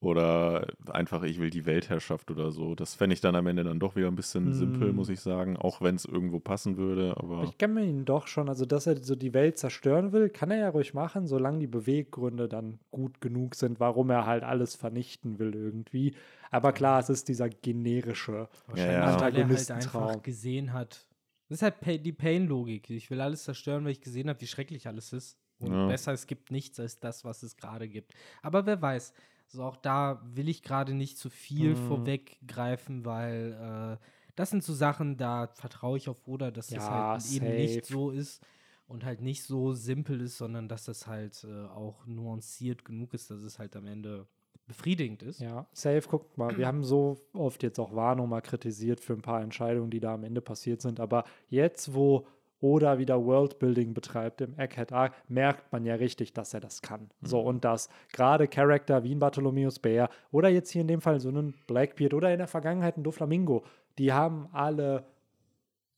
[0.00, 2.74] oder einfach, ich will die Weltherrschaft oder so.
[2.74, 4.52] Das fände ich dann am Ende dann doch wieder ein bisschen mm.
[4.52, 7.16] simpel, muss ich sagen, auch wenn es irgendwo passen würde.
[7.16, 10.28] Aber ich kann mir ihn doch schon, also dass er so die Welt zerstören will,
[10.28, 14.44] kann er ja ruhig machen, solange die Beweggründe dann gut genug sind, warum er halt
[14.44, 16.14] alles vernichten will irgendwie.
[16.50, 19.04] Aber klar, es ist dieser generische ja, ja.
[19.04, 19.92] Antagonistentraum.
[19.94, 21.06] Weil er halt einfach gesehen hat.
[21.48, 22.90] Das ist halt die Pain-Logik.
[22.90, 25.38] Ich will alles zerstören, weil ich gesehen habe, wie schrecklich alles ist.
[25.58, 25.86] Und ja.
[25.86, 28.12] besser, es gibt nichts als das, was es gerade gibt.
[28.42, 29.14] Aber wer weiß,
[29.46, 31.88] also auch da will ich gerade nicht zu viel mhm.
[31.88, 34.04] vorweggreifen, weil äh,
[34.34, 37.36] das sind so Sachen, da vertraue ich auf Oda, dass ja, das halt safe.
[37.36, 38.44] eben nicht so ist
[38.86, 43.30] und halt nicht so simpel ist, sondern dass das halt äh, auch nuanciert genug ist,
[43.30, 44.26] dass es halt am Ende
[44.66, 45.40] befriedigend ist.
[45.40, 49.22] Ja, safe, guckt mal, wir haben so oft jetzt auch Warnung mal kritisiert für ein
[49.22, 52.26] paar Entscheidungen, die da am Ende passiert sind, aber jetzt, wo
[52.60, 57.10] oder wieder Worldbuilding betreibt im Egghead Arc, merkt man ja richtig, dass er das kann.
[57.20, 57.26] Mhm.
[57.26, 61.20] So, und dass gerade Charakter wie ein Bartholomeus Bär oder jetzt hier in dem Fall
[61.20, 63.64] so einen Blackbeard oder in der Vergangenheit ein Doflamingo,
[63.98, 65.04] die haben alle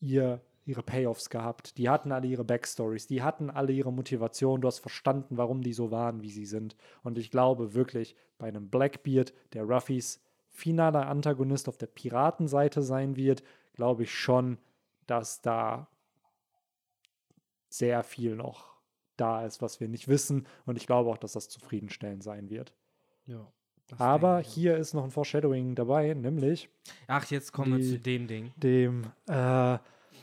[0.01, 1.79] ihr, ihre Payoffs gehabt.
[1.79, 4.61] Die hatten alle ihre Backstories, die hatten alle ihre Motivation.
[4.61, 6.77] Du hast verstanden, warum die so waren, wie sie sind.
[7.03, 13.17] Und ich glaube wirklich, bei einem Blackbeard, der Ruffys finaler Antagonist auf der Piratenseite sein
[13.17, 13.43] wird,
[13.75, 14.59] glaube ich schon,
[15.07, 15.89] dass da
[17.69, 18.77] sehr viel noch
[19.16, 20.47] da ist, was wir nicht wissen.
[20.65, 22.73] Und ich glaube auch, dass das zufriedenstellend sein wird.
[23.27, 23.53] Ja.
[23.97, 26.69] Aber hier ist noch ein Foreshadowing dabei, nämlich.
[27.07, 28.53] Ach, jetzt kommen die, wir zu dem Ding.
[28.57, 29.78] Dem, äh,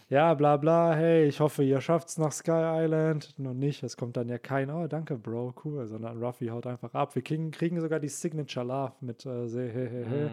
[0.09, 3.33] ja, bla bla, hey, ich hoffe, ihr schafft's nach Sky Island.
[3.37, 6.93] Nur nicht, es kommt dann ja kein, oh, danke, Bro, cool, sondern Ruffy haut einfach
[6.93, 7.15] ab.
[7.15, 10.23] Wir kriegen, kriegen sogar die Signature Love mit äh, he, he, he.
[10.25, 10.29] Mhm.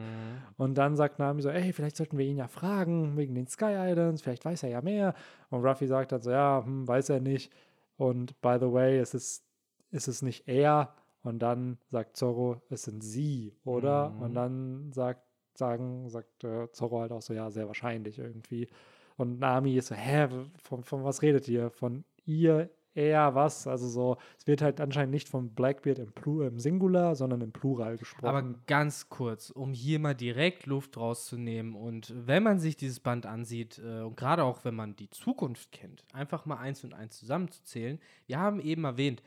[0.57, 3.75] Und dann sagt Nami so, ey, vielleicht sollten wir ihn ja fragen, wegen den Sky
[3.77, 5.15] Islands, vielleicht weiß er ja mehr.
[5.51, 7.53] Und Ruffy sagt dann so, ja, hm, weiß er nicht.
[7.97, 9.45] Und by the way, es ist,
[9.91, 10.95] ist es nicht er.
[11.23, 14.11] Und dann sagt Zorro, es sind sie, oder?
[14.11, 14.23] Mhm.
[14.23, 15.23] Und dann sagt,
[15.55, 18.69] sagen, sagt äh, Zorro halt auch so, ja, sehr wahrscheinlich irgendwie.
[19.17, 20.29] Und Nami ist so, hä,
[20.63, 21.71] von, von was redet ihr?
[21.71, 23.67] Von ihr, er, was?
[23.67, 27.53] Also so, es wird halt anscheinend nicht von Blackbeard im, Plu im Singular, sondern im
[27.53, 28.27] Plural gesprochen.
[28.27, 33.25] Aber ganz kurz, um hier mal direkt Luft rauszunehmen und wenn man sich dieses Band
[33.25, 37.19] ansieht äh, und gerade auch wenn man die Zukunft kennt, einfach mal eins und eins
[37.19, 37.99] zusammenzuzählen.
[38.27, 39.23] Wir haben eben erwähnt,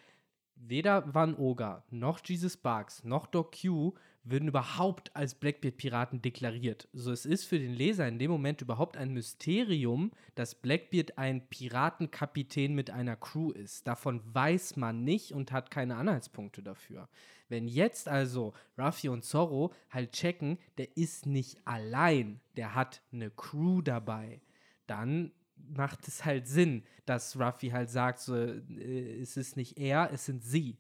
[0.56, 3.94] weder Van Oga noch Jesus Barks noch Doc Q
[4.26, 6.88] würden überhaupt als Blackbeard-Piraten deklariert.
[6.94, 11.48] So, es ist für den Leser in dem Moment überhaupt ein Mysterium, dass Blackbeard ein
[11.48, 13.88] Piratenkapitän mit einer Crew ist.
[13.88, 17.08] Davon weiß man nicht und hat keine Anhaltspunkte dafür.
[17.50, 23.30] Wenn jetzt also Ruffy und Zorro halt checken, der ist nicht allein, der hat eine
[23.30, 24.42] Crew dabei,
[24.88, 30.10] dann macht es halt Sinn, dass Ruffy halt sagt, so, äh, es ist nicht er,
[30.12, 30.78] es sind sie.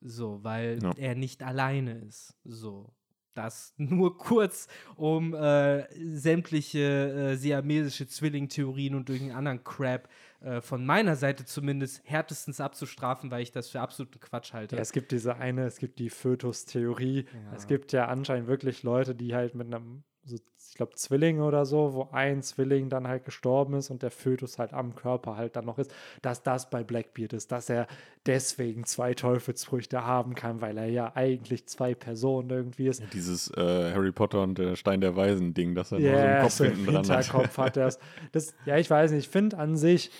[0.00, 0.92] So, weil ja.
[0.96, 2.36] er nicht alleine ist.
[2.44, 2.92] So.
[3.34, 4.66] Das nur kurz,
[4.96, 10.08] um äh, sämtliche äh, siamesische Zwilling-Theorien und irgendeinen anderen Crap
[10.40, 14.74] äh, von meiner Seite zumindest härtestens abzustrafen, weil ich das für absoluten Quatsch halte.
[14.74, 17.26] Ja, es gibt diese eine, es gibt die Fötus-Theorie.
[17.32, 17.54] Ja.
[17.54, 20.36] Es gibt ja anscheinend wirklich Leute, die halt mit einem so,
[20.68, 24.58] ich glaube, Zwillinge oder so, wo ein Zwilling dann halt gestorben ist und der Fötus
[24.58, 25.92] halt am Körper halt dann noch ist,
[26.22, 27.86] dass das bei Blackbeard ist, dass er
[28.26, 33.02] deswegen zwei Teufelsfrüchte haben kann, weil er ja eigentlich zwei Personen irgendwie ist.
[33.12, 36.64] Dieses äh, Harry Potter und der Stein der Weisen Ding, dass er yeah, nur so
[36.64, 37.28] einen Kopf hinten dran hat.
[37.30, 37.98] Kopf hat das.
[38.32, 38.54] das.
[38.66, 40.10] Ja, ich weiß nicht, ich finde an sich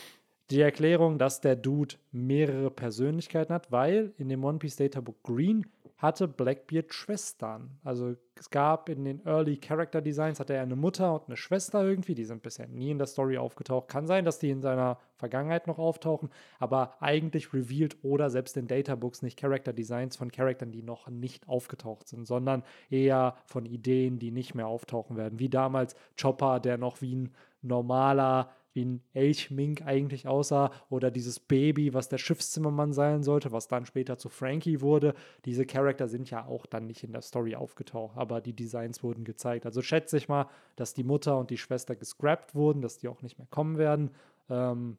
[0.50, 5.22] die Erklärung, dass der Dude mehrere Persönlichkeiten hat, weil in dem One Piece Data Book
[5.22, 5.66] Green
[5.98, 7.76] hatte Blackbeard Schwestern.
[7.82, 11.84] Also es gab in den Early Character Designs, hatte er eine Mutter und eine Schwester
[11.84, 13.88] irgendwie, die sind bisher nie in der Story aufgetaucht.
[13.88, 16.30] Kann sein, dass die in seiner Vergangenheit noch auftauchen,
[16.60, 21.48] aber eigentlich revealed oder selbst in Databooks nicht Character Designs von Charaktern, die noch nicht
[21.48, 25.40] aufgetaucht sind, sondern eher von Ideen, die nicht mehr auftauchen werden.
[25.40, 31.40] Wie damals Chopper, der noch wie ein normaler wie ein Elchmink eigentlich aussah oder dieses
[31.40, 35.14] Baby, was der Schiffszimmermann sein sollte, was dann später zu Frankie wurde.
[35.44, 39.24] Diese Charakter sind ja auch dann nicht in der Story aufgetaucht, aber die Designs wurden
[39.24, 39.66] gezeigt.
[39.66, 40.46] Also schätze ich mal,
[40.76, 44.12] dass die Mutter und die Schwester gescrapped wurden, dass die auch nicht mehr kommen werden.
[44.48, 44.96] Ähm,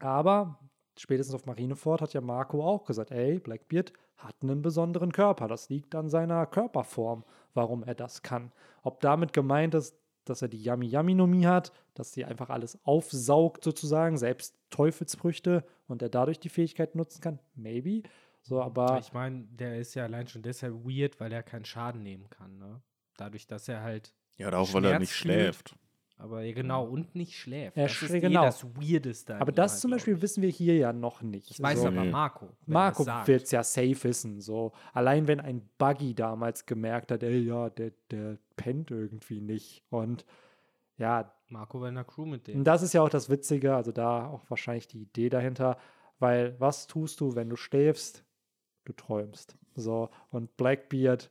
[0.00, 0.58] aber
[0.98, 5.46] spätestens auf Marineford hat ja Marco auch gesagt, ey, Blackbeard hat einen besonderen Körper.
[5.46, 7.22] Das liegt an seiner Körperform,
[7.54, 8.50] warum er das kann.
[8.82, 9.96] Ob damit gemeint ist,
[10.28, 15.64] dass er die Yummy Yummy Nomie hat, dass sie einfach alles aufsaugt sozusagen, selbst Teufelsfrüchte
[15.88, 17.38] und er dadurch die Fähigkeit nutzen kann.
[17.54, 18.02] Maybe.
[18.42, 18.98] So, aber.
[19.00, 22.58] Ich meine, der ist ja allein schon deshalb weird, weil er keinen Schaden nehmen kann,
[22.58, 22.80] ne?
[23.16, 24.14] Dadurch, dass er halt.
[24.36, 25.74] Ja, auch weil er nicht schläft.
[26.18, 27.76] Aber ja, genau, und nicht schläft.
[27.76, 28.44] Er das ist schläft, eh genau.
[28.44, 29.36] das Weirdeste.
[29.36, 31.50] Aber das zum Beispiel wissen wir hier ja noch nicht.
[31.50, 31.88] Das weiß so.
[31.88, 32.04] aber.
[32.04, 32.48] Marco.
[32.64, 34.40] Marco wird es ja safe wissen.
[34.40, 34.72] So.
[34.94, 39.84] Allein wenn ein Buggy damals gemerkt hat, ey, ja, der, der pennt irgendwie nicht.
[39.90, 40.24] Und
[40.96, 42.64] ja, Marco war in der Crew mit und dem.
[42.64, 45.76] das ist ja auch das Witzige, also da auch wahrscheinlich die Idee dahinter,
[46.18, 48.24] weil was tust du, wenn du schläfst?
[48.84, 49.56] Du träumst.
[49.74, 51.30] So, und Blackbeard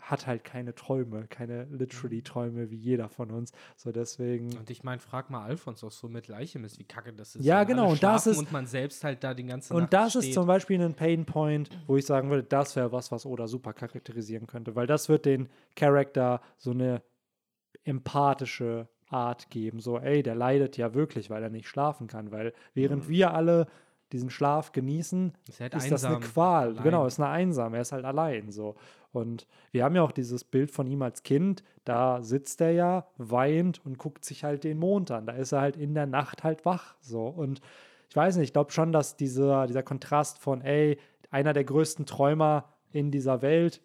[0.00, 3.52] hat halt keine Träume, keine literally Träume wie jeder von uns.
[3.76, 4.56] So deswegen.
[4.56, 7.44] Und ich meine, frag mal Alfons auch so mit Leichem ist, wie kacke das ist.
[7.44, 10.12] Ja, genau, und das ist- Und man selbst halt da die ganze Und Nacht das
[10.12, 10.24] steht.
[10.24, 13.72] ist zum Beispiel ein Painpoint, wo ich sagen würde, das wäre was, was Oda super
[13.72, 17.02] charakterisieren könnte, weil das wird den Charakter so eine
[17.84, 19.80] empathische Art geben.
[19.80, 23.08] So, ey, der leidet ja wirklich, weil er nicht schlafen kann, weil während Mhm.
[23.08, 23.66] wir alle
[24.12, 26.70] diesen Schlaf genießen, Ist halt ist das eine Qual.
[26.70, 26.82] allein.
[26.82, 27.74] Genau, ist eine einsam.
[27.74, 28.74] Er ist halt allein so.
[29.12, 31.62] Und wir haben ja auch dieses Bild von ihm als Kind.
[31.84, 35.26] Da sitzt er ja, weint und guckt sich halt den Mond an.
[35.26, 36.96] Da ist er halt in der Nacht halt wach.
[37.00, 37.26] So.
[37.26, 37.60] Und
[38.08, 40.98] ich weiß nicht, ich glaube schon, dass dieser, dieser Kontrast von, ey,
[41.30, 43.82] einer der größten Träumer in dieser Welt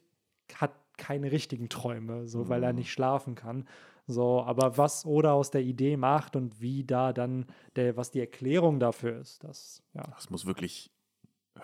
[0.56, 3.68] hat keine richtigen Träume, so weil er nicht schlafen kann.
[4.06, 8.20] So, aber was Oda aus der Idee macht und wie da dann der, was die
[8.20, 10.04] Erklärung dafür ist, das, ja.
[10.16, 10.92] Das muss wirklich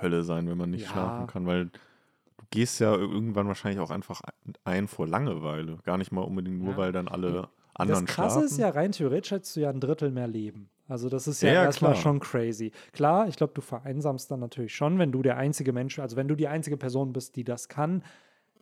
[0.02, 0.88] Hölle sein, wenn man nicht Ja.
[0.90, 4.22] schlafen kann, weil du gehst ja irgendwann wahrscheinlich auch einfach
[4.64, 5.78] ein vor Langeweile.
[5.84, 6.78] Gar nicht mal unbedingt nur, Ja.
[6.78, 8.46] weil dann alle Das anderen Krasse schlafen.
[8.46, 10.70] ist ja, rein theoretisch hättest du ja ein Drittel mehr Leben.
[10.88, 12.72] Also das ist ja, Ja, erstmal schon crazy.
[12.94, 16.28] Klar, ich glaube, du vereinsamst dann natürlich schon, wenn du der einzige Mensch, also wenn
[16.28, 18.04] du die einzige Person bist, die das kann.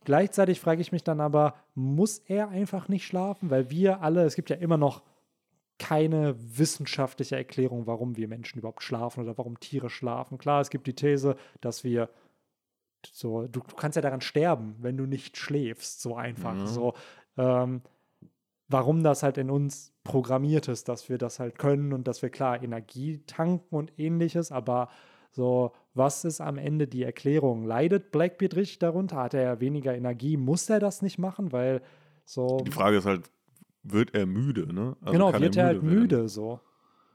[0.08, 3.50] Gleichzeitig frage ich mich dann aber, muss er einfach nicht schlafen?
[3.50, 5.04] Weil wir alle, es gibt ja immer noch
[5.80, 10.38] keine wissenschaftliche Erklärung, warum wir Menschen überhaupt schlafen oder warum Tiere schlafen.
[10.38, 12.10] Klar, es gibt die These, dass wir
[13.12, 16.54] so, du, du kannst ja daran sterben, wenn du nicht schläfst, so einfach.
[16.54, 16.68] Mhm.
[16.68, 16.94] So,
[17.36, 17.82] ähm,
[18.70, 22.30] warum das halt in uns programmiert ist, dass wir das halt können und dass wir
[22.30, 24.88] klar Energie tanken und ähnliches, aber
[25.32, 27.65] so, was ist am Ende die Erklärung?
[27.65, 29.18] Leidet Blackbeard richtig darunter?
[29.18, 30.38] Hat er weniger Energie?
[30.38, 31.52] Muss er das nicht machen?
[31.52, 31.82] Weil
[32.26, 33.32] so, Die Frage ist halt,
[33.84, 34.95] wird er müde, ne?
[35.02, 35.99] Also genau, wird er halt werden?
[35.99, 36.60] müde so.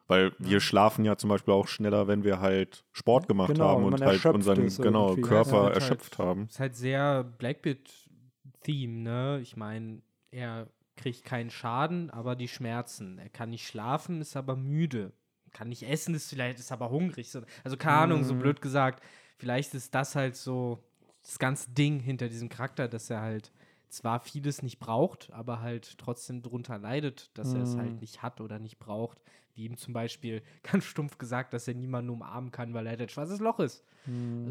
[0.08, 3.84] Weil wir schlafen ja zum Beispiel auch schneller, wenn wir halt Sport gemacht Genau, haben
[3.84, 5.14] und halt unseren genau.
[5.16, 6.44] Körper Ja, wird erschöpft halt, haben.
[6.44, 9.38] Ist halt sehr Blackbeard-Theme, ne?
[9.40, 13.18] Ich meine, er kriegt keinen Schaden, aber die Schmerzen.
[13.18, 15.12] Er kann nicht schlafen, ist aber müde.
[15.52, 17.30] Kann nicht essen, ist vielleicht, ist aber hungrig.
[17.30, 18.38] So- Also keine Ahnung, so Mhm.
[18.40, 19.02] blöd gesagt.
[19.38, 20.82] Vielleicht ist das halt so
[21.22, 23.52] das ganze Ding hinter diesem Charakter, dass er halt
[23.88, 27.80] zwar vieles nicht braucht, aber halt trotzdem drunter leidet, dass er es Mhm.
[27.80, 29.18] halt nicht hat oder nicht braucht.
[29.54, 33.02] Wie ihm zum Beispiel ganz stumpf gesagt, dass er niemanden umarmen kann, weil er halt
[33.02, 33.84] ein schwarzes Loch ist.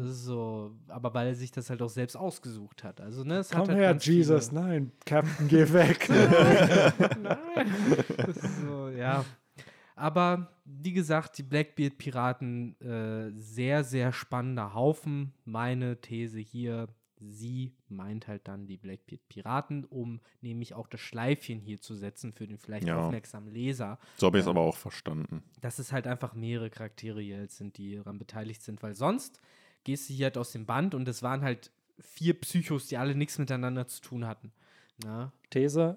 [0.00, 3.00] Ist so, aber weil er sich das halt auch selbst ausgesucht hat.
[3.02, 4.48] Also, ne, es Komm hat halt her, Jesus.
[4.48, 6.08] Viele, Nein, Captain, geh weg.
[7.22, 7.66] Nein.
[8.28, 9.24] Ist so, ja.
[10.02, 15.32] Aber wie gesagt, die Blackbeard-Piraten, äh, sehr, sehr spannender Haufen.
[15.44, 16.88] Meine These hier,
[17.18, 22.48] sie meint halt dann die Blackbeard-Piraten, um nämlich auch das Schleifchen hier zu setzen für
[22.48, 22.98] den vielleicht Ja.
[22.98, 24.00] aufmerksamen Leser.
[24.16, 24.50] So habe ich es Ja.
[24.50, 25.44] aber auch verstanden.
[25.60, 29.40] dass es halt einfach mehrere Charaktere hier jetzt sind, die daran beteiligt sind, weil sonst
[29.84, 31.70] gehst du hier halt aus dem Band und es waren halt
[32.00, 34.52] vier Psychos, die alle nichts miteinander zu tun hatten.
[35.04, 35.32] Na?
[35.50, 35.96] These,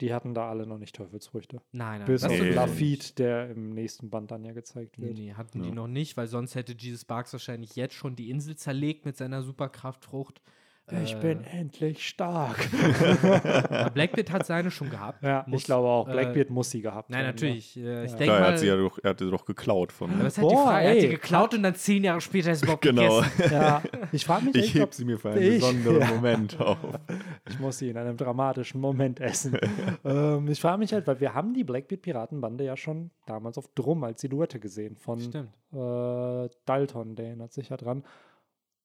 [0.00, 1.60] die hatten da alle noch nicht Teufelsfrüchte.
[1.72, 2.06] Nein, nein.
[2.06, 2.44] Bis das auf Nee.
[2.46, 2.54] nicht.
[2.54, 5.14] Lafitte, der im nächsten Band dann ja gezeigt wird.
[5.18, 5.74] nee, hatten die Ja.
[5.74, 9.42] noch nicht, weil sonst hätte Jesus Sparks wahrscheinlich jetzt schon die Insel zerlegt mit seiner
[9.42, 10.40] Superkraftfrucht.
[11.04, 12.56] Ich Äh, bin endlich stark.
[13.70, 15.22] ja, Blackbeard hat seine schon gehabt.
[15.22, 16.08] ja, Muss- ich glaube auch.
[16.08, 17.76] äh, Blackbeard muss sie gehabt Nein, haben, natürlich.
[17.76, 18.16] Äh, ich Ja.
[18.16, 18.52] denke Klar, er, mal.
[18.52, 20.10] hat sie ja doch, er hat sie doch geklaut von.
[20.10, 21.08] aber halt die Boah, Frage, er hat die ey.
[21.10, 23.20] geklaut und dann zehn Jahre später ist es überhaupt Genau.
[23.20, 23.52] gegessen.
[23.52, 23.82] Ja,
[24.12, 26.06] ich frage mich Ich echt, ob heb sie mir für einen Ich- besonderen ja.
[26.08, 26.78] Moment auf.
[27.48, 29.58] Ich muss sie in einem dramatischen Moment essen.
[30.04, 34.04] ähm, ich frage mich halt, weil wir haben die Blackbeard-Piratenbande ja schon damals auf Drum
[34.04, 35.50] als Silhouette gesehen von Stimmt.
[35.72, 38.04] äh, Dalton, der erinnert sich ja dran.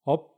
[0.06, 0.33] Ob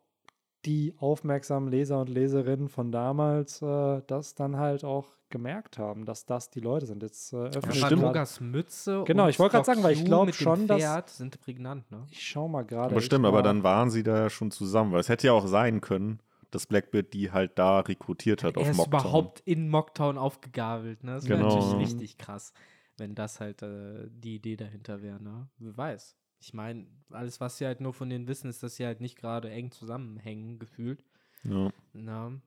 [0.65, 6.25] die aufmerksamen Leser und Leserinnen von damals äh, das dann halt auch gemerkt haben, dass
[6.25, 7.03] das die Leute sind.
[7.03, 9.99] Jetzt äh, Ja, öffne Ja, Rogas Mütze Genau, und ich wollte gerade sagen, weil ich
[9.99, 12.05] Doc glaub Hugh mit dem schon, dass- sind prägnant, ne?
[12.09, 12.91] Ich schau mal gerade.
[12.91, 15.33] Aber ich stimmt, aber dann waren sie da ja schon zusammen, weil es hätte ja
[15.33, 16.19] auch sein können,
[16.51, 18.99] dass Blackbeard die halt da rekrutiert hat Er auf ist Mocktown.
[19.01, 21.15] überhaupt in Mocktown aufgegabelt, ne?
[21.15, 21.53] Das wäre Genau.
[21.55, 22.53] natürlich richtig krass,
[22.97, 25.47] wenn das halt äh, die Idee dahinter wäre, ne?
[25.57, 26.15] Wer weiß.
[26.39, 29.17] Ich meine, alles, was sie halt nur von denen wissen, ist, dass sie halt nicht
[29.17, 31.03] gerade eng zusammenhängen, gefühlt.
[31.43, 31.69] Ja.
[31.93, 32.41] Ne?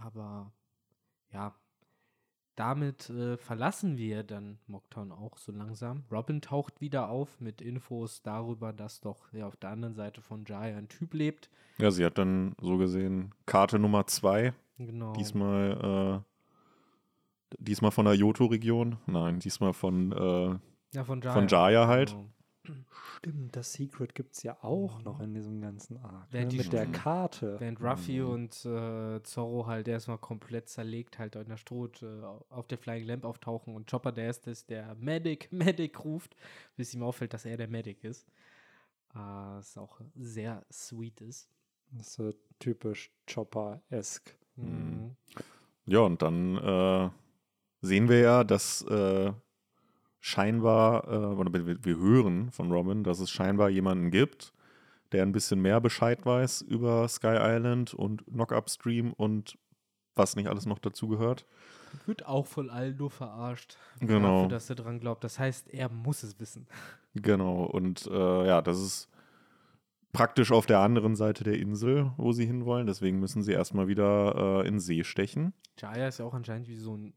[0.00, 0.52] Aber
[1.32, 1.54] ja,
[2.54, 6.04] damit äh, verlassen wir dann Mocktown auch so langsam.
[6.10, 10.44] Robin taucht wieder auf mit Infos darüber, dass doch ja, auf der anderen Seite von
[10.44, 11.48] Jaya ein Typ lebt.
[11.78, 15.12] ja, sie hat dann so gesehen Karte Nummer zwei, Genau.
[15.14, 20.58] diesmal, äh, diesmal von der Johto-Region, nein, diesmal von, äh,
[20.94, 21.32] ja, von Jaya.
[21.34, 22.10] von Jaya halt.
[22.10, 22.26] Genau.
[23.16, 26.32] Stimmt, das Secret gibt es ja auch noch in diesem ganzen Arc.
[26.32, 26.46] Ne?
[26.46, 27.58] die Mit der Karte.
[27.58, 28.28] Während Ruffy Mhm.
[28.28, 33.04] und äh, Zorro halt erstmal komplett zerlegt halt in der Stroh äh, auf der Flying
[33.06, 36.36] Lamp auftauchen und Chopper der erste ist, der Medic, Medic ruft,
[36.76, 38.28] bis ihm auffällt, dass er der Medic ist.
[39.14, 41.48] Äh, was auch sehr sweet ist.
[41.92, 44.34] Das ist so typisch Chopper-esque.
[44.56, 45.16] Mhm.
[45.86, 47.10] Ja, und dann äh,
[47.80, 49.32] sehen wir ja, dass äh,
[50.22, 54.54] scheinbar, äh, oder wir, hören von Robin, dass es scheinbar jemanden gibt,
[55.10, 59.58] der ein bisschen mehr Bescheid weiß über Sky Island und Knock-Up Stream und
[60.14, 61.44] was nicht alles noch dazu gehört.
[62.06, 63.76] Wird auch von nur verarscht.
[63.98, 64.42] Genau.
[64.42, 65.24] Dafür, dass er dran glaubt.
[65.24, 66.68] Das heißt, er muss es wissen.
[67.14, 69.08] Genau, und äh, ja, das ist
[70.12, 72.86] praktisch auf der anderen Seite der Insel, wo sie hinwollen.
[72.86, 75.52] Deswegen müssen sie erstmal wieder äh, in See stechen.
[75.78, 77.12] Jaya ist ja auch anscheinend wie so ein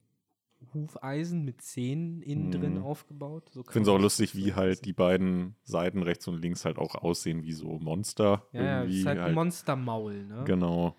[0.74, 2.84] Hufeisen mit Zähnen innen drin Mhm.
[2.84, 3.50] aufgebaut.
[3.52, 6.78] So Ich finde es auch lustig, wie halt die beiden Seiten rechts und links halt
[6.78, 8.44] auch aussehen wie so Monster.
[8.54, 10.44] Ja, ja, das irgendwie ist halt ein halt, Monstermaul, ne?
[10.46, 10.96] Genau.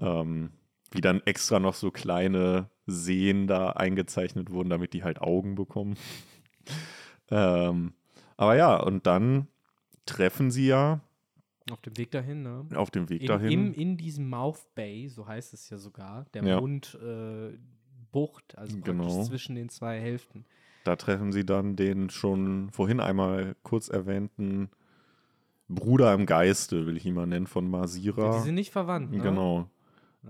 [0.00, 0.50] Ähm,
[0.90, 5.96] wie dann extra noch so kleine Seen da eingezeichnet wurden, damit die halt Augen bekommen.
[7.30, 7.92] ähm,
[8.36, 9.48] aber ja, und dann
[10.06, 11.00] treffen sie ja
[11.70, 12.66] Auf dem Weg dahin, ne?
[12.74, 13.52] auf dem Weg In, dahin.
[13.52, 16.60] im, in diesem Mouth Bay, so heißt es ja sogar, der Ja.
[16.60, 17.58] Mund äh,
[18.12, 19.22] Bucht, also praktisch Genau.
[19.24, 20.44] zwischen den zwei Hälften.
[20.84, 24.70] Da treffen sie dann den schon vorhin einmal kurz erwähnten
[25.68, 28.38] Bruder im Geiste, will ich ihn mal nennen, von Ja, Masira.
[28.38, 29.18] die sind nicht verwandt, ne?
[29.18, 29.68] Genau.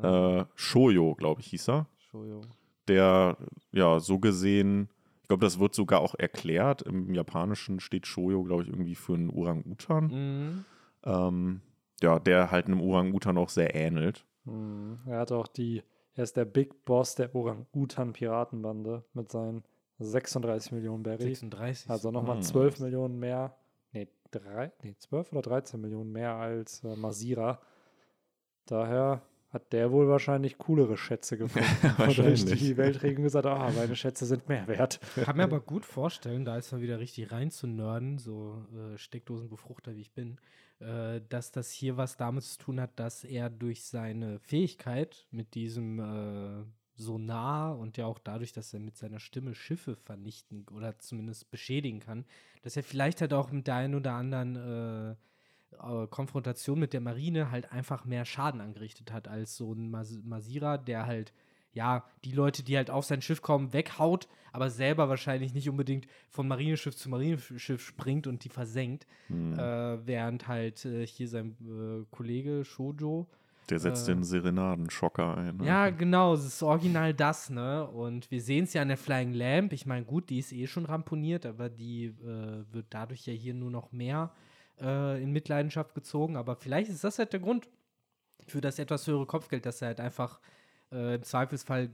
[0.02, 0.40] Ja.
[0.40, 1.86] Äh, Shoyo, glaube ich, hieß er.
[2.10, 2.40] Shoyo.
[2.88, 3.36] Der,
[3.72, 4.88] ja, so gesehen,
[5.22, 6.82] ich glaube, das wird sogar auch erklärt.
[6.82, 10.04] Im Japanischen steht Shoyo, glaube ich, irgendwie für einen Orang-Utan.
[10.06, 10.64] Mhm.
[11.04, 11.60] Ähm,
[12.02, 14.24] ja, der halt einem Orang-Utan auch sehr ähnelt.
[14.44, 14.98] Mhm.
[15.06, 15.82] Er hat auch die,
[16.18, 19.62] er ist der Big Boss der Orang-Utan-Piratenbande mit seinen
[20.00, 21.22] 36 Millionen Berry.
[21.22, 21.88] 36.
[21.88, 22.42] Also nochmal Hm.
[22.42, 23.56] 12 Millionen mehr.
[23.92, 27.60] Nee, drei, nee, 12 oder 13 Millionen mehr als äh, Masira.
[28.66, 31.68] Daher hat der wohl wahrscheinlich coolere Schätze gefunden.
[31.82, 32.58] Und durch Wahrscheinlich.
[32.58, 34.98] die Weltregelung gesagt, ah, meine Schätze sind mehr wert.
[35.16, 38.66] Ich kann mir aber gut vorstellen, da ist mal wieder richtig rein zu nerden, so
[38.74, 40.38] äh, Steckdosenbefruchter wie ich bin,
[40.80, 45.54] äh, dass das hier was damit zu tun hat, dass er durch seine Fähigkeit mit
[45.54, 46.64] diesem äh,
[46.94, 52.00] Sonar und ja auch dadurch, dass er mit seiner Stimme Schiffe vernichten oder zumindest beschädigen
[52.00, 52.24] kann,
[52.62, 55.16] dass er vielleicht halt auch mit der einen oder anderen äh,
[55.72, 60.18] äh, Konfrontation mit der Marine halt einfach mehr Schaden angerichtet hat als so ein Mas
[60.24, 61.32] Masira, der halt
[61.78, 66.06] ja, die Leute, die halt auf sein Schiff kommen, weghaut, aber selber wahrscheinlich nicht unbedingt
[66.28, 69.52] von Marineschiff zu Marineschiff springt und die versenkt, Hm.
[69.58, 73.26] äh, während halt äh, hier sein äh, Kollege Shoujo,
[73.70, 75.56] Der setzt äh, den Serenadenschocker ein.
[75.58, 75.66] Ne?
[75.66, 77.86] ja, genau, es ist original das, ne?
[77.86, 79.72] Und wir sehen es ja an der Flying Lamp.
[79.72, 83.54] Ich meine, gut, die ist eh schon ramponiert, aber die äh, wird dadurch ja hier
[83.54, 84.32] nur noch mehr
[84.80, 86.36] äh, in Mitleidenschaft gezogen.
[86.36, 87.68] Aber vielleicht ist das halt der Grund
[88.46, 90.40] für das etwas höhere Kopfgeld, dass er halt einfach
[90.92, 91.90] äh, im Zweifelsfall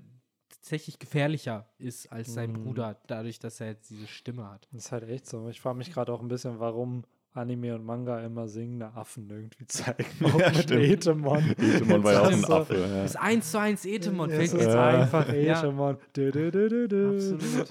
[0.49, 2.65] tatsächlich gefährlicher ist als sein Mhm.
[2.65, 4.69] Bruder, dadurch, dass er jetzt diese Stimme hat.
[4.73, 5.49] Das ist halt echt so.
[5.49, 9.67] Ich frage mich gerade auch ein bisschen, warum Anime und Manga immer singende Affen irgendwie
[9.67, 10.05] zeigen.
[10.25, 10.83] Auch Ja, mit stimmt.
[10.85, 11.51] Etemon.
[11.59, 12.75] Etemon war ja auch ein Das Affe.
[12.79, 13.03] Ja.
[13.03, 14.87] Das ist eins zu eins Etemon, Es fällt mir ist Ja.
[15.03, 15.59] einfach Ja.
[15.61, 15.97] Etemon.
[16.13, 17.15] Du, du, du, du, du.
[17.35, 17.69] Absolut.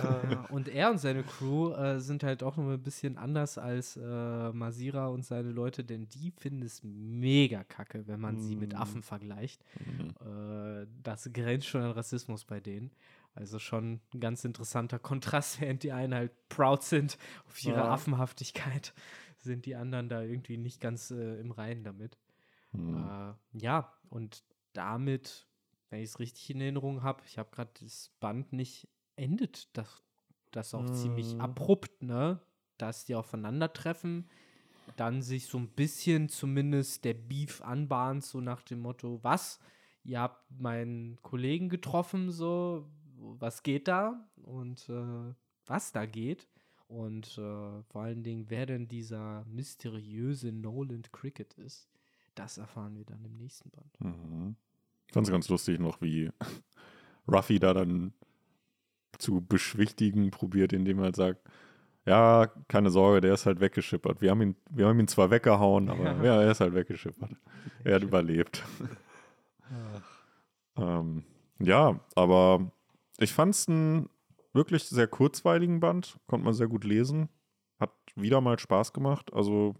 [0.00, 0.54] So.
[0.54, 4.52] und er und seine Crew äh, sind halt auch noch ein bisschen anders als äh,
[4.52, 8.76] Masira und seine Leute, denn die finden es mega kacke, wenn man sie mit Mm.
[8.76, 9.64] Affen vergleicht.
[9.86, 10.82] Mhm.
[10.82, 12.90] Äh, das grenzt schon an Rassismus bei denen.
[13.34, 17.16] Also schon ein ganz interessanter Kontrast, während die einen halt proud sind
[17.46, 17.90] auf ihre Ja.
[17.92, 18.92] Affenhaftigkeit,
[19.38, 22.18] sind die anderen da irgendwie nicht ganz äh, im Reinen damit.
[22.72, 22.96] Mhm.
[22.96, 25.46] Äh, ja, und damit,
[25.92, 30.02] wenn ich es richtig in Erinnerung habe, ich habe gerade das Band nicht endet, das,
[30.50, 31.40] das auch ziemlich Mm.
[31.40, 32.40] abrupt, ne?
[32.78, 34.26] Dass die aufeinandertreffen,
[34.96, 39.60] dann sich so ein bisschen zumindest der Beef anbahnt, so nach dem Motto, was?
[40.02, 44.26] Ihr habt meinen Kollegen getroffen, so, was geht da?
[44.36, 45.34] Und äh,
[45.66, 46.48] was da geht?
[46.88, 51.90] Und äh, vor allen Dingen, wer denn dieser mysteriöse Nolan Cricket ist,
[52.34, 54.00] das erfahren wir dann im nächsten Band.
[54.00, 54.56] Mhm.
[55.12, 56.30] Fand es ganz lustig noch, wie
[57.28, 58.12] Ruffy da dann
[59.18, 61.40] zu beschwichtigen probiert, indem er halt sagt,
[62.04, 64.20] ja, keine Sorge, der ist halt weggeschippert.
[64.20, 67.30] Wir haben ihn, wir haben ihn zwar weggehauen, aber ja, er ist halt weggeschippert.
[67.84, 68.64] Er hat überlebt.
[70.76, 71.24] Ähm,
[71.60, 72.72] ja, aber
[73.18, 74.08] ich fand es einen
[74.52, 77.28] wirklich sehr kurzweiligen Band, konnte man sehr gut lesen,
[77.78, 79.32] hat wieder mal Spaß gemacht.
[79.32, 79.74] Also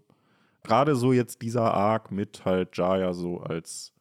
[0.63, 3.93] gerade so jetzt dieser Arc mit halt Jaya so als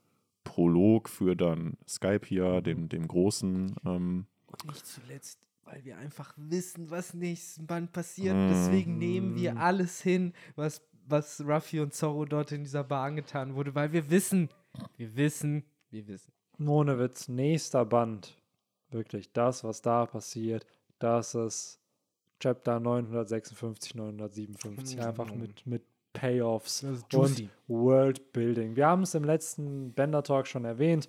[0.45, 3.77] Prolog für dann Skype hier, dem, dem großen.
[3.85, 8.35] Ähm, Und nicht zuletzt, weil wir einfach wissen, was nächsten Band passiert.
[8.35, 8.49] Mm.
[8.49, 13.55] Deswegen nehmen wir alles hin, was, was Ruffy und Zorro dort in dieser Bar angetan
[13.55, 14.49] wurde, weil wir wissen,
[14.97, 16.33] wir wissen, wir wissen.
[16.59, 18.37] Ohne Witz, nächster Band.
[18.91, 20.67] Wirklich, das, was da passiert,
[20.99, 21.81] das ist
[22.41, 25.01] Chapter 956, 957.
[25.01, 25.83] Einfach mit, mit
[26.13, 27.51] Payoffs und.
[27.69, 28.77] Worldbuilding.
[28.77, 31.09] Wir haben es im letzten Bender Talk schon erwähnt,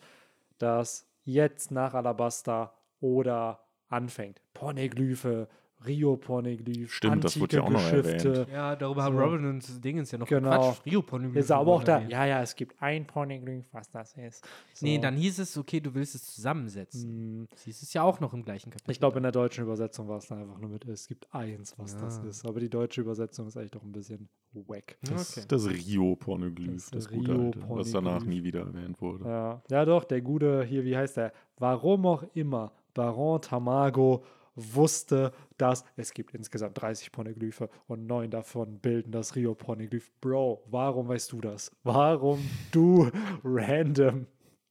[0.58, 3.60] dass jetzt nach Alabasta oder
[3.90, 4.42] anfängt.
[4.54, 5.48] Porneglyphe,
[5.86, 8.48] Rio-Porneglyph, Stimmt, das wurde ja auch noch erwähnt.
[8.52, 9.24] Ja, darüber haben So.
[9.24, 10.50] Robin und Dingens ja noch Genau.
[10.52, 10.86] gequatscht.
[10.86, 12.00] Rio Ponyglyphen Ist aber auch da.
[12.02, 14.44] Ja, ja, es gibt ein Porneglyph, was das ist.
[14.74, 14.86] So.
[14.86, 17.04] Nee, dann hieß es, okay, du willst es zusammensetzen.
[17.10, 18.92] Hm, Das hieß es ja auch noch im gleichen Kapitel.
[18.92, 21.74] Ich glaube, in der deutschen Übersetzung war es dann einfach nur mit, es gibt eins,
[21.78, 22.30] was das Ja.
[22.30, 22.46] ist.
[22.46, 24.98] Aber die deutsche Übersetzung ist eigentlich doch ein bisschen wack.
[25.02, 25.46] Das, Okay.
[25.48, 29.26] das Rio-Pornoglyph, Das das, gute alte, was danach nie wieder erwähnt wurde.
[29.26, 29.62] Ja.
[29.70, 31.34] ja, doch, der gute hier, wie heißt der?
[31.58, 34.24] Warum auch immer Baron Tamago
[34.56, 40.12] wusste, dass es gibt insgesamt 30 Pornoglyphe und neun davon bilden das Rio-Pornoglyph.
[40.22, 41.72] Bro, warum weißt du das?
[41.84, 42.40] Warum
[42.72, 43.10] du
[43.44, 44.28] random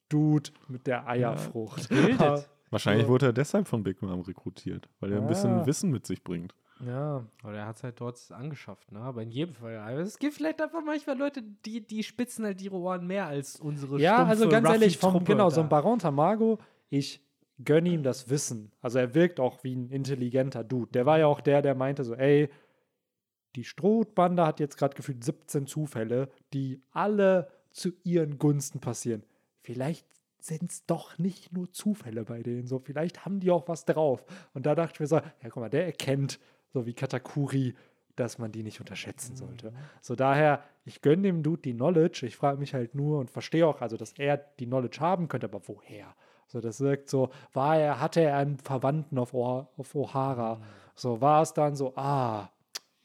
[0.09, 1.89] Dude mit der Eierfrucht?
[1.89, 2.49] Gebildet.
[2.71, 3.09] Wahrscheinlich Ja.
[3.11, 5.29] wurde er deshalb von Big Mom rekrutiert, weil er ein Ah.
[5.29, 6.55] bisschen Wissen mit sich bringt.
[6.85, 9.01] ja, Oder er hat es halt dort angeschafft, ne?
[9.01, 9.75] Aber in jedem Fall.
[10.01, 14.01] Es gibt vielleicht einfach manchmal Leute, die, die spitzen halt ihre Ohren mehr als unsere
[14.01, 15.69] Ja, also ganz ehrlich, vom, genau, so ein.
[15.69, 17.21] Baron Tamago, ich
[17.65, 18.73] gönne ihm das Wissen.
[18.81, 20.93] Also er wirkt auch wie ein intelligenter Dude.
[20.93, 22.49] Der war ja auch der, der meinte so, ey,
[23.57, 29.23] die Strohbande hat jetzt gerade gefühlt 17 Zufälle, die alle zu ihren Gunsten passieren.
[29.61, 30.07] Vielleicht
[30.39, 34.25] sind es doch nicht nur Zufälle bei denen, so vielleicht haben die auch was drauf.
[34.55, 36.41] Und da dachte ich mir so, ja guck mal, der erkennt,
[36.73, 37.75] so wie Katakuri,
[38.17, 39.73] dass man die nicht unterschätzen sollte.
[40.01, 42.27] So daher, ich gönne dem Dude die Knowledge.
[42.27, 45.47] Ich frage mich halt nur und verstehe auch, also dass er die Knowledge haben könnte,
[45.47, 46.15] aber woher?
[46.53, 50.59] So, das wirkt so, war er, hatte er einen Verwandten auf, auf O'Hara?
[50.95, 52.51] So war es dann so, ah,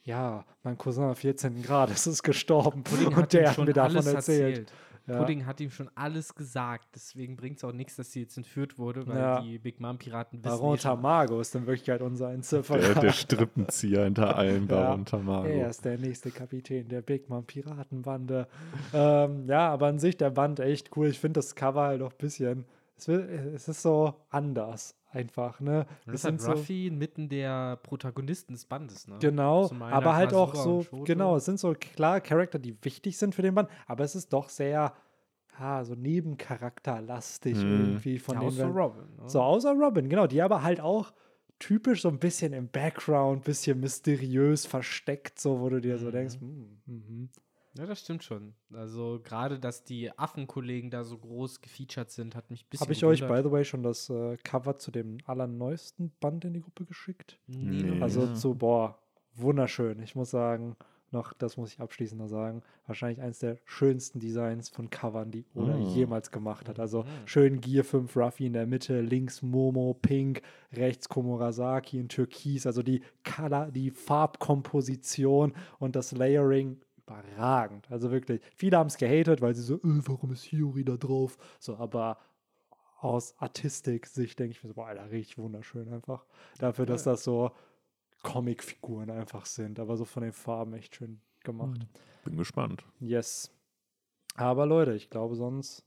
[0.04, 1.62] ja, mein Cousin 14.
[1.64, 2.84] Grad, es ist gestorben.
[2.84, 4.50] Pudding und hat der hat schon mir davon alles erzählt.
[4.58, 4.74] erzählt.
[5.08, 5.20] Ja.
[5.20, 6.90] Pudding hat ihm schon alles gesagt.
[6.94, 9.40] Deswegen bringt es auch nichts, dass sie jetzt entführt wurde, weil Ja.
[9.40, 10.58] die Big Mom Piraten wissen.
[10.60, 13.02] Baron Tamago ist in Wirklichkeit unser Der, Einzelverrat.
[13.02, 14.76] der Strippenzieher hinter allen Ja.
[14.76, 15.48] Baron Tamago.
[15.48, 18.48] Er ist der nächste Kapitän der Big Mom Piratenbande.
[18.94, 21.08] ähm, ja, aber an sich der Band echt cool.
[21.08, 22.66] Ich finde das Cover halt auch ein bisschen.
[22.98, 25.86] Es, will, es ist so anders einfach, ne?
[26.06, 29.18] Und Es das sind so- Ruffy mitten der Protagonisten des Bandes, ne?
[29.20, 31.04] Genau, aber halt auch Masura so, und Shoto.
[31.06, 34.34] genau, es sind so klar Charakter, die wichtig sind für den Band, aber es ist
[34.34, 34.94] doch sehr,
[35.58, 37.72] ah, so nebencharakterlastig Mhm.
[37.72, 39.04] irgendwie von ja, den außer Robin.
[39.18, 39.30] Ne?
[39.30, 41.14] So, außer Robin, genau, die aber halt auch
[41.60, 46.12] typisch so ein bisschen im Background, bisschen mysteriös versteckt, so, wo du dir so Mhm.
[46.12, 47.30] denkst, hm, mhm.
[47.78, 48.54] Ja, das stimmt schon.
[48.74, 52.94] Also gerade, dass die Affenkollegen da so groß gefeatured sind, hat mich ein bisschen Habe
[52.94, 53.46] ich euch, by gewundert.
[53.46, 57.40] the way, schon das äh, Cover zu dem allerneuesten Band in die Gruppe geschickt?
[57.48, 58.98] Nee, Also zu, boah,
[59.36, 60.02] wunderschön.
[60.02, 60.76] Ich muss sagen,
[61.12, 65.46] noch, das muss ich abschließend noch sagen, wahrscheinlich eines der schönsten Designs von Covern, die
[65.56, 65.82] Oda Mm.
[65.94, 66.80] jemals gemacht hat.
[66.82, 67.08] Also Mhm.
[67.28, 70.42] schön Gear 5 Ruffy in der Mitte, links Momo pink,
[70.74, 72.66] rechts Komurasaki in Türkis.
[72.68, 76.78] Also die Color, die Farbkomposition und das Layering
[77.08, 77.90] überragend.
[77.90, 81.38] Also wirklich, viele haben es gehatet, weil sie so, äh, warum ist Hiyori da drauf?
[81.60, 82.20] So, aber
[83.00, 86.26] aus Artistik-Sicht denke ich mir so, boah, Alter, richtig wunderschön einfach.
[86.58, 87.52] Dafür, dass das so
[88.24, 91.88] Comicfiguren einfach sind, aber so von den Farben echt schön gemacht.
[92.26, 92.84] Bin gespannt.
[93.00, 93.52] Yes.
[94.36, 95.86] Aber Leute, ich glaube, sonst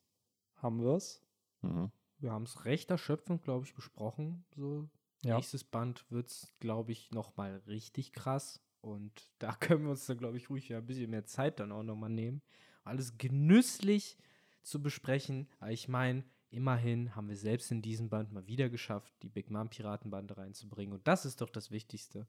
[0.57, 1.23] haben wir es.
[1.63, 1.91] Mhm.
[2.19, 4.45] Wir haben es recht erschöpfend, glaube ich, besprochen.
[4.57, 4.89] So.
[5.23, 5.37] Ja.
[5.37, 8.61] Nächstes Band wird es, glaube ich, nochmal richtig krass.
[8.81, 11.73] Und da können wir uns dann, glaube ich, ruhig wieder ein bisschen mehr Zeit dann
[11.73, 12.43] auch nochmal nehmen.
[12.85, 14.17] Alles genüsslich
[14.63, 15.49] zu besprechen.
[15.59, 19.51] Aber ich meine, immerhin haben wir selbst in diesem Band mal wieder geschafft, die Big
[19.51, 20.95] Mom Piratenbande reinzubringen.
[20.95, 22.27] Und das ist doch das Wichtigste.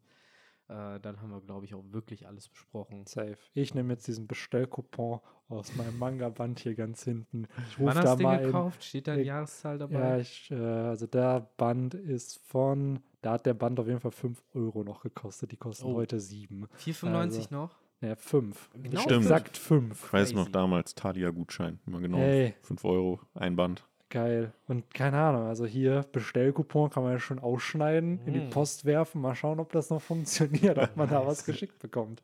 [0.67, 3.05] Äh, dann haben wir, glaube ich, auch wirklich alles besprochen.
[3.05, 3.37] Safe.
[3.53, 5.19] Ich nehme jetzt diesen Bestellcoupon
[5.49, 7.47] aus meinem Manga-Band hier ganz hinten.
[7.69, 8.83] Ich rufe hast da du den mal gekauft?
[8.83, 9.93] Steht da Ich- Jahreszahl dabei?
[9.99, 14.11] Ja, ich, äh, also der Band ist von, da hat der Band auf jeden Fall
[14.11, 15.51] 5 Euro noch gekostet.
[15.51, 15.95] Die kosten Oh.
[15.95, 16.67] heute 7.
[16.77, 17.75] 4,95 noch?
[18.01, 18.69] Ja, 5.
[18.81, 19.23] Genau Stimmt.
[19.23, 20.05] Exakt 5.
[20.07, 21.79] Ich weiß noch damals, Thalia-Gutschein.
[21.85, 22.17] Immer genau.
[22.17, 22.55] Ey.
[22.63, 23.85] 5 Euro, ein Band.
[24.09, 24.51] Geil.
[24.67, 28.49] Und keine Ahnung, also hier Bestellcoupon kann man ja schon ausschneiden, in die Mm.
[28.49, 30.01] Post werfen, mal schauen, ob das noch
[30.71, 32.21] funktioniert, ob man da was geschickt bekommt.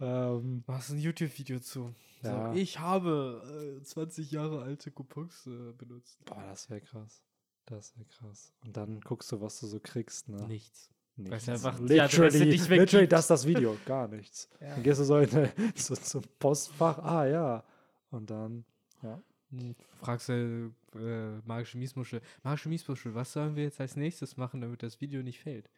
[0.00, 1.92] Ähm, Machst ein YouTube-Video zu.
[2.22, 2.52] Ja.
[2.52, 6.18] So, ich habe äh, 20 Jahre alte Coupons äh, benutzt.
[6.24, 7.22] boah, das wäre krass.
[7.68, 8.52] Das wäre krass.
[8.64, 10.46] Und dann guckst du, was du so kriegst, ne?
[10.46, 10.90] Nichts.
[11.16, 11.34] Nichts.
[11.36, 12.68] Es einfach literally, weggibt.
[12.68, 14.48] literally, das ist das Video, gar nichts.
[14.60, 14.70] Ja.
[14.74, 17.64] Dann gehst du so, in, eine- so zum Postfach, ah ja.
[18.10, 18.64] Und dann,
[19.02, 19.20] ja.
[19.50, 22.20] Hm, Fragst du äh, magische Miesmuschel.
[22.42, 25.68] Magische Miesmuschel, was sollen wir jetzt als nächstes machen, damit das Video nicht fällt?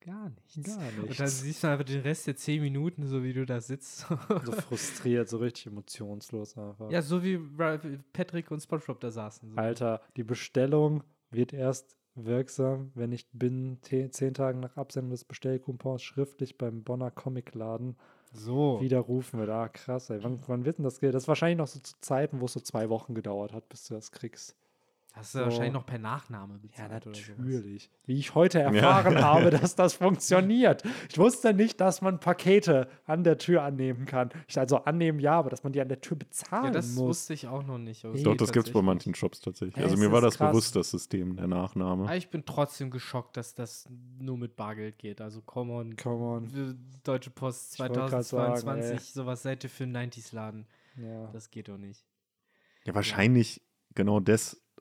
[0.00, 0.54] Gar nichts.
[0.76, 1.40] Gar Und dann nichts.
[1.40, 4.06] siehst du einfach den Rest der 10 Minuten, so wie du da sitzt.
[4.44, 6.90] So frustriert, so richtig emotionslos einfach.
[6.90, 7.38] ja, so wie
[8.12, 9.50] Patrick und Spongebob da saßen.
[9.50, 9.56] So.
[9.56, 15.24] Alter, die Bestellung wird erst wirksam, wenn ich binnen te- zehn Tagen nach Absendung des
[15.24, 17.96] Bestellcoupons schriftlich beim Bonner Comicladen
[18.32, 18.80] So.
[18.80, 19.50] widerrufen wird.
[19.50, 20.22] Ah, krass, ey.
[20.22, 21.14] Wann, wann wird denn das Geld?
[21.14, 23.86] Das ist wahrscheinlich noch so zu Zeiten, wo es so zwei Wochen gedauert hat, bis
[23.86, 24.56] du das kriegst.
[25.12, 25.44] Hast du so.
[25.44, 27.28] wahrscheinlich noch per Nachname Ja, bezahlt oder sowas.
[27.38, 27.90] natürlich.
[28.06, 30.82] Wie ich heute erfahren habe, dass das funktioniert.
[31.08, 34.30] Ich wusste nicht, dass man Pakete an der Tür annehmen kann.
[34.46, 37.08] Ich also annehmen ja, aber dass man die an der Tür bezahlen Ja, das muss.
[37.08, 38.04] wusste ich auch noch nicht.
[38.04, 39.76] Nee, Doch, das gibt es bei manchen Shops tatsächlich.
[39.78, 40.50] Es Also mir war das krass.
[40.52, 42.04] bewusst, das System, der Nachname.
[42.04, 43.88] Aber ich bin trotzdem geschockt, dass das
[44.18, 45.20] nur mit Bargeld geht.
[45.20, 45.96] Also, come on.
[45.96, 46.78] Come on.
[47.02, 48.22] Deutsche Post Ich wollt grad sagen,
[48.56, 48.98] 2022, ey.
[49.12, 50.66] sowas seid ihr für einen 90s-Laden.
[50.96, 51.26] Ja.
[51.32, 52.04] Das geht doch nicht.
[52.84, 53.60] Ja, wahrscheinlich
[53.94, 54.20] genau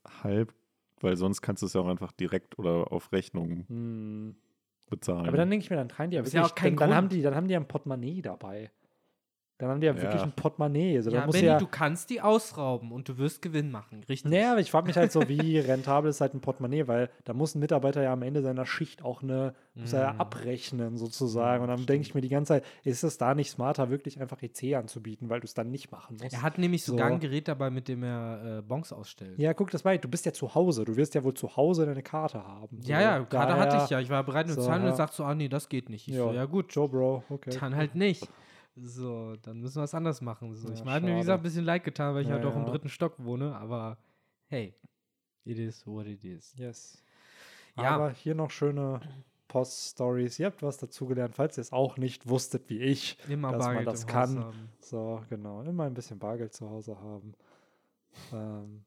[0.10, 0.53] deshalb,
[1.02, 4.36] weil sonst kannst du es ja auch einfach direkt oder auf Rechnung Hm.
[4.90, 5.27] bezahlen.
[5.27, 6.95] Aber dann denke ich mir, dann tragen die ja wirklich, ja auch kein dann, dann,
[6.98, 7.14] haben Grund.
[7.14, 8.72] die, dann haben die ja ein Portemonnaie dabei.
[9.60, 10.23] Dann haben die ja, wirklich Ja.
[10.23, 10.95] ein Portemonnaie.
[10.98, 13.99] Also, ja, da muss Benny, ja, du kannst die ausrauben und du wirst Gewinn machen,
[14.10, 14.31] richtig?
[14.31, 17.34] naja, aber ich frage mich halt so, wie rentabel ist halt ein Portemonnaie, weil da
[17.34, 20.22] muss ein Mitarbeiter ja am Ende seiner Schicht auch eine, muss er ja Mm.
[20.22, 21.64] abrechnen sozusagen.
[21.65, 24.22] Ja, Und dann denke ich mir die ganze Zeit, ist es da nicht smarter, wirklich
[24.22, 26.34] einfach EC anzubieten, weil du es dann nicht machen musst?
[26.34, 27.14] Er hat nämlich sogar So.
[27.15, 29.38] ein Gerät dabei, mit dem er äh, Bons ausstellt.
[29.40, 30.86] ja, guck, das war, du bist ja zu Hause.
[30.86, 32.80] Du wirst ja wohl zu Hause deine Karte haben.
[32.86, 33.99] Ja, ja, Karte hatte ich ja.
[33.99, 34.94] Ich war bereit, nur So, zu zahlen und ja.
[34.94, 36.07] er sagt so, ah nee, das geht nicht.
[36.07, 37.52] Ich so, Ja, ja gut, Joe, Bro, okay.
[37.60, 38.26] dann halt nicht.
[38.75, 40.55] So, dann müssen wir es anders machen.
[40.55, 42.43] So, Ja, ich habe mir, wie gesagt, ein bisschen leid getan, weil ich Ja, halt
[42.43, 43.97] doch im dritten Stock wohne, aber
[44.47, 44.73] hey,
[45.45, 46.53] it is what it is.
[46.55, 47.03] Yes.
[47.75, 47.91] Ja.
[47.95, 49.01] Aber hier noch schöne
[49.47, 50.39] Post-Stories.
[50.39, 53.17] Ihr habt was dazugelernt, falls ihr es auch nicht wusstet wie ich.
[53.27, 54.53] Immer dass man Bargeld das im kann.
[54.79, 55.61] So, genau.
[55.63, 57.33] Immer ein bisschen Bargeld zu Hause haben.
[58.33, 58.85] Ähm,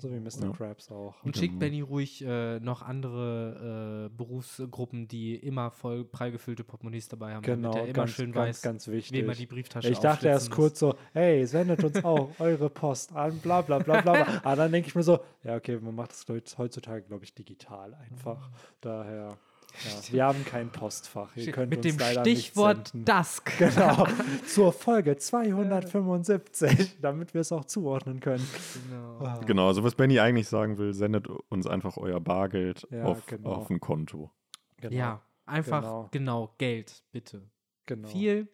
[0.00, 0.46] so wie Mr.
[0.46, 0.52] Ja.
[0.52, 1.14] Krabs auch.
[1.22, 1.60] Und schickt Genau.
[1.60, 7.42] Benny ruhig äh, noch andere äh, Berufsgruppen, die immer voll prall gefüllte Portemonnaies dabei haben,
[7.42, 9.18] Genau, damit er immer ganz, schön ganz, weiß, ganz wichtig.
[9.20, 13.14] wem er die Brieftasche ich dachte erst kurz so, hey, sendet uns auch eure Post
[13.14, 14.24] an, bla bla bla bla.
[14.24, 14.40] bla.
[14.42, 17.34] Aber dann denke ich mir so, ja, okay, man macht das heut- heutzutage, glaube ich,
[17.34, 18.50] digital einfach.
[18.80, 19.36] Daher,
[19.84, 21.34] ja, wir haben kein Postfach.
[21.36, 22.92] Ihr könnt Mit uns dem leider Stichwort.
[22.94, 23.52] Dusk.
[23.58, 24.06] Genau,
[24.46, 28.46] zur Folge 275, damit wir es auch zuordnen können.
[28.88, 29.18] Genau.
[29.24, 33.26] Ah, Genau, also was Benny eigentlich sagen will, sendet uns einfach euer Bargeld Ja, auf,
[33.26, 33.50] genau.
[33.52, 34.30] auf ein Konto.
[34.78, 36.08] genau, Ja, einfach genau.
[36.10, 36.54] genau.
[36.58, 37.42] Geld, bitte.
[37.86, 38.08] genau.
[38.08, 38.48] Viel.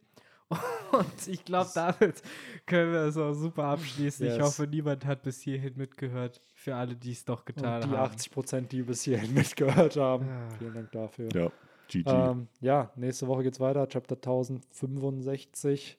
[0.92, 2.22] Und ich glaube, damit
[2.66, 4.26] können wir es auch super abschließen.
[4.28, 4.42] Ich Yes.
[4.44, 6.40] hoffe, niemand hat bis hierhin mitgehört.
[6.66, 8.10] Für alle, die es doch getan Und die haben.
[8.10, 10.28] 80 Prozent, die bis hierhin mitgehört haben.
[10.28, 10.48] Ah.
[10.58, 11.28] Vielen Dank dafür.
[11.32, 11.52] Ja,
[11.86, 12.10] GG.
[12.10, 15.96] Ähm, ja, nächste Woche geht's weiter, Chapter 1065.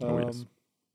[0.00, 0.46] Oh, Ähm, yes.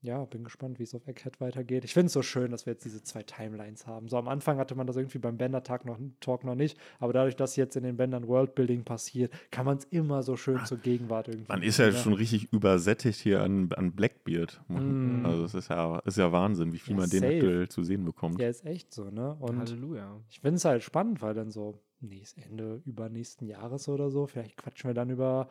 [0.02, 1.84] Ja, bin gespannt, wie es auf Egghead weitergeht.
[1.84, 4.08] Ich finde es so schön, dass wir jetzt diese zwei Timelines haben.
[4.08, 7.36] So am Anfang hatte man das irgendwie beim Bender-Talk noch, Talk noch nicht, aber dadurch,
[7.36, 11.28] dass jetzt in den Bändern Worldbuilding passiert, kann man es immer so schön zur Gegenwart
[11.28, 11.52] irgendwie.
[11.52, 14.62] Man ist ja bringen, schon richtig übersättigt hier an, an Blackbeard.
[14.68, 15.26] Mm.
[15.26, 17.34] Also es ist ja, ist ja Wahnsinn, wie viel Ja, man den safe.
[17.34, 18.40] aktuell zu sehen bekommt.
[18.40, 19.36] Ja, ist echt so, ne?
[19.38, 20.18] Und Halleluja.
[20.30, 24.56] ich finde es halt spannend, weil dann so nächst, Ende übernächsten Jahres oder so, vielleicht
[24.56, 25.50] quatschen wir dann über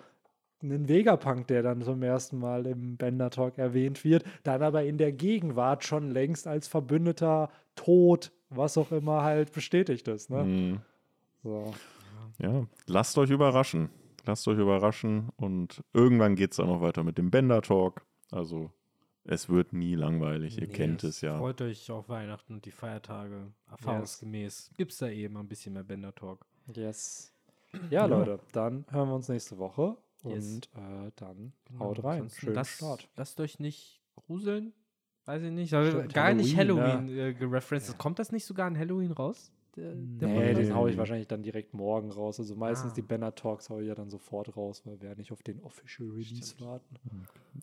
[0.62, 4.98] einen Vegapunk, der dann zum ersten Mal im Bender Talk erwähnt wird, dann aber in
[4.98, 10.30] der Gegenwart schon längst als Verbündeter, Tod, was auch immer halt bestätigt ist.
[10.30, 10.44] Ne?
[10.44, 10.82] Mhm.
[11.44, 11.74] So.
[12.40, 13.90] Ja, lasst euch überraschen.
[14.26, 18.02] Lasst euch überraschen und irgendwann geht es dann noch weiter mit dem Bender Talk.
[18.32, 18.72] Also
[19.24, 21.38] es wird nie langweilig, ihr Nee, kennt es ja.
[21.38, 23.52] Freut euch auf Weihnachten und die Feiertage.
[23.70, 26.46] Erfahrungsgemäß gibt es da eben ein bisschen mehr Bender-Talk.
[26.74, 27.34] Yes.
[27.90, 28.06] Ja, Ja.
[28.08, 30.54] Leute, dann hören wir uns nächste Woche Yes.
[30.56, 32.30] und äh, dann Genau, haut rein.
[32.30, 33.08] Schönen lasst, Start.
[33.16, 34.74] Lasst euch nicht gruseln.
[35.26, 35.70] Weiß ich nicht.
[35.70, 37.98] Stimmt, gar nicht Halloween, Halloween äh, gereferenced.
[37.98, 39.52] Kommt das nicht sogar an Halloween raus?
[39.76, 42.40] Der, der Nee, den hau ich wahrscheinlich dann direkt morgen raus.
[42.40, 42.96] Also meistens Ah.
[42.96, 45.62] die Banner Talks hau ich ja dann sofort raus, weil wir ja nicht auf den
[45.62, 46.68] Official Release Stimmt.
[46.70, 46.96] warten.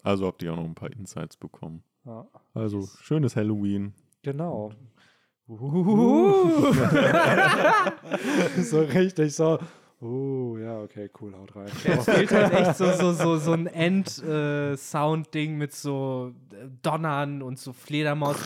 [0.05, 1.83] Also habt ihr auch noch ein paar Insights bekommen.
[2.05, 2.99] Ja, Also Yes.
[3.03, 3.93] schönes Halloween.
[4.23, 4.71] genau.
[5.49, 6.73] Uhuhu.
[8.63, 9.59] so richtig so.
[10.01, 11.67] Oh, ja, okay, cool, haut rein.
[11.67, 17.59] Es fehlt halt echt so, so, so, so ein End-Sound-Ding mit so äh, Donnern und
[17.59, 18.37] so Fledermaus.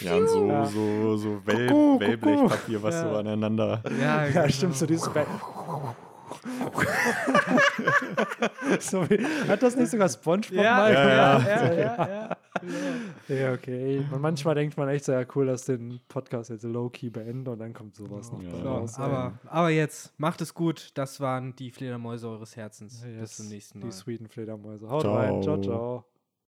[0.00, 0.64] Ja, und so, Ja.
[0.66, 3.02] so, so Kuckuck, Wellblechpapier, was Ja.
[3.10, 3.82] so aneinander.
[4.00, 4.48] Ja, Ja, genau.
[4.48, 5.08] stimmt, so dieses
[8.80, 11.38] so wie, Hat das nicht sogar Spongebob Ja, mal ja, ja.
[11.40, 12.36] ja, ja, ja.
[13.28, 14.04] Ja, okay.
[14.10, 17.58] Und manchmal denkt man echt so, ja, cool, dass den Podcast jetzt low-key beenden und
[17.58, 18.62] dann kommt sowas noch Ja.
[18.62, 18.98] raus.
[18.98, 20.90] aber, aber jetzt, macht es gut.
[20.94, 23.04] Das waren die Fledermäuse eures Herzens.
[23.04, 23.86] Yes, Bis zum nächsten Mal.
[23.86, 24.88] Die sweeten Fledermäuse.
[24.88, 25.14] Haut Ciao.
[25.14, 25.42] rein.
[25.42, 26.17] Ciao, ciao.